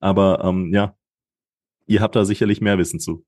Aber 0.00 0.44
ähm, 0.44 0.72
ja, 0.72 0.96
ihr 1.86 2.00
habt 2.00 2.16
da 2.16 2.24
sicherlich 2.24 2.60
mehr 2.60 2.78
Wissen 2.78 3.00
zu. 3.00 3.24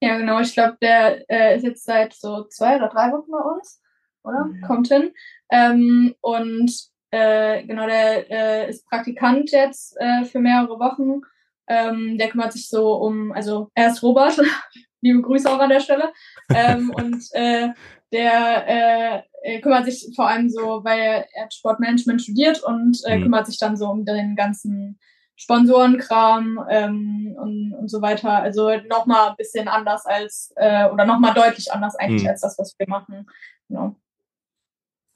Ja, 0.00 0.16
genau. 0.16 0.40
Ich 0.40 0.54
glaube, 0.54 0.78
der 0.80 1.28
äh, 1.30 1.56
ist 1.56 1.62
jetzt 1.62 1.84
seit 1.84 2.14
so 2.14 2.44
zwei 2.44 2.76
oder 2.76 2.88
drei 2.88 3.12
Wochen 3.12 3.30
bei 3.30 3.38
uns, 3.38 3.82
oder? 4.24 4.46
Mhm. 4.46 4.60
Kommt 4.62 4.88
hin. 4.88 5.12
Ähm, 5.50 6.14
und 6.20 6.72
äh, 7.10 7.64
genau, 7.64 7.86
der 7.86 8.30
äh, 8.30 8.70
ist 8.70 8.86
Praktikant 8.86 9.50
jetzt 9.50 9.96
äh, 10.00 10.24
für 10.24 10.38
mehrere 10.38 10.78
Wochen. 10.78 11.20
Ähm, 11.68 12.18
der 12.18 12.30
kümmert 12.30 12.52
sich 12.52 12.68
so 12.68 12.94
um, 12.94 13.30
also 13.32 13.70
er 13.74 13.88
ist 13.88 14.02
Robert, 14.02 14.40
liebe 15.02 15.20
Grüße 15.20 15.50
auch 15.50 15.58
an 15.58 15.70
der 15.70 15.80
Stelle. 15.80 16.12
Ähm, 16.48 16.90
und 16.96 17.22
äh, 17.32 17.68
der 18.12 19.24
äh, 19.44 19.60
kümmert 19.60 19.84
sich 19.84 20.12
vor 20.16 20.28
allem 20.28 20.48
so, 20.48 20.82
weil 20.82 21.26
er, 21.32 21.50
Sportmanagement 21.50 22.22
studiert 22.22 22.62
und 22.62 22.98
mhm. 23.06 23.22
kümmert 23.22 23.46
sich 23.46 23.58
dann 23.58 23.76
so 23.76 23.86
um 23.88 24.04
den 24.04 24.34
ganzen 24.34 24.98
Sponsorenkram 25.40 26.66
ähm, 26.68 27.34
und, 27.40 27.72
und 27.72 27.90
so 27.90 28.02
weiter. 28.02 28.42
Also 28.42 28.70
nochmal 28.90 29.30
ein 29.30 29.36
bisschen 29.36 29.68
anders 29.68 30.04
als, 30.04 30.52
äh, 30.56 30.86
oder 30.90 31.06
nochmal 31.06 31.32
deutlich 31.32 31.72
anders 31.72 31.96
eigentlich 31.96 32.24
mhm. 32.24 32.28
als 32.28 32.42
das, 32.42 32.58
was 32.58 32.74
wir 32.78 32.86
machen. 32.86 33.26
Genau. 33.68 33.96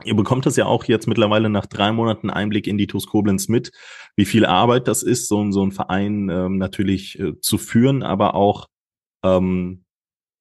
Ihr 0.02 0.16
bekommt 0.16 0.46
das 0.46 0.56
ja 0.56 0.64
auch 0.64 0.84
jetzt 0.84 1.06
mittlerweile 1.06 1.50
nach 1.50 1.66
drei 1.66 1.92
Monaten 1.92 2.30
Einblick 2.30 2.66
in 2.66 2.78
die 2.78 2.86
TuS 2.86 3.06
Koblenz 3.06 3.48
mit, 3.48 3.70
wie 4.16 4.24
viel 4.24 4.46
Arbeit 4.46 4.88
das 4.88 5.02
ist, 5.02 5.28
so, 5.28 5.50
so 5.50 5.62
ein 5.62 5.72
Verein 5.72 6.30
ähm, 6.30 6.56
natürlich 6.56 7.18
äh, 7.18 7.38
zu 7.40 7.58
führen, 7.58 8.02
aber 8.02 8.34
auch 8.34 8.68
ähm, 9.22 9.83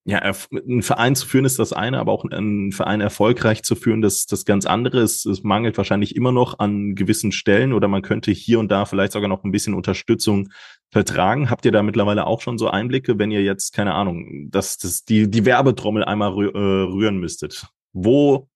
ja, 0.05 0.19
einen 0.19 0.81
Verein 0.81 1.15
zu 1.15 1.25
führen 1.25 1.45
ist 1.45 1.59
das 1.59 1.71
eine, 1.71 1.97
aber 1.99 2.11
auch 2.11 2.25
einen 2.25 2.73
Verein 2.73 2.99
erfolgreich 2.99 3.63
zu 3.63 3.75
führen, 3.75 4.01
das 4.01 4.25
das 4.25 4.43
ganz 4.43 4.65
andere. 4.65 4.99
Es, 4.99 5.25
es 5.25 5.43
mangelt 5.43 5.77
wahrscheinlich 5.77 6.17
immer 6.17 6.33
noch 6.33 6.59
an 6.59 6.93
gewissen 6.93 7.31
Stellen 7.31 7.71
oder 7.71 7.87
man 7.87 8.01
könnte 8.01 8.31
hier 8.31 8.59
und 8.59 8.69
da 8.69 8.83
vielleicht 8.83 9.13
sogar 9.13 9.29
noch 9.29 9.45
ein 9.45 9.51
bisschen 9.51 9.73
Unterstützung 9.73 10.49
vertragen. 10.91 11.49
Habt 11.49 11.63
ihr 11.63 11.71
da 11.71 11.83
mittlerweile 11.83 12.27
auch 12.27 12.41
schon 12.41 12.57
so 12.57 12.69
Einblicke, 12.69 13.17
wenn 13.17 13.31
ihr 13.31 13.43
jetzt, 13.43 13.73
keine 13.73 13.93
Ahnung, 13.93 14.49
dass 14.51 14.77
das 14.77 15.05
die, 15.05 15.31
die 15.31 15.45
Werbetrommel 15.45 16.03
einmal 16.03 16.31
rü 16.31 16.49
äh, 16.49 16.57
rühren 16.57 17.17
müsstet? 17.17 17.67
Wo 17.93 18.49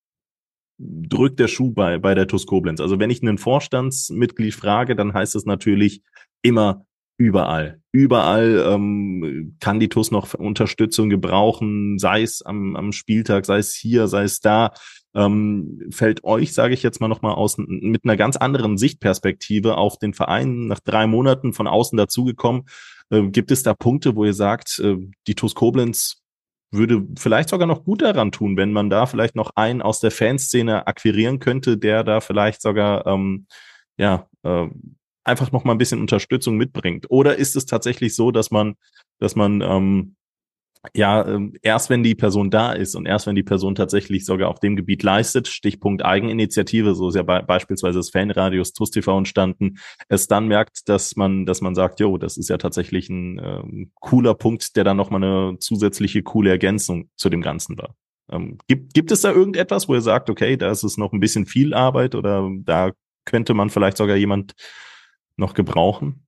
drückt 0.78 1.40
der 1.40 1.48
Schuh 1.48 1.72
bei, 1.72 1.98
bei 1.98 2.14
der 2.14 2.28
TUS 2.28 2.46
Koblenz? 2.46 2.82
Also 2.82 3.00
wenn 3.00 3.10
ich 3.10 3.22
einen 3.22 3.38
Vorstandsmitglied 3.38 4.54
frage, 4.54 4.98
dann 4.98 5.14
heißt 5.14 5.36
es 5.36 5.46
natürlich 5.46 6.02
immer 6.42 6.86
überall. 7.18 7.82
Überall 7.92 8.64
ähm, 8.68 9.58
kann 9.60 9.80
die 9.80 9.90
TUS 9.90 10.12
noch 10.12 10.34
Unterstützung 10.34 11.10
gebrauchen, 11.10 11.98
sei 11.98 12.22
es 12.22 12.42
am, 12.44 12.76
am 12.76 12.92
Spieltag, 12.92 13.46
sei 13.46 13.58
es 13.58 13.74
hier, 13.74 14.08
sei 14.08 14.24
es 14.24 14.40
da. 14.40 14.74
Ähm, 15.16 15.82
fällt 15.90 16.24
euch, 16.24 16.54
sage 16.54 16.76
ich 16.76 16.84
jetzt 16.84 17.02
mal 17.02 17.08
nochmal 17.08 17.34
aus, 17.34 17.56
mit 17.58 18.04
einer 18.04 18.18
ganz 18.18 18.38
anderen 18.38 18.78
Sichtperspektive 18.78 19.78
auf 19.78 19.98
den 19.98 20.14
Verein 20.14 20.68
nach 20.68 20.80
drei 20.80 21.08
Monaten 21.08 21.54
von 21.54 21.68
außen 21.68 21.98
dazugekommen. 21.98 22.66
Äh, 23.10 23.24
gibt 23.30 23.52
es 23.52 23.64
da 23.64 23.74
Punkte, 23.74 24.16
wo 24.16 24.26
ihr 24.26 24.34
sagt, 24.34 24.80
äh, 24.80 24.98
die 25.26 25.36
TUS 25.36 25.56
Koblenz 25.56 26.22
würde 26.72 27.08
vielleicht 27.18 27.50
sogar 27.50 27.68
noch 27.68 27.84
gut 27.84 28.02
daran 28.02 28.32
tun, 28.32 28.58
wenn 28.58 28.74
man 28.74 28.90
da 28.90 29.06
vielleicht 29.06 29.36
noch 29.36 29.52
einen 29.56 29.82
aus 29.82 30.02
der 30.02 30.12
Fanszene 30.12 30.86
akquirieren 30.86 31.40
könnte, 31.40 31.78
der 31.78 32.04
da 32.04 32.20
vielleicht 32.20 32.62
sogar 32.62 33.08
ähm, 33.08 33.48
ja 33.98 34.28
äh, 34.44 34.68
einfach 35.28 35.52
noch 35.52 35.64
mal 35.64 35.74
ein 35.74 35.78
bisschen 35.78 36.02
Unterstützung 36.02 36.58
mitbringt? 36.58 37.06
Oder 37.10 37.36
ist 37.36 37.56
es 37.56 37.66
tatsächlich 37.66 38.16
so, 38.16 38.32
dass 38.32 38.52
man, 38.52 38.76
dass 39.20 39.36
man 39.36 39.62
ähm, 39.62 40.16
ja, 40.96 41.28
ähm, 41.28 41.54
erst 41.62 41.90
wenn 41.90 42.04
die 42.04 42.16
Person 42.16 42.50
da 42.50 42.72
ist 42.74 42.96
und 42.96 43.06
erst 43.06 43.28
wenn 43.28 43.36
die 43.36 43.44
Person 43.44 43.76
tatsächlich 43.76 44.26
sogar 44.26 44.50
auf 44.50 44.60
dem 44.60 44.76
Gebiet 44.76 45.04
leistet, 45.04 45.48
Stichpunkt 45.48 46.04
Eigeninitiative, 46.04 46.96
so 46.96 47.10
ist 47.10 47.16
ja 47.16 47.24
be 47.24 47.44
beispielsweise 47.46 48.00
das 48.00 48.10
Fanradios 48.10 48.74
TUS 48.74 48.92
TV 48.92 49.18
entstanden, 49.18 49.78
es 50.08 50.28
dann 50.28 50.48
merkt, 50.48 50.88
dass 50.90 51.16
man, 51.16 51.46
dass 51.46 51.62
man 51.62 51.76
sagt, 51.76 52.00
jo, 52.00 52.18
das 52.18 52.38
ist 52.38 52.50
ja 52.50 52.58
tatsächlich 52.58 53.10
ein 53.10 53.40
ähm, 53.44 53.92
cooler 53.96 54.34
Punkt, 54.34 54.76
der 54.76 54.84
dann 54.84 54.98
nochmal 54.98 55.24
eine 55.24 55.60
zusätzliche 55.60 56.24
coole 56.24 56.50
Ergänzung 56.50 57.10
zu 57.16 57.30
dem 57.30 57.42
Ganzen 57.42 57.78
war. 57.78 57.96
Ähm, 58.32 58.58
gibt, 58.68 58.94
gibt 58.94 59.12
es 59.12 59.22
da 59.22 59.32
irgendetwas, 59.32 59.88
wo 59.88 59.94
ihr 59.94 60.02
sagt, 60.02 60.30
okay, 60.30 60.58
da 60.58 60.70
ist 60.72 60.84
es 60.84 60.98
noch 60.98 61.14
ein 61.14 61.20
bisschen 61.20 61.46
viel 61.46 61.74
Arbeit 61.74 62.16
oder 62.16 62.50
da 62.64 62.92
könnte 63.26 63.54
man 63.54 63.70
vielleicht 63.70 63.98
sogar 63.98 64.16
jemand 64.16 64.54
noch 65.38 65.54
gebrauchen? 65.54 66.28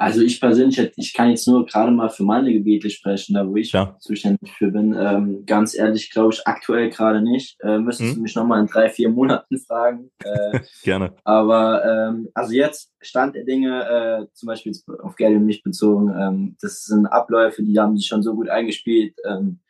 Also 0.00 0.22
ich 0.22 0.40
persönlich, 0.40 0.80
ich 0.96 1.12
kann 1.12 1.28
jetzt 1.28 1.46
nur 1.46 1.66
gerade 1.66 1.92
mal 1.92 2.08
für 2.08 2.22
meine 2.22 2.50
Gebiete 2.54 2.88
sprechen, 2.88 3.34
da 3.34 3.46
wo 3.46 3.56
ich 3.56 3.72
ja. 3.72 3.98
zuständig 4.00 4.50
für 4.52 4.70
bin. 4.70 4.96
Ähm, 4.98 5.44
ganz 5.44 5.74
ehrlich, 5.74 6.10
glaube 6.10 6.32
ich, 6.32 6.46
aktuell 6.46 6.88
gerade 6.88 7.20
nicht. 7.20 7.60
Äh, 7.60 7.78
müsstest 7.78 8.12
hm. 8.12 8.16
du 8.16 8.22
mich 8.22 8.34
nochmal 8.34 8.60
in 8.60 8.66
drei, 8.66 8.88
vier 8.88 9.10
Monaten 9.10 9.58
fragen. 9.58 10.10
Äh, 10.24 10.60
Gerne. 10.82 11.14
Aber 11.24 11.84
ähm, 11.84 12.30
also 12.32 12.54
jetzt 12.54 12.94
Stand 13.02 13.34
der 13.34 13.44
Dinge, 13.44 13.84
äh, 13.84 14.26
zum 14.32 14.46
Beispiel 14.46 14.72
auf 15.02 15.16
Geld 15.16 15.36
und 15.36 15.44
mich 15.44 15.62
bezogen, 15.62 16.08
ähm, 16.18 16.56
das 16.62 16.84
sind 16.84 17.04
Abläufe, 17.04 17.62
die 17.62 17.78
haben 17.78 17.98
sich 17.98 18.06
schon 18.06 18.22
so 18.22 18.34
gut 18.34 18.48
eingespielt. 18.48 19.14
Ähm, 19.28 19.60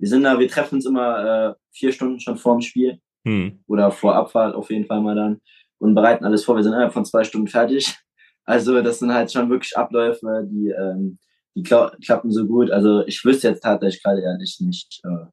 wir 0.00 0.08
sind 0.08 0.24
da, 0.24 0.40
wir 0.40 0.48
treffen 0.48 0.74
uns 0.74 0.86
immer 0.86 1.50
äh, 1.50 1.54
vier 1.70 1.92
Stunden 1.92 2.18
schon 2.18 2.36
vorm 2.36 2.62
Spiel 2.62 2.98
hm. 3.24 3.60
oder 3.68 3.92
vor 3.92 4.16
Abfahrt 4.16 4.56
auf 4.56 4.70
jeden 4.70 4.86
Fall 4.86 5.00
mal 5.00 5.14
dann 5.14 5.40
und 5.78 5.94
bereiten 5.94 6.24
alles 6.24 6.44
vor. 6.44 6.56
Wir 6.56 6.62
sind 6.62 6.72
innerhalb 6.72 6.92
von 6.92 7.04
zwei 7.04 7.24
Stunden 7.24 7.48
fertig. 7.48 7.98
Also 8.44 8.80
das 8.82 8.98
sind 8.98 9.12
halt 9.12 9.30
schon 9.30 9.50
wirklich 9.50 9.76
Abläufe, 9.76 10.46
die, 10.50 10.68
ähm, 10.70 11.18
die 11.54 11.62
kla 11.62 11.92
klappen 12.02 12.30
so 12.30 12.46
gut. 12.46 12.70
Also 12.70 13.06
ich 13.06 13.24
wüsste 13.24 13.48
jetzt 13.48 13.62
tatsächlich 13.62 14.02
gerade 14.02 14.22
ehrlich 14.22 14.58
nicht, 14.60 15.00
äh, 15.04 15.26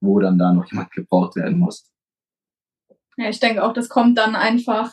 wo 0.00 0.18
dann 0.20 0.38
da 0.38 0.52
noch 0.52 0.70
jemand 0.70 0.90
gebraucht 0.92 1.36
werden 1.36 1.58
muss. 1.58 1.90
Ja, 3.16 3.28
ich 3.28 3.40
denke 3.40 3.62
auch, 3.64 3.72
das 3.72 3.88
kommt 3.88 4.18
dann 4.18 4.34
einfach 4.34 4.92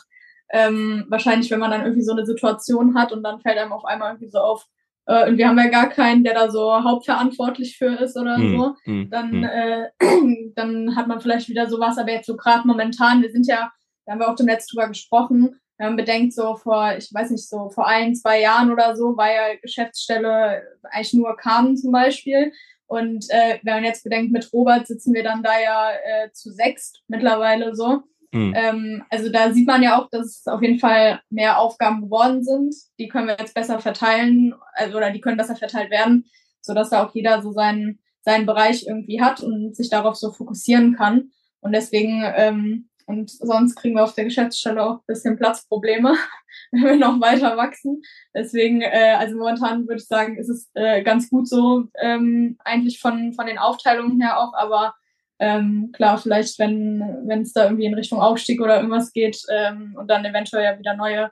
ähm, 0.50 1.04
wahrscheinlich, 1.08 1.50
wenn 1.50 1.60
man 1.60 1.70
dann 1.70 1.82
irgendwie 1.82 2.04
so 2.04 2.12
eine 2.12 2.24
Situation 2.24 2.94
hat 2.94 3.12
und 3.12 3.22
dann 3.22 3.40
fällt 3.40 3.58
einem 3.58 3.72
auf 3.72 3.84
einmal 3.84 4.12
irgendwie 4.12 4.30
so 4.30 4.38
auf, 4.38 4.66
äh, 5.06 5.28
und 5.28 5.38
wir 5.38 5.48
haben 5.48 5.58
ja 5.58 5.68
gar 5.68 5.88
keinen, 5.88 6.24
der 6.24 6.34
da 6.34 6.50
so 6.50 6.72
hauptverantwortlich 6.72 7.76
für 7.76 7.94
ist 8.00 8.16
oder 8.16 8.38
mm, 8.38 8.56
so, 8.56 8.74
mm, 8.90 9.10
dann, 9.10 9.40
mm. 9.40 9.44
Äh, 9.44 9.88
dann 10.54 10.96
hat 10.96 11.06
man 11.06 11.20
vielleicht 11.20 11.48
wieder 11.48 11.68
sowas, 11.68 11.98
aber 11.98 12.12
jetzt 12.12 12.26
so 12.26 12.36
gerade 12.36 12.66
momentan, 12.66 13.22
wir 13.22 13.30
sind 13.30 13.46
ja, 13.46 13.70
da 14.08 14.12
haben 14.12 14.20
wir 14.20 14.30
auch 14.30 14.36
dem 14.36 14.46
Letzten 14.46 14.74
drüber 14.74 14.88
gesprochen, 14.88 15.60
wenn 15.76 15.88
man 15.88 15.96
bedenkt, 15.96 16.32
so 16.32 16.56
vor, 16.56 16.96
ich 16.96 17.12
weiß 17.12 17.30
nicht, 17.30 17.46
so 17.46 17.68
vor 17.68 17.86
ein, 17.86 18.14
zwei 18.14 18.40
Jahren 18.40 18.72
oder 18.72 18.96
so, 18.96 19.18
war 19.18 19.30
ja 19.30 19.56
Geschäftsstelle 19.60 20.62
eigentlich 20.90 21.12
nur 21.12 21.36
Carmen 21.36 21.76
zum 21.76 21.92
Beispiel. 21.92 22.52
Und 22.86 23.26
äh, 23.28 23.58
wenn 23.62 23.74
man 23.74 23.84
jetzt 23.84 24.04
bedenkt, 24.04 24.32
mit 24.32 24.50
Robert 24.50 24.86
sitzen 24.86 25.12
wir 25.12 25.22
dann 25.22 25.42
da 25.42 25.60
ja 25.60 25.90
äh, 25.90 26.32
zu 26.32 26.50
sechst 26.50 27.02
mittlerweile 27.06 27.76
so. 27.76 28.02
Mhm. 28.32 28.54
Ähm, 28.56 29.04
also 29.10 29.30
da 29.30 29.52
sieht 29.52 29.66
man 29.66 29.82
ja 29.82 30.00
auch, 30.00 30.08
dass 30.08 30.38
es 30.38 30.46
auf 30.46 30.62
jeden 30.62 30.78
Fall 30.78 31.20
mehr 31.28 31.58
Aufgaben 31.58 32.00
geworden 32.00 32.42
sind. 32.42 32.74
Die 32.98 33.08
können 33.08 33.26
wir 33.26 33.36
jetzt 33.38 33.54
besser 33.54 33.78
verteilen, 33.78 34.54
also 34.72 34.96
oder 34.96 35.10
die 35.10 35.20
können 35.20 35.36
besser 35.36 35.54
verteilt 35.54 35.90
werden, 35.90 36.24
sodass 36.62 36.88
da 36.88 37.04
auch 37.04 37.14
jeder 37.14 37.42
so 37.42 37.52
seinen, 37.52 38.00
seinen 38.22 38.46
Bereich 38.46 38.86
irgendwie 38.86 39.20
hat 39.20 39.42
und 39.42 39.76
sich 39.76 39.90
darauf 39.90 40.16
so 40.16 40.32
fokussieren 40.32 40.96
kann. 40.96 41.30
Und 41.60 41.72
deswegen 41.72 42.22
ähm, 42.24 42.87
und 43.08 43.30
sonst 43.30 43.76
kriegen 43.76 43.96
wir 43.96 44.04
auf 44.04 44.14
der 44.14 44.24
Geschäftsstelle 44.24 44.84
auch 44.84 44.96
ein 44.96 45.06
bisschen 45.06 45.36
Platzprobleme, 45.36 46.14
wenn 46.72 46.84
wir 46.84 46.96
noch 46.96 47.20
weiter 47.20 47.56
wachsen. 47.56 48.02
Deswegen, 48.34 48.82
äh, 48.82 49.16
also 49.18 49.36
momentan 49.36 49.88
würde 49.88 50.00
ich 50.00 50.06
sagen, 50.06 50.36
ist 50.36 50.50
es 50.50 50.70
äh, 50.74 51.02
ganz 51.02 51.30
gut 51.30 51.48
so, 51.48 51.84
ähm, 52.00 52.58
eigentlich 52.64 53.00
von, 53.00 53.32
von 53.32 53.46
den 53.46 53.58
Aufteilungen 53.58 54.20
her 54.20 54.38
auch, 54.38 54.52
aber 54.54 54.94
ähm, 55.38 55.90
klar, 55.92 56.18
vielleicht, 56.18 56.58
wenn 56.58 57.00
wenn 57.24 57.42
es 57.42 57.52
da 57.52 57.64
irgendwie 57.64 57.86
in 57.86 57.94
Richtung 57.94 58.20
Aufstieg 58.20 58.60
oder 58.60 58.76
irgendwas 58.76 59.12
geht 59.12 59.40
ähm, 59.50 59.94
und 59.98 60.10
dann 60.10 60.24
eventuell 60.24 60.64
ja 60.64 60.78
wieder 60.78 60.94
neue 60.94 61.30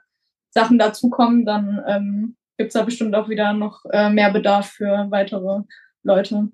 Sachen 0.49 0.79
dazukommen, 0.79 1.45
dann 1.45 1.83
ähm, 1.87 2.37
gibt 2.57 2.69
es 2.69 2.73
da 2.73 2.83
bestimmt 2.83 3.13
auch 3.15 3.29
wieder 3.29 3.53
noch 3.53 3.83
äh, 3.91 4.09
mehr 4.09 4.31
Bedarf 4.31 4.71
für 4.71 5.07
weitere 5.09 5.61
Leute. 6.03 6.49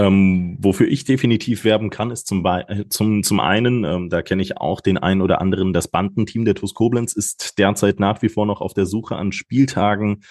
Ähm, 0.00 0.56
wofür 0.58 0.88
ich 0.88 1.04
definitiv 1.04 1.64
werben 1.64 1.90
kann, 1.90 2.10
ist 2.10 2.26
zum, 2.26 2.42
äh, 2.46 2.88
zum, 2.88 3.22
zum 3.22 3.38
einen, 3.38 3.84
ähm, 3.84 4.08
da 4.08 4.22
kenne 4.22 4.40
ich 4.40 4.56
auch 4.56 4.80
den 4.80 4.96
einen 4.96 5.20
oder 5.20 5.42
anderen, 5.42 5.74
das 5.74 5.88
Bandenteam 5.88 6.46
der 6.46 6.54
TuS 6.54 6.72
Koblenz 6.72 7.12
ist 7.12 7.58
derzeit 7.58 8.00
nach 8.00 8.22
wie 8.22 8.30
vor 8.30 8.46
noch 8.46 8.62
auf 8.62 8.72
der 8.72 8.86
Suche 8.86 9.16
an 9.16 9.32
Spieltagen 9.32 10.22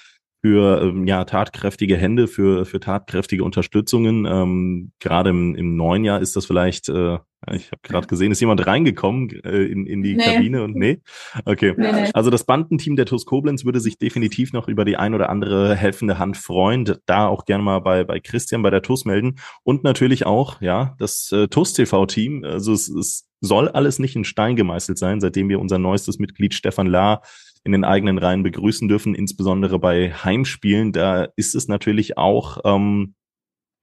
für 0.41 0.81
ähm, 0.81 1.05
ja, 1.05 1.23
tatkräftige 1.23 1.97
Hände, 1.97 2.27
für, 2.27 2.65
für 2.65 2.79
tatkräftige 2.79 3.43
Unterstützungen. 3.43 4.25
Ähm, 4.25 4.91
Gerade 4.99 5.29
im, 5.29 5.53
im 5.53 5.75
neuen 5.75 6.03
Jahr 6.03 6.19
ist 6.19 6.35
das 6.35 6.47
vielleicht, 6.47 6.89
äh, 6.89 7.19
ich 7.53 7.71
habe 7.71 7.81
gerade 7.83 8.07
gesehen, 8.07 8.31
ist 8.31 8.41
jemand 8.41 8.65
reingekommen 8.67 9.29
äh, 9.43 9.63
in, 9.63 9.85
in 9.85 10.03
die 10.03 10.15
nee. 10.15 10.23
Kabine 10.23 10.63
und 10.63 10.75
nee? 10.75 11.01
Okay. 11.45 11.73
Nee, 11.77 11.91
nee. 11.91 12.09
Also 12.13 12.29
das 12.29 12.43
Bandenteam 12.43 12.95
der 12.95 13.05
TuS 13.05 13.25
Koblenz 13.25 13.65
würde 13.65 13.79
sich 13.79 13.97
definitiv 13.97 14.51
noch 14.51 14.67
über 14.67 14.85
die 14.85 14.97
ein 14.97 15.13
oder 15.13 15.29
andere 15.29 15.75
helfende 15.75 16.19
Hand 16.19 16.37
freuen. 16.37 16.97
Da 17.05 17.27
auch 17.27 17.45
gerne 17.45 17.63
mal 17.63 17.79
bei, 17.79 18.03
bei 18.03 18.19
Christian 18.19 18.61
bei 18.61 18.69
der 18.69 18.81
TuS 18.81 19.05
melden. 19.05 19.35
Und 19.63 19.83
natürlich 19.83 20.25
auch, 20.25 20.61
ja, 20.61 20.95
das 20.99 21.31
äh, 21.31 21.47
TuS 21.47 21.73
TV-Team. 21.73 22.43
Also 22.43 22.73
es, 22.73 22.89
es 22.89 23.29
soll 23.41 23.69
alles 23.69 23.99
nicht 23.99 24.15
in 24.15 24.25
Stein 24.25 24.55
gemeißelt 24.55 24.97
sein, 24.97 25.21
seitdem 25.21 25.47
wir 25.49 25.59
unser 25.59 25.79
neuestes 25.79 26.19
Mitglied 26.19 26.53
Stefan 26.53 26.87
Lahr 26.87 27.21
in 27.63 27.71
den 27.71 27.83
eigenen 27.83 28.17
Reihen 28.17 28.43
begrüßen 28.43 28.87
dürfen, 28.87 29.15
insbesondere 29.15 29.79
bei 29.79 30.11
Heimspielen. 30.11 30.91
Da 30.91 31.27
ist 31.35 31.55
es 31.55 31.67
natürlich 31.67 32.17
auch 32.17 32.59
ähm, 32.63 33.15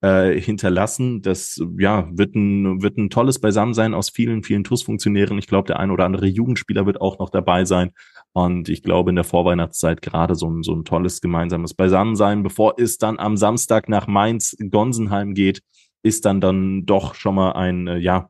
äh, 0.00 0.40
hinterlassen. 0.40 1.22
Das 1.22 1.60
ja, 1.78 2.08
wird 2.12 2.36
ein, 2.36 2.82
wird 2.82 2.98
ein 2.98 3.10
tolles 3.10 3.40
Beisammensein 3.40 3.92
aus 3.92 4.10
vielen, 4.10 4.44
vielen 4.44 4.62
TUS-Funktionären. 4.62 5.38
Ich 5.38 5.48
glaube, 5.48 5.66
der 5.66 5.80
ein 5.80 5.90
oder 5.90 6.04
andere 6.04 6.26
Jugendspieler 6.26 6.86
wird 6.86 7.00
auch 7.00 7.18
noch 7.18 7.30
dabei 7.30 7.64
sein. 7.64 7.90
Und 8.32 8.68
ich 8.68 8.84
glaube, 8.84 9.10
in 9.10 9.16
der 9.16 9.24
Vorweihnachtszeit 9.24 10.02
gerade 10.02 10.36
so 10.36 10.48
ein, 10.48 10.62
so 10.62 10.72
ein 10.72 10.84
tolles 10.84 11.20
gemeinsames 11.20 11.74
Beisammensein, 11.74 12.44
bevor 12.44 12.74
es 12.78 12.98
dann 12.98 13.18
am 13.18 13.36
Samstag 13.36 13.88
nach 13.88 14.06
Mainz, 14.06 14.56
Gonsenheim 14.70 15.34
geht, 15.34 15.62
ist 16.04 16.26
dann 16.26 16.40
dann 16.40 16.86
doch 16.86 17.16
schon 17.16 17.34
mal 17.34 17.52
ein, 17.52 17.88
äh, 17.88 17.98
ja, 17.98 18.28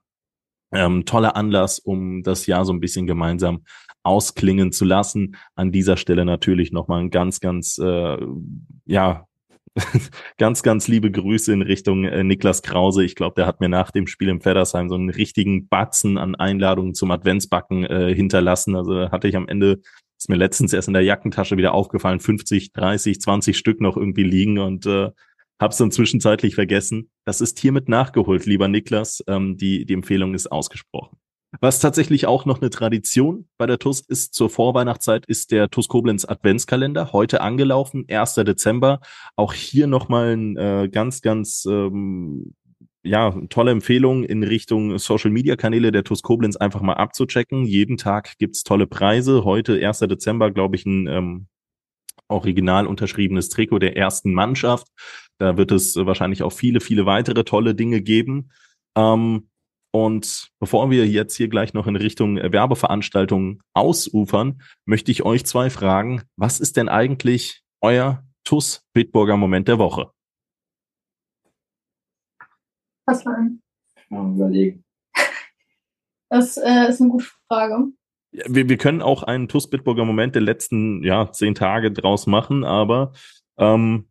ähm, 0.72 1.04
toller 1.04 1.36
Anlass, 1.36 1.78
um 1.78 2.22
das 2.22 2.46
Jahr 2.46 2.64
so 2.64 2.72
ein 2.72 2.80
bisschen 2.80 3.06
gemeinsam 3.06 3.64
ausklingen 4.04 4.70
zu 4.70 4.84
lassen. 4.84 5.36
An 5.54 5.72
dieser 5.72 5.96
Stelle 5.96 6.24
natürlich 6.24 6.72
nochmal 6.72 7.00
ein 7.00 7.10
ganz, 7.10 7.40
ganz, 7.40 7.78
äh, 7.78 8.18
ja, 8.86 9.26
ganz, 10.38 10.62
ganz 10.62 10.86
liebe 10.86 11.10
Grüße 11.10 11.52
in 11.52 11.62
Richtung 11.62 12.04
äh, 12.04 12.22
Niklas 12.22 12.62
Krause. 12.62 13.04
Ich 13.04 13.16
glaube, 13.16 13.34
der 13.34 13.46
hat 13.46 13.60
mir 13.60 13.68
nach 13.68 13.90
dem 13.90 14.06
Spiel 14.06 14.28
im 14.28 14.40
Feddersheim 14.40 14.88
so 14.88 14.94
einen 14.94 15.10
richtigen 15.10 15.68
Batzen 15.68 16.16
an 16.16 16.34
Einladungen 16.34 16.94
zum 16.94 17.10
Adventsbacken 17.10 17.84
äh, 17.84 18.14
hinterlassen. 18.14 18.76
Also 18.76 19.10
hatte 19.10 19.26
ich 19.26 19.36
am 19.36 19.48
Ende, 19.48 19.80
ist 20.16 20.28
mir 20.28 20.36
letztens 20.36 20.72
erst 20.72 20.88
in 20.88 20.94
der 20.94 21.02
Jackentasche 21.02 21.56
wieder 21.56 21.74
aufgefallen, 21.74 22.20
50, 22.20 22.72
30, 22.72 23.20
20 23.20 23.58
Stück 23.58 23.80
noch 23.80 23.96
irgendwie 23.96 24.22
liegen 24.22 24.58
und 24.58 24.86
äh, 24.86 25.10
hab's 25.60 25.78
dann 25.78 25.90
zwischenzeitlich 25.90 26.54
vergessen. 26.54 27.10
Das 27.24 27.40
ist 27.40 27.58
hiermit 27.58 27.88
nachgeholt, 27.88 28.46
lieber 28.46 28.68
Niklas. 28.68 29.24
Ähm, 29.26 29.56
die, 29.56 29.84
die 29.86 29.94
Empfehlung 29.94 30.34
ist 30.34 30.52
ausgesprochen. 30.52 31.18
Was 31.60 31.80
tatsächlich 31.80 32.26
auch 32.26 32.44
noch 32.44 32.60
eine 32.60 32.70
Tradition 32.70 33.46
bei 33.58 33.66
der 33.66 33.78
TUS 33.78 34.00
ist 34.00 34.34
zur 34.34 34.50
Vorweihnachtszeit, 34.50 35.26
ist 35.26 35.50
der 35.50 35.70
TUS 35.70 35.88
Koblenz 35.88 36.24
Adventskalender. 36.24 37.12
Heute 37.12 37.40
angelaufen, 37.40 38.04
1. 38.08 38.34
Dezember. 38.34 39.00
Auch 39.36 39.52
hier 39.52 39.86
nochmal 39.86 40.36
ein 40.36 40.56
äh, 40.56 40.88
ganz, 40.90 41.22
ganz 41.22 41.64
ähm, 41.66 42.54
ja, 43.04 43.32
tolle 43.50 43.70
Empfehlung 43.70 44.24
in 44.24 44.42
Richtung 44.42 44.98
Social 44.98 45.30
Media 45.30 45.56
Kanäle 45.56 45.92
der 45.92 46.04
TUS 46.04 46.22
Koblenz 46.22 46.56
einfach 46.56 46.80
mal 46.80 46.94
abzuchecken. 46.94 47.64
Jeden 47.64 47.98
Tag 47.98 48.38
gibt's 48.38 48.64
tolle 48.64 48.86
Preise. 48.86 49.44
Heute, 49.44 49.84
1. 49.86 50.00
Dezember, 50.00 50.50
glaube 50.50 50.76
ich, 50.76 50.86
ein 50.86 51.06
ähm, 51.06 51.46
original 52.28 52.86
unterschriebenes 52.86 53.50
Trikot 53.50 53.78
der 53.78 53.96
ersten 53.96 54.32
Mannschaft. 54.32 54.88
Da 55.38 55.56
wird 55.56 55.70
es 55.72 55.96
wahrscheinlich 55.96 56.42
auch 56.42 56.52
viele, 56.52 56.80
viele 56.80 57.06
weitere 57.06 57.44
tolle 57.44 57.74
Dinge 57.74 58.00
geben. 58.00 58.50
Ähm, 58.96 59.48
und 59.94 60.50
bevor 60.58 60.90
wir 60.90 61.06
jetzt 61.06 61.36
hier 61.36 61.46
gleich 61.46 61.72
noch 61.72 61.86
in 61.86 61.94
Richtung 61.94 62.34
Werbeveranstaltungen 62.34 63.62
ausufern, 63.74 64.60
möchte 64.86 65.12
ich 65.12 65.22
euch 65.22 65.46
zwei 65.46 65.70
fragen, 65.70 66.22
was 66.34 66.58
ist 66.58 66.76
denn 66.76 66.88
eigentlich 66.88 67.62
euer 67.80 68.24
TUS 68.42 68.82
Bitburger 68.92 69.36
Moment 69.36 69.68
der 69.68 69.78
Woche? 69.78 70.10
Was 73.06 73.24
war? 73.24 73.38
Mal 74.08 74.34
überlegen. 74.34 74.84
Das 76.28 76.56
äh, 76.56 76.88
ist 76.88 77.00
eine 77.00 77.10
gute 77.10 77.26
Frage. 77.46 77.92
Wir, 78.32 78.68
wir 78.68 78.76
können 78.76 79.00
auch 79.00 79.22
einen 79.22 79.46
TUS 79.46 79.70
Bitburger 79.70 80.04
Moment 80.04 80.34
der 80.34 80.42
letzten 80.42 81.04
ja, 81.04 81.30
zehn 81.30 81.54
Tage 81.54 81.92
draus 81.92 82.26
machen, 82.26 82.64
aber 82.64 83.12
ähm, 83.58 84.08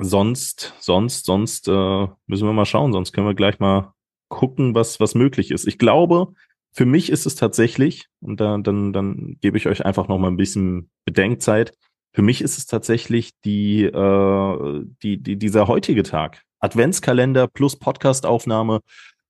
sonst, 0.00 0.74
sonst, 0.78 1.26
sonst 1.26 1.68
äh, 1.68 2.06
müssen 2.26 2.46
wir 2.46 2.54
mal 2.54 2.64
schauen, 2.64 2.94
sonst 2.94 3.12
können 3.12 3.26
wir 3.26 3.34
gleich 3.34 3.58
mal 3.58 3.92
gucken, 4.28 4.74
was, 4.74 5.00
was 5.00 5.14
möglich 5.14 5.50
ist. 5.50 5.66
Ich 5.66 5.78
glaube, 5.78 6.32
für 6.72 6.86
mich 6.86 7.10
ist 7.10 7.26
es 7.26 7.34
tatsächlich, 7.34 8.06
und 8.20 8.40
dann, 8.40 8.62
dann, 8.62 8.92
dann 8.92 9.36
gebe 9.40 9.56
ich 9.56 9.66
euch 9.66 9.84
einfach 9.84 10.08
noch 10.08 10.18
mal 10.18 10.28
ein 10.28 10.36
bisschen 10.36 10.90
Bedenkzeit, 11.04 11.72
für 12.12 12.22
mich 12.22 12.40
ist 12.40 12.58
es 12.58 12.66
tatsächlich 12.66 13.32
die, 13.44 13.84
äh, 13.84 14.84
die, 15.02 15.22
die, 15.22 15.36
dieser 15.36 15.68
heutige 15.68 16.02
Tag. 16.02 16.42
Adventskalender 16.60 17.46
plus 17.46 17.78
Podcastaufnahme 17.78 18.80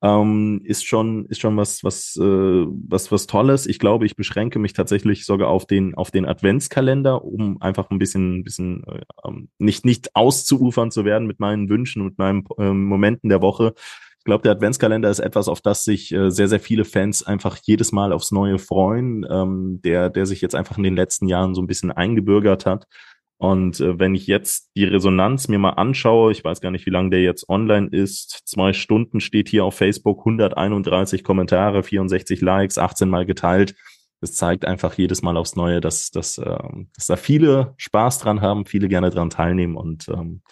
ähm, 0.00 0.60
ist 0.64 0.86
schon 0.86 1.26
ist 1.26 1.40
schon 1.40 1.56
was 1.56 1.82
was 1.82 2.16
äh, 2.16 2.22
was 2.22 3.10
was 3.10 3.26
Tolles. 3.26 3.66
Ich 3.66 3.78
glaube, 3.78 4.06
ich 4.06 4.14
beschränke 4.14 4.58
mich 4.58 4.72
tatsächlich 4.72 5.26
sogar 5.26 5.48
auf 5.48 5.66
den 5.66 5.94
auf 5.96 6.10
den 6.10 6.24
Adventskalender, 6.24 7.24
um 7.24 7.60
einfach 7.60 7.90
ein 7.90 7.98
bisschen 7.98 8.44
bisschen 8.44 8.84
äh, 8.84 9.02
ähm, 9.26 9.48
nicht 9.58 9.84
nicht 9.84 10.14
auszuufern 10.14 10.90
zu 10.90 11.04
werden 11.04 11.26
mit 11.26 11.40
meinen 11.40 11.68
Wünschen 11.68 12.02
und 12.02 12.16
meinen 12.16 12.44
äh, 12.58 12.72
Momenten 12.72 13.28
der 13.28 13.42
Woche, 13.42 13.74
glaube, 14.28 14.42
der 14.42 14.52
Adventskalender 14.52 15.10
ist 15.10 15.20
etwas, 15.20 15.48
auf 15.48 15.60
das 15.60 15.84
sich 15.84 16.12
äh, 16.12 16.30
sehr, 16.30 16.48
sehr 16.48 16.60
viele 16.60 16.84
Fans 16.84 17.26
einfach 17.26 17.56
jedes 17.62 17.92
Mal 17.92 18.12
aufs 18.12 18.30
Neue 18.30 18.58
freuen, 18.58 19.26
ähm, 19.28 19.80
der, 19.82 20.10
der 20.10 20.26
sich 20.26 20.42
jetzt 20.42 20.54
einfach 20.54 20.76
in 20.76 20.84
den 20.84 20.96
letzten 20.96 21.28
Jahren 21.28 21.54
so 21.54 21.62
ein 21.62 21.66
bisschen 21.66 21.90
eingebürgert 21.90 22.66
hat. 22.66 22.86
Und 23.38 23.80
äh, 23.80 23.98
wenn 23.98 24.14
ich 24.14 24.26
jetzt 24.26 24.70
die 24.76 24.84
Resonanz 24.84 25.48
mir 25.48 25.58
mal 25.58 25.70
anschaue, 25.70 26.30
ich 26.30 26.44
weiß 26.44 26.60
gar 26.60 26.70
nicht, 26.70 26.84
wie 26.84 26.90
lange 26.90 27.10
der 27.10 27.22
jetzt 27.22 27.48
online 27.48 27.88
ist, 27.90 28.42
zwei 28.44 28.74
Stunden 28.74 29.20
steht 29.20 29.48
hier 29.48 29.64
auf 29.64 29.74
Facebook, 29.74 30.20
131 30.20 31.24
Kommentare, 31.24 31.82
64 31.82 32.40
Likes, 32.42 32.76
18 32.76 33.08
Mal 33.08 33.24
geteilt. 33.24 33.76
Das 34.20 34.34
zeigt 34.34 34.66
einfach 34.66 34.92
jedes 34.94 35.22
Mal 35.22 35.38
aufs 35.38 35.56
Neue, 35.56 35.80
dass, 35.80 36.10
dass, 36.10 36.36
äh, 36.36 36.58
dass 36.94 37.06
da 37.06 37.16
viele 37.16 37.72
Spaß 37.78 38.18
dran 38.18 38.42
haben, 38.42 38.66
viele 38.66 38.88
gerne 38.88 39.08
dran 39.08 39.30
teilnehmen 39.30 39.76
und 39.76 40.08
ähm, 40.08 40.42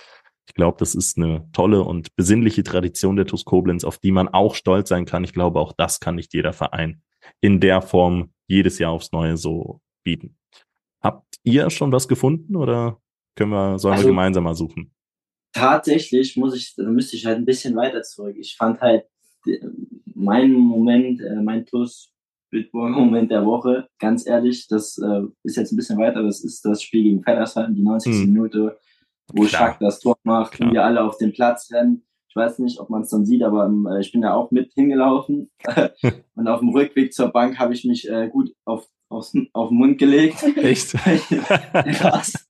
ich 0.48 0.54
glaube, 0.54 0.76
das 0.78 0.94
ist 0.94 1.18
eine 1.18 1.48
tolle 1.52 1.82
und 1.82 2.14
besinnliche 2.16 2.62
Tradition 2.62 3.16
der 3.16 3.26
TuS 3.26 3.44
Koblenz, 3.44 3.84
auf 3.84 3.98
die 3.98 4.12
man 4.12 4.28
auch 4.28 4.54
stolz 4.54 4.88
sein 4.88 5.04
kann. 5.04 5.24
Ich 5.24 5.32
glaube, 5.32 5.60
auch 5.60 5.72
das 5.72 6.00
kann 6.00 6.14
nicht 6.14 6.34
jeder 6.34 6.52
Verein 6.52 7.02
in 7.40 7.60
der 7.60 7.82
Form 7.82 8.32
jedes 8.46 8.78
Jahr 8.78 8.92
aufs 8.92 9.12
Neue 9.12 9.36
so 9.36 9.80
bieten. 10.04 10.38
Habt 11.02 11.36
ihr 11.42 11.68
schon 11.70 11.92
was 11.92 12.06
gefunden 12.06 12.56
oder 12.56 13.00
können 13.34 13.50
wir, 13.50 13.78
sollen 13.78 13.94
also, 13.94 14.06
wir 14.06 14.12
gemeinsam 14.12 14.44
mal 14.44 14.54
suchen? 14.54 14.92
Tatsächlich 15.52 16.36
muss 16.36 16.54
ich, 16.54 16.74
müsste 16.76 17.16
ich 17.16 17.26
halt 17.26 17.38
ein 17.38 17.44
bisschen 17.44 17.74
weiter 17.74 18.02
zurück. 18.02 18.36
Ich 18.38 18.56
fand 18.56 18.80
halt 18.80 19.04
mein 20.14 20.52
Moment, 20.52 21.20
äh, 21.20 21.42
mein 21.42 21.66
TuS 21.66 22.12
Bitburger 22.50 22.96
Moment 22.96 23.30
der 23.30 23.44
Woche, 23.44 23.88
ganz 23.98 24.26
ehrlich, 24.26 24.68
das 24.68 24.98
äh, 24.98 25.22
ist 25.42 25.56
jetzt 25.56 25.72
ein 25.72 25.76
bisschen 25.76 25.98
weiter, 25.98 26.22
das 26.22 26.44
ist 26.44 26.64
das 26.64 26.82
Spiel 26.82 27.02
gegen 27.02 27.22
Feddersheim, 27.22 27.74
die 27.74 27.82
90. 27.82 28.12
Hm. 28.12 28.32
Minute 28.32 28.78
wo 29.32 29.44
Klar. 29.44 29.48
Schack 29.48 29.78
das 29.80 30.00
Tor 30.00 30.16
macht 30.22 30.52
Klar. 30.52 30.68
und 30.68 30.74
wir 30.74 30.84
alle 30.84 31.02
auf 31.02 31.18
den 31.18 31.32
Platz 31.32 31.70
rennen. 31.72 32.06
Ich 32.28 32.36
weiß 32.36 32.58
nicht, 32.58 32.78
ob 32.80 32.90
man 32.90 33.02
es 33.02 33.08
dann 33.08 33.24
sieht, 33.24 33.42
aber 33.42 33.70
äh, 33.90 34.00
ich 34.00 34.12
bin 34.12 34.22
da 34.22 34.34
auch 34.34 34.50
mit 34.50 34.72
hingelaufen. 34.74 35.50
und 36.34 36.48
auf 36.48 36.60
dem 36.60 36.68
Rückweg 36.68 37.12
zur 37.12 37.28
Bank 37.28 37.58
habe 37.58 37.72
ich 37.72 37.84
mich 37.84 38.08
äh, 38.08 38.28
gut 38.28 38.54
auf, 38.64 38.86
aufs, 39.08 39.32
auf 39.52 39.70
den 39.70 39.78
Mund 39.78 39.98
gelegt. 39.98 40.42
Echt? 40.56 40.92
der, 41.30 42.04
Rasen, 42.04 42.40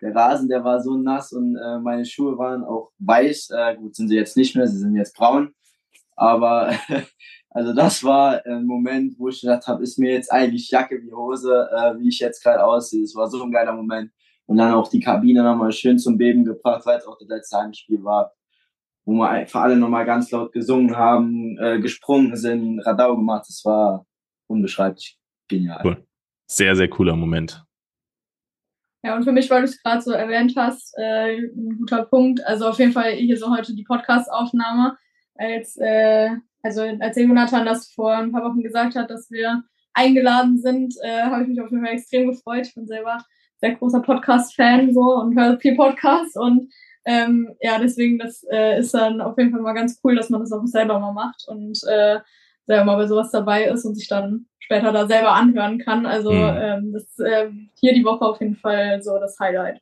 der, 0.00 0.14
Rasen, 0.14 0.48
der 0.48 0.64
war 0.64 0.80
so 0.82 0.96
nass 0.96 1.32
und 1.32 1.56
äh, 1.56 1.78
meine 1.78 2.06
Schuhe 2.06 2.38
waren 2.38 2.64
auch 2.64 2.92
weiß. 2.98 3.50
Äh, 3.50 3.76
gut, 3.76 3.94
sind 3.94 4.08
sie 4.08 4.16
jetzt 4.16 4.36
nicht 4.36 4.56
mehr, 4.56 4.66
sie 4.66 4.78
sind 4.78 4.96
jetzt 4.96 5.14
braun. 5.14 5.54
Aber 6.16 6.72
also 7.50 7.74
das 7.74 8.02
war 8.02 8.44
ein 8.46 8.64
Moment, 8.64 9.18
wo 9.18 9.28
ich 9.28 9.40
gedacht 9.40 9.66
habe, 9.66 9.82
ist 9.82 9.98
mir 9.98 10.12
jetzt 10.12 10.32
eigentlich 10.32 10.70
Jacke 10.70 11.02
wie 11.02 11.12
Hose, 11.12 11.68
äh, 11.70 11.98
wie 11.98 12.08
ich 12.08 12.18
jetzt 12.18 12.42
gerade 12.42 12.64
aussehe. 12.64 13.02
Das 13.02 13.14
war 13.14 13.28
so 13.28 13.42
ein 13.42 13.52
geiler 13.52 13.74
Moment 13.74 14.10
und 14.46 14.56
dann 14.56 14.74
auch 14.74 14.88
die 14.88 15.00
Kabine 15.00 15.42
nochmal 15.42 15.72
schön 15.72 15.98
zum 15.98 16.18
Beben 16.18 16.44
gebracht, 16.44 16.84
weil 16.86 16.98
es 16.98 17.06
auch 17.06 17.18
das 17.18 17.28
letzte 17.28 17.58
Heimspiel 17.58 18.02
war, 18.04 18.32
wo 19.04 19.14
wir 19.14 19.28
einfach 19.28 19.62
alle 19.62 19.76
nochmal 19.76 20.04
ganz 20.04 20.30
laut 20.30 20.52
gesungen 20.52 20.96
haben, 20.96 21.58
äh, 21.58 21.78
gesprungen 21.80 22.36
sind, 22.36 22.80
Radau 22.80 23.16
gemacht. 23.16 23.44
Das 23.48 23.64
war 23.64 24.06
unbeschreiblich 24.46 25.18
genial. 25.48 25.80
Cool. 25.84 26.06
Sehr, 26.46 26.76
sehr 26.76 26.88
cooler 26.88 27.16
Moment. 27.16 27.64
Ja, 29.02 29.16
und 29.16 29.24
für 29.24 29.32
mich, 29.32 29.50
weil 29.50 29.60
du 29.60 29.68
es 29.68 29.82
gerade 29.82 30.00
so 30.00 30.12
erwähnt 30.12 30.54
hast, 30.56 30.94
äh, 30.96 31.36
ein 31.36 31.76
guter 31.78 32.04
Punkt. 32.04 32.42
Also 32.46 32.68
auf 32.68 32.78
jeden 32.78 32.92
Fall 32.92 33.12
hier 33.12 33.36
so 33.36 33.54
heute 33.54 33.74
die 33.74 33.84
Podcast-Aufnahme. 33.84 34.96
Als, 35.36 35.76
äh, 35.76 36.30
also 36.62 36.82
als 37.00 37.16
Jonathan 37.16 37.66
das 37.66 37.92
vor 37.92 38.16
ein 38.16 38.32
paar 38.32 38.44
Wochen 38.44 38.62
gesagt 38.62 38.94
hat, 38.94 39.10
dass 39.10 39.30
wir 39.30 39.62
eingeladen 39.92 40.58
sind, 40.58 40.94
äh, 41.02 41.22
habe 41.22 41.42
ich 41.42 41.48
mich 41.48 41.60
auf 41.60 41.70
jeden 41.70 41.84
Fall 41.84 41.94
extrem 41.94 42.30
gefreut. 42.30 42.66
Ich 42.66 42.74
bin 42.74 42.86
selber 42.86 43.18
sehr 43.64 43.74
großer 43.76 44.00
Podcast-Fan 44.00 44.92
so 44.92 45.00
und 45.00 45.38
höre 45.38 45.58
viel 45.58 45.74
Podcasts 45.74 46.36
und 46.36 46.70
ähm, 47.06 47.54
ja, 47.60 47.78
deswegen, 47.78 48.18
das 48.18 48.44
äh, 48.50 48.78
ist 48.78 48.92
dann 48.94 49.20
auf 49.20 49.36
jeden 49.38 49.52
Fall 49.52 49.60
mal 49.60 49.72
ganz 49.72 50.00
cool, 50.04 50.16
dass 50.16 50.30
man 50.30 50.40
das 50.40 50.52
auch 50.52 50.64
selber 50.66 50.98
mal 50.98 51.12
macht 51.12 51.44
und 51.48 51.78
äh, 51.84 52.18
selber 52.66 52.84
mal 52.84 52.96
bei 52.96 53.06
sowas 53.06 53.30
dabei 53.30 53.64
ist 53.64 53.84
und 53.84 53.94
sich 53.94 54.08
dann 54.08 54.46
später 54.58 54.92
da 54.92 55.06
selber 55.06 55.32
anhören 55.32 55.78
kann. 55.78 56.06
Also 56.06 56.32
mhm. 56.32 56.56
ähm, 56.56 56.92
das 56.92 57.04
ist 57.04 57.20
äh, 57.20 57.50
hier 57.78 57.94
die 57.94 58.04
Woche 58.04 58.24
auf 58.24 58.40
jeden 58.40 58.56
Fall 58.56 59.02
so 59.02 59.18
das 59.18 59.38
Highlight. 59.38 59.80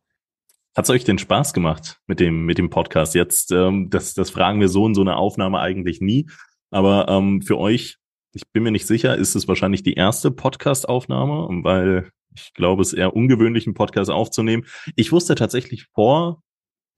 Hat 0.76 0.85
es 0.85 0.91
euch 0.91 1.05
denn 1.05 1.18
Spaß 1.18 1.53
gemacht 1.53 2.01
mit 2.07 2.18
dem, 2.18 2.45
mit 2.45 2.59
dem 2.59 2.70
Podcast? 2.70 3.14
Jetzt, 3.14 3.53
ähm, 3.53 3.91
das, 3.91 4.14
das 4.14 4.30
fragen 4.30 4.61
wir 4.61 4.68
so 4.68 4.87
in 4.87 4.95
so 4.95 5.03
einer 5.03 5.16
Aufnahme 5.16 5.61
eigentlich 5.61 6.01
nie. 6.01 6.28
Aber 6.70 7.07
ähm, 7.09 7.43
für 7.43 7.59
euch, 7.59 7.99
ich 8.35 8.51
bin 8.53 8.62
mir 8.62 8.70
nicht 8.70 8.87
sicher, 8.87 9.16
ist 9.16 9.35
es 9.35 9.49
wahrscheinlich 9.49 9.83
die 9.83 9.95
erste 9.95 10.30
Podcast-Aufnahme, 10.30 11.49
weil 11.62 12.11
ich 12.35 12.55
glaube, 12.55 12.83
es 12.83 12.93
ist 12.93 12.99
eher 12.99 13.14
ungewöhnlich, 13.14 13.66
einen 13.66 13.74
Podcast 13.74 14.11
aufzunehmen. 14.11 14.64
Ich 14.97 15.12
wusste 15.12 15.35
tatsächlich 15.35 15.87
vor 15.95 16.43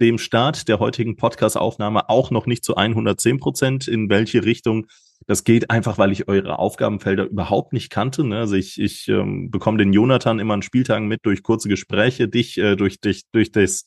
dem 0.01 0.19
Start 0.19 0.69
der 0.69 0.79
heutigen 0.79 1.17
Podcast-Aufnahme 1.17 2.09
auch 2.09 2.31
noch 2.31 2.47
nicht 2.47 2.65
zu 2.65 2.77
110 2.77 3.39
Prozent, 3.39 3.89
in 3.89 4.09
welche 4.09 4.45
Richtung 4.45 4.87
das 5.27 5.45
geht, 5.45 5.71
einfach 5.71 5.99
weil 5.99 6.13
ich 6.13 6.29
eure 6.29 6.59
Aufgabenfelder 6.59 7.25
überhaupt 7.25 7.73
nicht 7.73 7.91
kannte. 7.91 8.25
Ne? 8.25 8.39
Also 8.39 8.57
ich, 8.57 8.81
ich 8.81 9.09
ähm, 9.09 9.51
bekomme 9.51 9.79
den 9.79 9.93
Jonathan 9.93 10.39
immer 10.39 10.55
an 10.55 10.63
Spieltagen 10.63 11.09
mit 11.09 11.21
durch 11.25 11.43
kurze 11.43 11.69
Gespräche, 11.69 12.29
dich 12.29 12.59
äh, 12.59 12.77
durch, 12.77 13.01
durch, 13.01 13.23
durch 13.33 13.51
das 13.53 13.85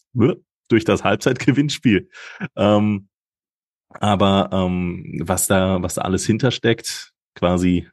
durch 0.70 0.84
das 0.84 1.04
Halbzeitgewinnspiel. 1.04 2.10
Ähm, 2.56 3.08
aber 3.90 4.50
ähm, 4.52 5.22
was 5.24 5.48
da 5.48 5.82
was 5.82 5.96
da 5.96 6.02
alles 6.02 6.26
hintersteckt, 6.26 7.14
quasi 7.38 7.88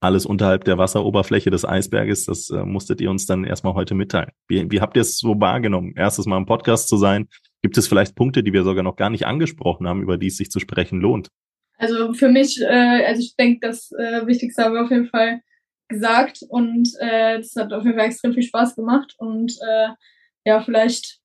alles 0.00 0.24
unterhalb 0.24 0.64
der 0.64 0.78
Wasseroberfläche 0.78 1.50
des 1.50 1.64
Eisberges, 1.64 2.24
das 2.24 2.48
äh, 2.50 2.64
musstet 2.64 3.00
ihr 3.00 3.10
uns 3.10 3.26
dann 3.26 3.44
erstmal 3.44 3.74
heute 3.74 3.94
mitteilen. 3.94 4.30
Wie, 4.48 4.70
wie 4.70 4.80
habt 4.80 4.96
ihr 4.96 5.02
es 5.02 5.18
so 5.18 5.38
wahrgenommen, 5.38 5.94
erstes 5.96 6.26
Mal 6.26 6.38
im 6.38 6.46
Podcast 6.46 6.88
zu 6.88 6.96
sein? 6.96 7.28
Gibt 7.62 7.76
es 7.76 7.86
vielleicht 7.86 8.14
Punkte, 8.14 8.42
die 8.42 8.52
wir 8.52 8.64
sogar 8.64 8.82
noch 8.82 8.96
gar 8.96 9.10
nicht 9.10 9.26
angesprochen 9.26 9.86
haben, 9.86 10.02
über 10.02 10.16
die 10.16 10.28
es 10.28 10.38
sich 10.38 10.50
zu 10.50 10.58
sprechen 10.58 11.00
lohnt? 11.00 11.28
Also 11.76 12.14
für 12.14 12.28
mich, 12.28 12.60
äh, 12.62 13.04
also 13.04 13.20
ich 13.20 13.36
denke, 13.36 13.66
das 13.66 13.92
äh, 13.92 14.26
Wichtigste 14.26 14.64
haben 14.64 14.74
wir 14.74 14.84
auf 14.84 14.90
jeden 14.90 15.08
Fall 15.08 15.40
gesagt 15.88 16.40
und 16.48 16.88
äh, 17.00 17.38
das 17.38 17.54
hat 17.56 17.72
auf 17.72 17.84
jeden 17.84 17.96
Fall 17.96 18.06
extrem 18.06 18.32
viel 18.32 18.42
Spaß 18.42 18.76
gemacht 18.76 19.14
und 19.18 19.52
äh, 19.66 19.88
ja, 20.46 20.62
vielleicht 20.62 21.20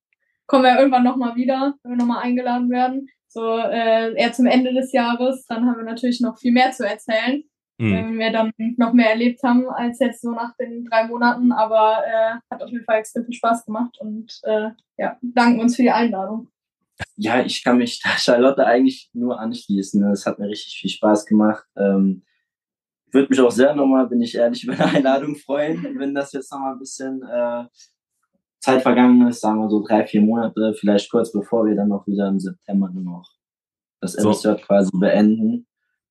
kommen 0.48 0.64
wir 0.64 0.78
irgendwann 0.78 1.04
nochmal 1.04 1.36
wieder, 1.36 1.76
wenn 1.84 1.94
wir 1.94 1.98
nochmal 1.98 2.24
eingeladen 2.24 2.70
werden. 2.70 3.08
So 3.28 3.58
äh, 3.58 4.14
eher 4.16 4.34
zum 4.34 4.46
Ende 4.46 4.74
des 4.74 4.92
Jahres. 4.92 5.46
Dann 5.48 5.66
haben 5.66 5.78
wir 5.78 5.84
natürlich 5.84 6.22
noch 6.22 6.38
viel 6.38 6.52
mehr 6.52 6.72
zu 6.72 6.88
erzählen, 6.88 7.44
mhm. 7.78 7.94
wenn 7.94 8.20
wir 8.20 8.32
dann 8.32 8.52
noch 8.78 8.94
mehr 8.94 9.10
erlebt 9.10 9.42
haben 9.44 9.70
als 9.70 10.00
jetzt 10.00 10.22
so 10.22 10.32
nach 10.32 10.56
den 10.58 10.86
drei 10.86 11.08
Monaten. 11.08 11.52
Aber 11.52 12.04
äh, 12.06 12.36
hat 12.50 12.64
auf 12.64 12.70
jeden 12.70 12.86
Fall 12.86 13.00
extrem 13.00 13.26
viel 13.26 13.36
Spaß 13.36 13.66
gemacht 13.66 13.98
und 14.00 14.40
äh, 14.44 14.70
ja, 14.98 15.18
danken 15.22 15.60
uns 15.60 15.76
für 15.76 15.84
die 15.84 15.92
Einladung. 15.92 16.50
Ja, 17.18 17.42
ich 17.42 17.64
kann 17.64 17.78
mich 17.78 18.02
da 18.04 18.10
Charlotte 18.18 18.66
eigentlich 18.66 19.10
nur 19.14 19.40
anschließen. 19.40 20.04
Es 20.12 20.26
hat 20.26 20.40
mir 20.40 20.48
richtig 20.48 20.78
viel 20.80 20.92
Spaß 20.92 21.26
gemacht. 21.26 21.66
Ähm, 21.78 22.24
würde 23.12 23.30
mich 23.30 23.40
auch 23.40 23.52
sehr 23.52 23.74
nochmal, 23.74 24.08
bin 24.08 24.22
ich 24.22 24.36
ehrlich, 24.36 24.64
über 24.66 24.74
eine 24.74 24.86
Einladung 24.86 25.36
freuen, 25.36 25.98
wenn 26.00 26.14
das 26.14 26.34
jetzt 26.34 26.52
nochmal 26.52 26.74
ein 26.74 26.80
bisschen 26.80 27.22
äh, 27.24 27.66
Zeit 28.60 28.82
vergangen 28.82 29.28
ist, 29.28 29.42
sagen 29.42 29.60
wir 29.60 29.70
so 29.70 29.86
drei, 29.86 30.06
vier 30.06 30.22
Monate, 30.22 30.74
vielleicht 30.74 31.12
kurz 31.12 31.32
bevor 31.32 31.66
wir 31.66 31.76
dann 31.76 31.90
noch 31.90 32.08
wieder 32.08 32.28
im 32.28 32.40
September 32.40 32.90
nur 32.92 33.04
noch 33.04 33.30
das 34.02 34.14
so. 34.14 34.30
MSJ 34.30 34.62
quasi 34.62 34.90
beenden. 34.94 35.68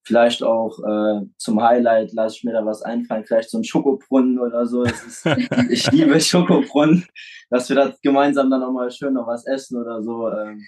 Vielleicht 0.06 0.42
auch 0.42 0.78
äh, 0.80 1.26
zum 1.38 1.62
Highlight 1.62 2.12
lasse 2.12 2.36
ich 2.36 2.44
mir 2.44 2.52
da 2.52 2.64
was 2.66 2.82
einfallen, 2.82 3.24
vielleicht 3.24 3.50
so 3.50 3.58
ein 3.58 3.64
Schokobrunnen 3.64 4.38
oder 4.38 4.66
so. 4.66 4.82
Ist, 4.82 5.26
ich 5.70 5.90
liebe 5.90 6.20
Schokobrunnen, 6.20 7.06
dass 7.48 7.68
wir 7.70 7.76
da 7.76 7.92
gemeinsam 8.02 8.50
dann 8.50 8.60
nochmal 8.60 8.90
schön 8.90 9.14
noch 9.14 9.26
was 9.26 9.46
essen 9.46 9.80
oder 9.80 10.02
so. 10.02 10.28
Ähm, 10.30 10.62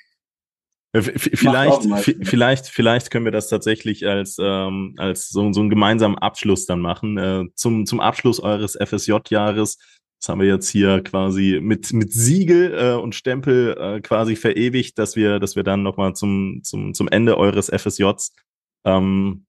Vielleicht, 1.03 1.83
vielleicht, 2.23 2.67
vielleicht 2.69 3.11
können 3.11 3.27
wir 3.27 3.33
das 3.33 3.49
tatsächlich 3.49 4.07
als, 4.07 4.39
ähm, 4.41 4.95
als 4.97 5.29
so, 5.29 5.53
so 5.53 5.61
einen 5.61 5.69
gemeinsamen 5.69 6.17
Abschluss 6.17 6.65
dann 6.65 6.81
machen. 6.81 7.19
Äh, 7.19 7.45
zum, 7.55 7.85
zum 7.85 8.01
Abschluss 8.01 8.41
eures 8.41 8.79
FSJ-Jahres. 8.81 9.77
Das 10.21 10.29
haben 10.31 10.41
wir 10.41 10.49
jetzt 10.49 10.71
hier 10.71 11.03
quasi 11.03 11.61
mit, 11.63 11.93
mit 11.93 12.13
Siegel 12.13 12.75
äh, 12.75 12.95
und 12.95 13.15
Stempel 13.15 13.77
äh, 13.79 14.01
quasi 14.01 14.37
verewigt, 14.37 14.99
dass 14.99 15.17
wir, 15.17 15.39
dass 15.39 15.55
wir 15.55 15.65
dann 15.65 15.83
nochmal 15.83 16.15
zum, 16.15 16.61
zum, 16.63 16.95
zum 16.95 17.09
Ende 17.09 17.37
eures 17.37 17.69
FSJs 17.69 18.33
ähm, 18.87 19.47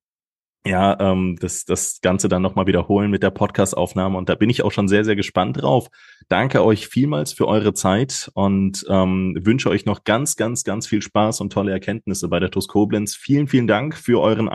ja, 0.66 1.00
ähm, 1.00 1.38
das, 1.40 1.64
das 1.64 2.02
Ganze 2.02 2.28
dann 2.28 2.42
nochmal 2.42 2.68
wiederholen 2.68 3.10
mit 3.10 3.24
der 3.24 3.30
Podcast-Aufnahme. 3.30 4.18
Und 4.18 4.28
da 4.28 4.36
bin 4.36 4.50
ich 4.50 4.64
auch 4.64 4.72
schon 4.72 4.90
sehr, 4.90 5.06
sehr 5.06 5.16
gespannt 5.16 5.62
drauf. 5.62 5.88
Danke 6.28 6.64
euch 6.64 6.88
vielmals 6.88 7.32
für 7.32 7.48
eure 7.48 7.74
Zeit 7.74 8.30
und 8.34 8.86
ähm, 8.90 9.38
wünsche 9.40 9.70
euch 9.70 9.86
noch 9.86 10.04
ganz, 10.04 10.36
ganz, 10.36 10.66
ganz 10.66 10.86
viel 10.88 11.02
Spaß 11.02 11.40
und 11.40 11.54
tolle 11.54 11.72
Erkenntnisse 11.72 12.28
bei 12.28 12.40
der 12.40 12.52
TUS 12.52 12.68
Koblenz. 12.68 13.16
Vielen, 13.16 13.48
vielen 13.48 13.68
Dank 13.68 13.96
für 13.96 14.20
euren 14.20 14.50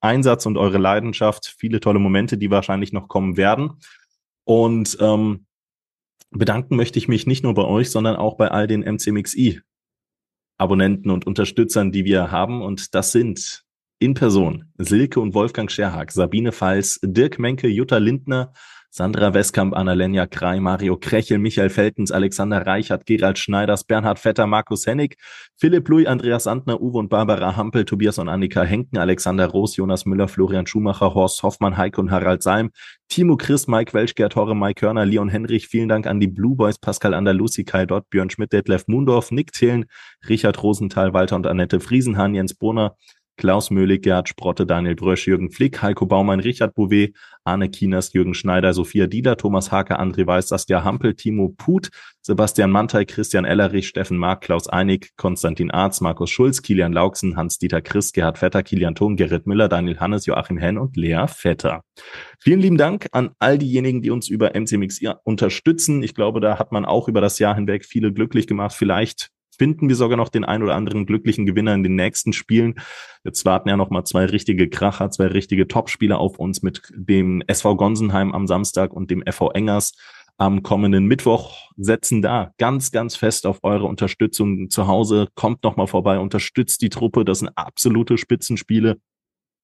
Einsatz 0.00 0.46
und 0.46 0.56
eure 0.56 0.78
Leidenschaft. 0.78 1.54
Viele 1.56 1.78
tolle 1.78 2.00
Momente, 2.00 2.38
die 2.38 2.50
wahrscheinlich 2.50 2.92
noch 2.92 3.06
kommen 3.06 3.36
werden. 3.36 3.74
Und 4.44 4.96
ähm, 5.00 5.46
bedanken 6.30 6.74
möchte 6.74 6.98
ich 6.98 7.06
mich 7.06 7.26
nicht 7.28 7.44
nur 7.44 7.54
bei 7.54 7.64
euch, 7.64 7.90
sondern 7.90 8.16
auch 8.16 8.36
bei 8.36 8.48
all 8.48 8.66
den 8.66 8.80
MCMXI 8.80 9.60
Abonnenten 10.58 11.10
und 11.10 11.26
Unterstützern, 11.26 11.92
die 11.92 12.04
wir 12.04 12.30
haben. 12.30 12.62
Und 12.62 12.94
das 12.94 13.12
sind 13.12 13.64
in 14.02 14.14
Person 14.14 14.64
Silke 14.78 15.20
und 15.20 15.32
Wolfgang 15.32 15.70
Scherhag, 15.70 16.10
Sabine 16.10 16.50
Pfalz, 16.50 16.98
Dirk 17.04 17.38
Menke, 17.38 17.68
Jutta 17.68 17.98
Lindner, 17.98 18.52
Sandra 18.90 19.32
Westkamp, 19.32 19.74
Annalena 19.74 20.26
Krei, 20.26 20.58
Mario 20.58 20.96
Krechel, 20.96 21.38
Michael 21.38 21.70
Feltens, 21.70 22.10
Alexander 22.10 22.66
Reichert, 22.66 23.06
Gerald 23.06 23.38
Schneiders, 23.38 23.84
Bernhard 23.84 24.18
Vetter, 24.18 24.48
Markus 24.48 24.86
Hennig, 24.86 25.16
Philipp 25.56 25.88
Lui, 25.88 26.08
Andreas 26.08 26.44
Sandner, 26.44 26.82
Uwe 26.82 26.98
und 26.98 27.10
Barbara 27.10 27.56
Hampel, 27.56 27.84
Tobias 27.84 28.18
und 28.18 28.28
Annika 28.28 28.64
Henken, 28.64 28.98
Alexander 28.98 29.46
Roos, 29.46 29.76
Jonas 29.76 30.04
Müller, 30.04 30.26
Florian 30.26 30.66
Schumacher, 30.66 31.14
Horst 31.14 31.42
Hoffmann, 31.44 31.76
Heike 31.76 32.00
und 32.00 32.10
Harald 32.10 32.42
Salm, 32.42 32.70
Timo 33.08 33.36
Chris, 33.36 33.68
Mike 33.68 33.94
Welschger, 33.94 34.28
Torre, 34.28 34.56
Mike 34.56 34.80
Körner, 34.80 35.06
Leon 35.06 35.28
Henrich, 35.28 35.68
vielen 35.68 35.88
Dank 35.88 36.08
an 36.08 36.18
die 36.18 36.26
Blue 36.26 36.56
Boys, 36.56 36.78
Pascal 36.78 37.14
Andalusi, 37.14 37.64
Kai 37.64 37.86
Dott, 37.86 38.10
Björn 38.10 38.30
Schmidt, 38.30 38.52
Detlef 38.52 38.88
Mundorf, 38.88 39.30
Nick 39.30 39.52
Thelen, 39.52 39.86
Richard 40.28 40.60
Rosenthal, 40.60 41.14
Walter 41.14 41.36
und 41.36 41.46
Annette 41.46 41.78
Friesenhahn, 41.80 42.34
Jens 42.34 42.52
Brunner, 42.54 42.96
Klaus 43.36 43.70
Möhlig, 43.70 44.02
Gerhard 44.02 44.28
Sprotte, 44.28 44.66
Daniel 44.66 44.94
Brösch, 44.94 45.26
Jürgen 45.26 45.50
Flick, 45.50 45.82
Heiko 45.82 46.06
Baumann, 46.06 46.40
Richard 46.40 46.74
Bouvet, 46.74 47.14
Arne 47.44 47.68
Kieners, 47.68 48.12
Jürgen 48.12 48.34
Schneider, 48.34 48.72
Sophia 48.72 49.06
Dieter, 49.06 49.36
Thomas 49.36 49.72
Hake, 49.72 49.98
André 49.98 50.26
Weiß, 50.26 50.48
Saskia 50.48 50.84
Hampel, 50.84 51.14
Timo 51.14 51.48
Put, 51.48 51.90
Sebastian 52.20 52.70
Mantei, 52.70 53.04
Christian 53.04 53.44
Ellerich, 53.44 53.88
Steffen 53.88 54.16
Mark, 54.16 54.42
Klaus 54.42 54.68
Einig, 54.68 55.10
Konstantin 55.16 55.70
Arz, 55.70 56.00
Markus 56.00 56.30
Schulz, 56.30 56.62
Kilian 56.62 56.92
Lauksen, 56.92 57.36
Hans-Dieter 57.36 57.80
Chris, 57.80 58.12
Gerhard 58.12 58.38
Vetter, 58.38 58.62
Kilian 58.62 58.94
Thun, 58.94 59.16
Gerrit 59.16 59.46
Müller, 59.46 59.68
Daniel 59.68 59.98
Hannes, 59.98 60.26
Joachim 60.26 60.58
Henn 60.58 60.78
und 60.78 60.96
Lea 60.96 61.26
Vetter. 61.26 61.82
Vielen 62.38 62.60
lieben 62.60 62.78
Dank 62.78 63.08
an 63.12 63.30
all 63.38 63.58
diejenigen, 63.58 64.02
die 64.02 64.10
uns 64.10 64.28
über 64.28 64.52
MCMX 64.54 65.00
unterstützen. 65.24 66.02
Ich 66.02 66.14
glaube, 66.14 66.40
da 66.40 66.58
hat 66.58 66.70
man 66.70 66.84
auch 66.84 67.08
über 67.08 67.20
das 67.20 67.38
Jahr 67.38 67.54
hinweg 67.54 67.84
viele 67.84 68.12
glücklich 68.12 68.46
gemacht. 68.46 68.74
Vielleicht 68.76 69.30
finden 69.62 69.88
wir 69.88 69.94
sogar 69.94 70.16
noch 70.16 70.28
den 70.28 70.44
ein 70.44 70.64
oder 70.64 70.74
anderen 70.74 71.06
glücklichen 71.06 71.46
Gewinner 71.46 71.72
in 71.72 71.84
den 71.84 71.94
nächsten 71.94 72.32
Spielen. 72.32 72.80
Jetzt 73.22 73.44
warten 73.44 73.68
ja 73.68 73.76
noch 73.76 73.90
mal 73.90 74.02
zwei 74.02 74.24
richtige 74.24 74.68
Kracher, 74.68 75.08
zwei 75.12 75.28
richtige 75.28 75.68
Topspieler 75.68 76.18
auf 76.18 76.40
uns 76.40 76.62
mit 76.62 76.82
dem 76.96 77.44
SV 77.46 77.76
Gonsenheim 77.76 78.32
am 78.34 78.48
Samstag 78.48 78.92
und 78.92 79.08
dem 79.12 79.22
FV 79.24 79.52
Engers 79.52 79.92
am 80.36 80.64
kommenden 80.64 81.06
Mittwoch. 81.06 81.70
Setzen 81.76 82.22
da 82.22 82.50
ganz, 82.58 82.90
ganz 82.90 83.14
fest 83.14 83.46
auf 83.46 83.60
eure 83.62 83.84
Unterstützung 83.84 84.68
zu 84.68 84.88
Hause. 84.88 85.28
Kommt 85.36 85.62
noch 85.62 85.76
mal 85.76 85.86
vorbei, 85.86 86.18
unterstützt 86.18 86.82
die 86.82 86.88
Truppe. 86.88 87.24
Das 87.24 87.38
sind 87.38 87.50
absolute 87.54 88.18
Spitzenspiele. 88.18 88.98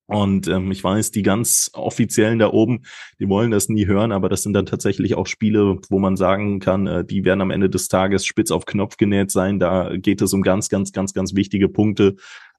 Und 0.09 0.48
ähm, 0.48 0.70
ich 0.70 0.82
weiß, 0.82 1.11
die 1.11 1.22
ganz 1.22 1.70
offiziellen 1.74 2.38
da 2.38 2.50
oben, 2.50 2.84
die 3.20 3.28
wollen 3.28 3.50
das 3.50 3.68
nie 3.68 3.86
hören, 3.86 4.11
aber 4.11 4.30
das 4.30 4.42
sind 4.42 4.54
dann 4.54 4.64
tatsächlich 4.64 5.14
auch 5.14 5.26
Spiele, 5.26 5.76
wo 5.90 5.98
man 5.98 6.16
sagen 6.16 6.61
kann, 6.61 6.86
äh, 6.86 7.04
die 7.04 7.26
werden 7.26 7.42
am 7.42 7.50
Ende 7.50 7.68
des 7.68 7.88
Tages 7.88 8.24
spitz 8.24 8.50
auf 8.50 8.64
Knopf 8.64 8.96
genäht 8.96 9.30
sein. 9.30 9.59
Da 9.59 9.94
geht 9.98 10.22
es 10.22 10.32
um 10.32 10.40
ganz, 10.40 10.70
ganz, 10.70 10.92
ganz, 10.92 11.12
ganz 11.12 11.34
wichtige 11.34 11.68
Punkte. 11.68 12.16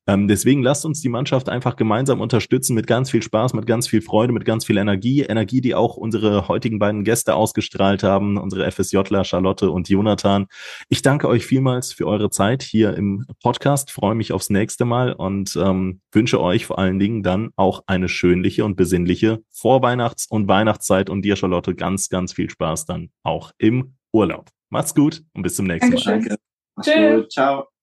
Ähm, 0.09 0.27
deswegen 0.27 0.63
lasst 0.63 0.85
uns 0.85 1.01
die 1.01 1.09
Mannschaft 1.09 1.49
einfach 1.49 1.75
gemeinsam 1.75 2.19
unterstützen 2.19 2.73
mit 2.73 2.87
ganz 2.87 3.11
viel 3.11 3.21
Spaß, 3.21 3.53
mit 3.53 3.67
ganz 3.67 3.87
viel 3.87 4.01
Freude, 4.01 4.33
mit 4.33 4.43
ganz 4.43 4.65
viel 4.65 4.77
Energie. 4.77 5.21
Energie, 5.21 5.61
die 5.61 5.75
auch 5.75 5.97
unsere 5.97 6.47
heutigen 6.47 6.79
beiden 6.79 7.03
Gäste 7.03 7.35
ausgestrahlt 7.35 8.01
haben, 8.01 8.37
unsere 8.37 8.69
FSJler 8.71 9.23
Charlotte 9.23 9.69
und 9.69 9.87
Jonathan. 9.87 10.47
Ich 10.87 11.03
danke 11.03 11.27
euch 11.27 11.45
vielmals 11.45 11.93
für 11.93 12.07
eure 12.07 12.31
Zeit 12.31 12.63
hier 12.63 12.95
im 12.95 13.27
Podcast, 13.43 13.91
freue 13.91 14.15
mich 14.15 14.33
aufs 14.33 14.49
nächste 14.49 14.83
Mal 14.83 15.13
und 15.13 15.55
ähm, 15.55 16.01
wünsche 16.11 16.41
euch 16.41 16.65
vor 16.65 16.79
allen 16.79 16.97
Dingen 16.97 17.21
dann 17.21 17.51
auch 17.55 17.83
eine 17.85 18.09
schönliche 18.09 18.65
und 18.65 18.75
besinnliche 18.75 19.43
Vorweihnachts- 19.51 20.25
und 20.27 20.47
Weihnachtszeit 20.47 21.11
und 21.11 21.21
dir, 21.21 21.35
Charlotte, 21.35 21.75
ganz, 21.75 22.09
ganz 22.09 22.33
viel 22.33 22.49
Spaß 22.49 22.87
dann 22.87 23.11
auch 23.21 23.51
im 23.59 23.93
Urlaub. 24.11 24.49
Macht's 24.69 24.95
gut 24.95 25.21
und 25.35 25.43
bis 25.43 25.55
zum 25.55 25.67
nächsten 25.67 25.91
Dankeschön. 25.91 26.21
Mal. 26.21 26.37
Danke. 26.83 27.21
Gut. 27.21 27.31
Ciao. 27.31 27.78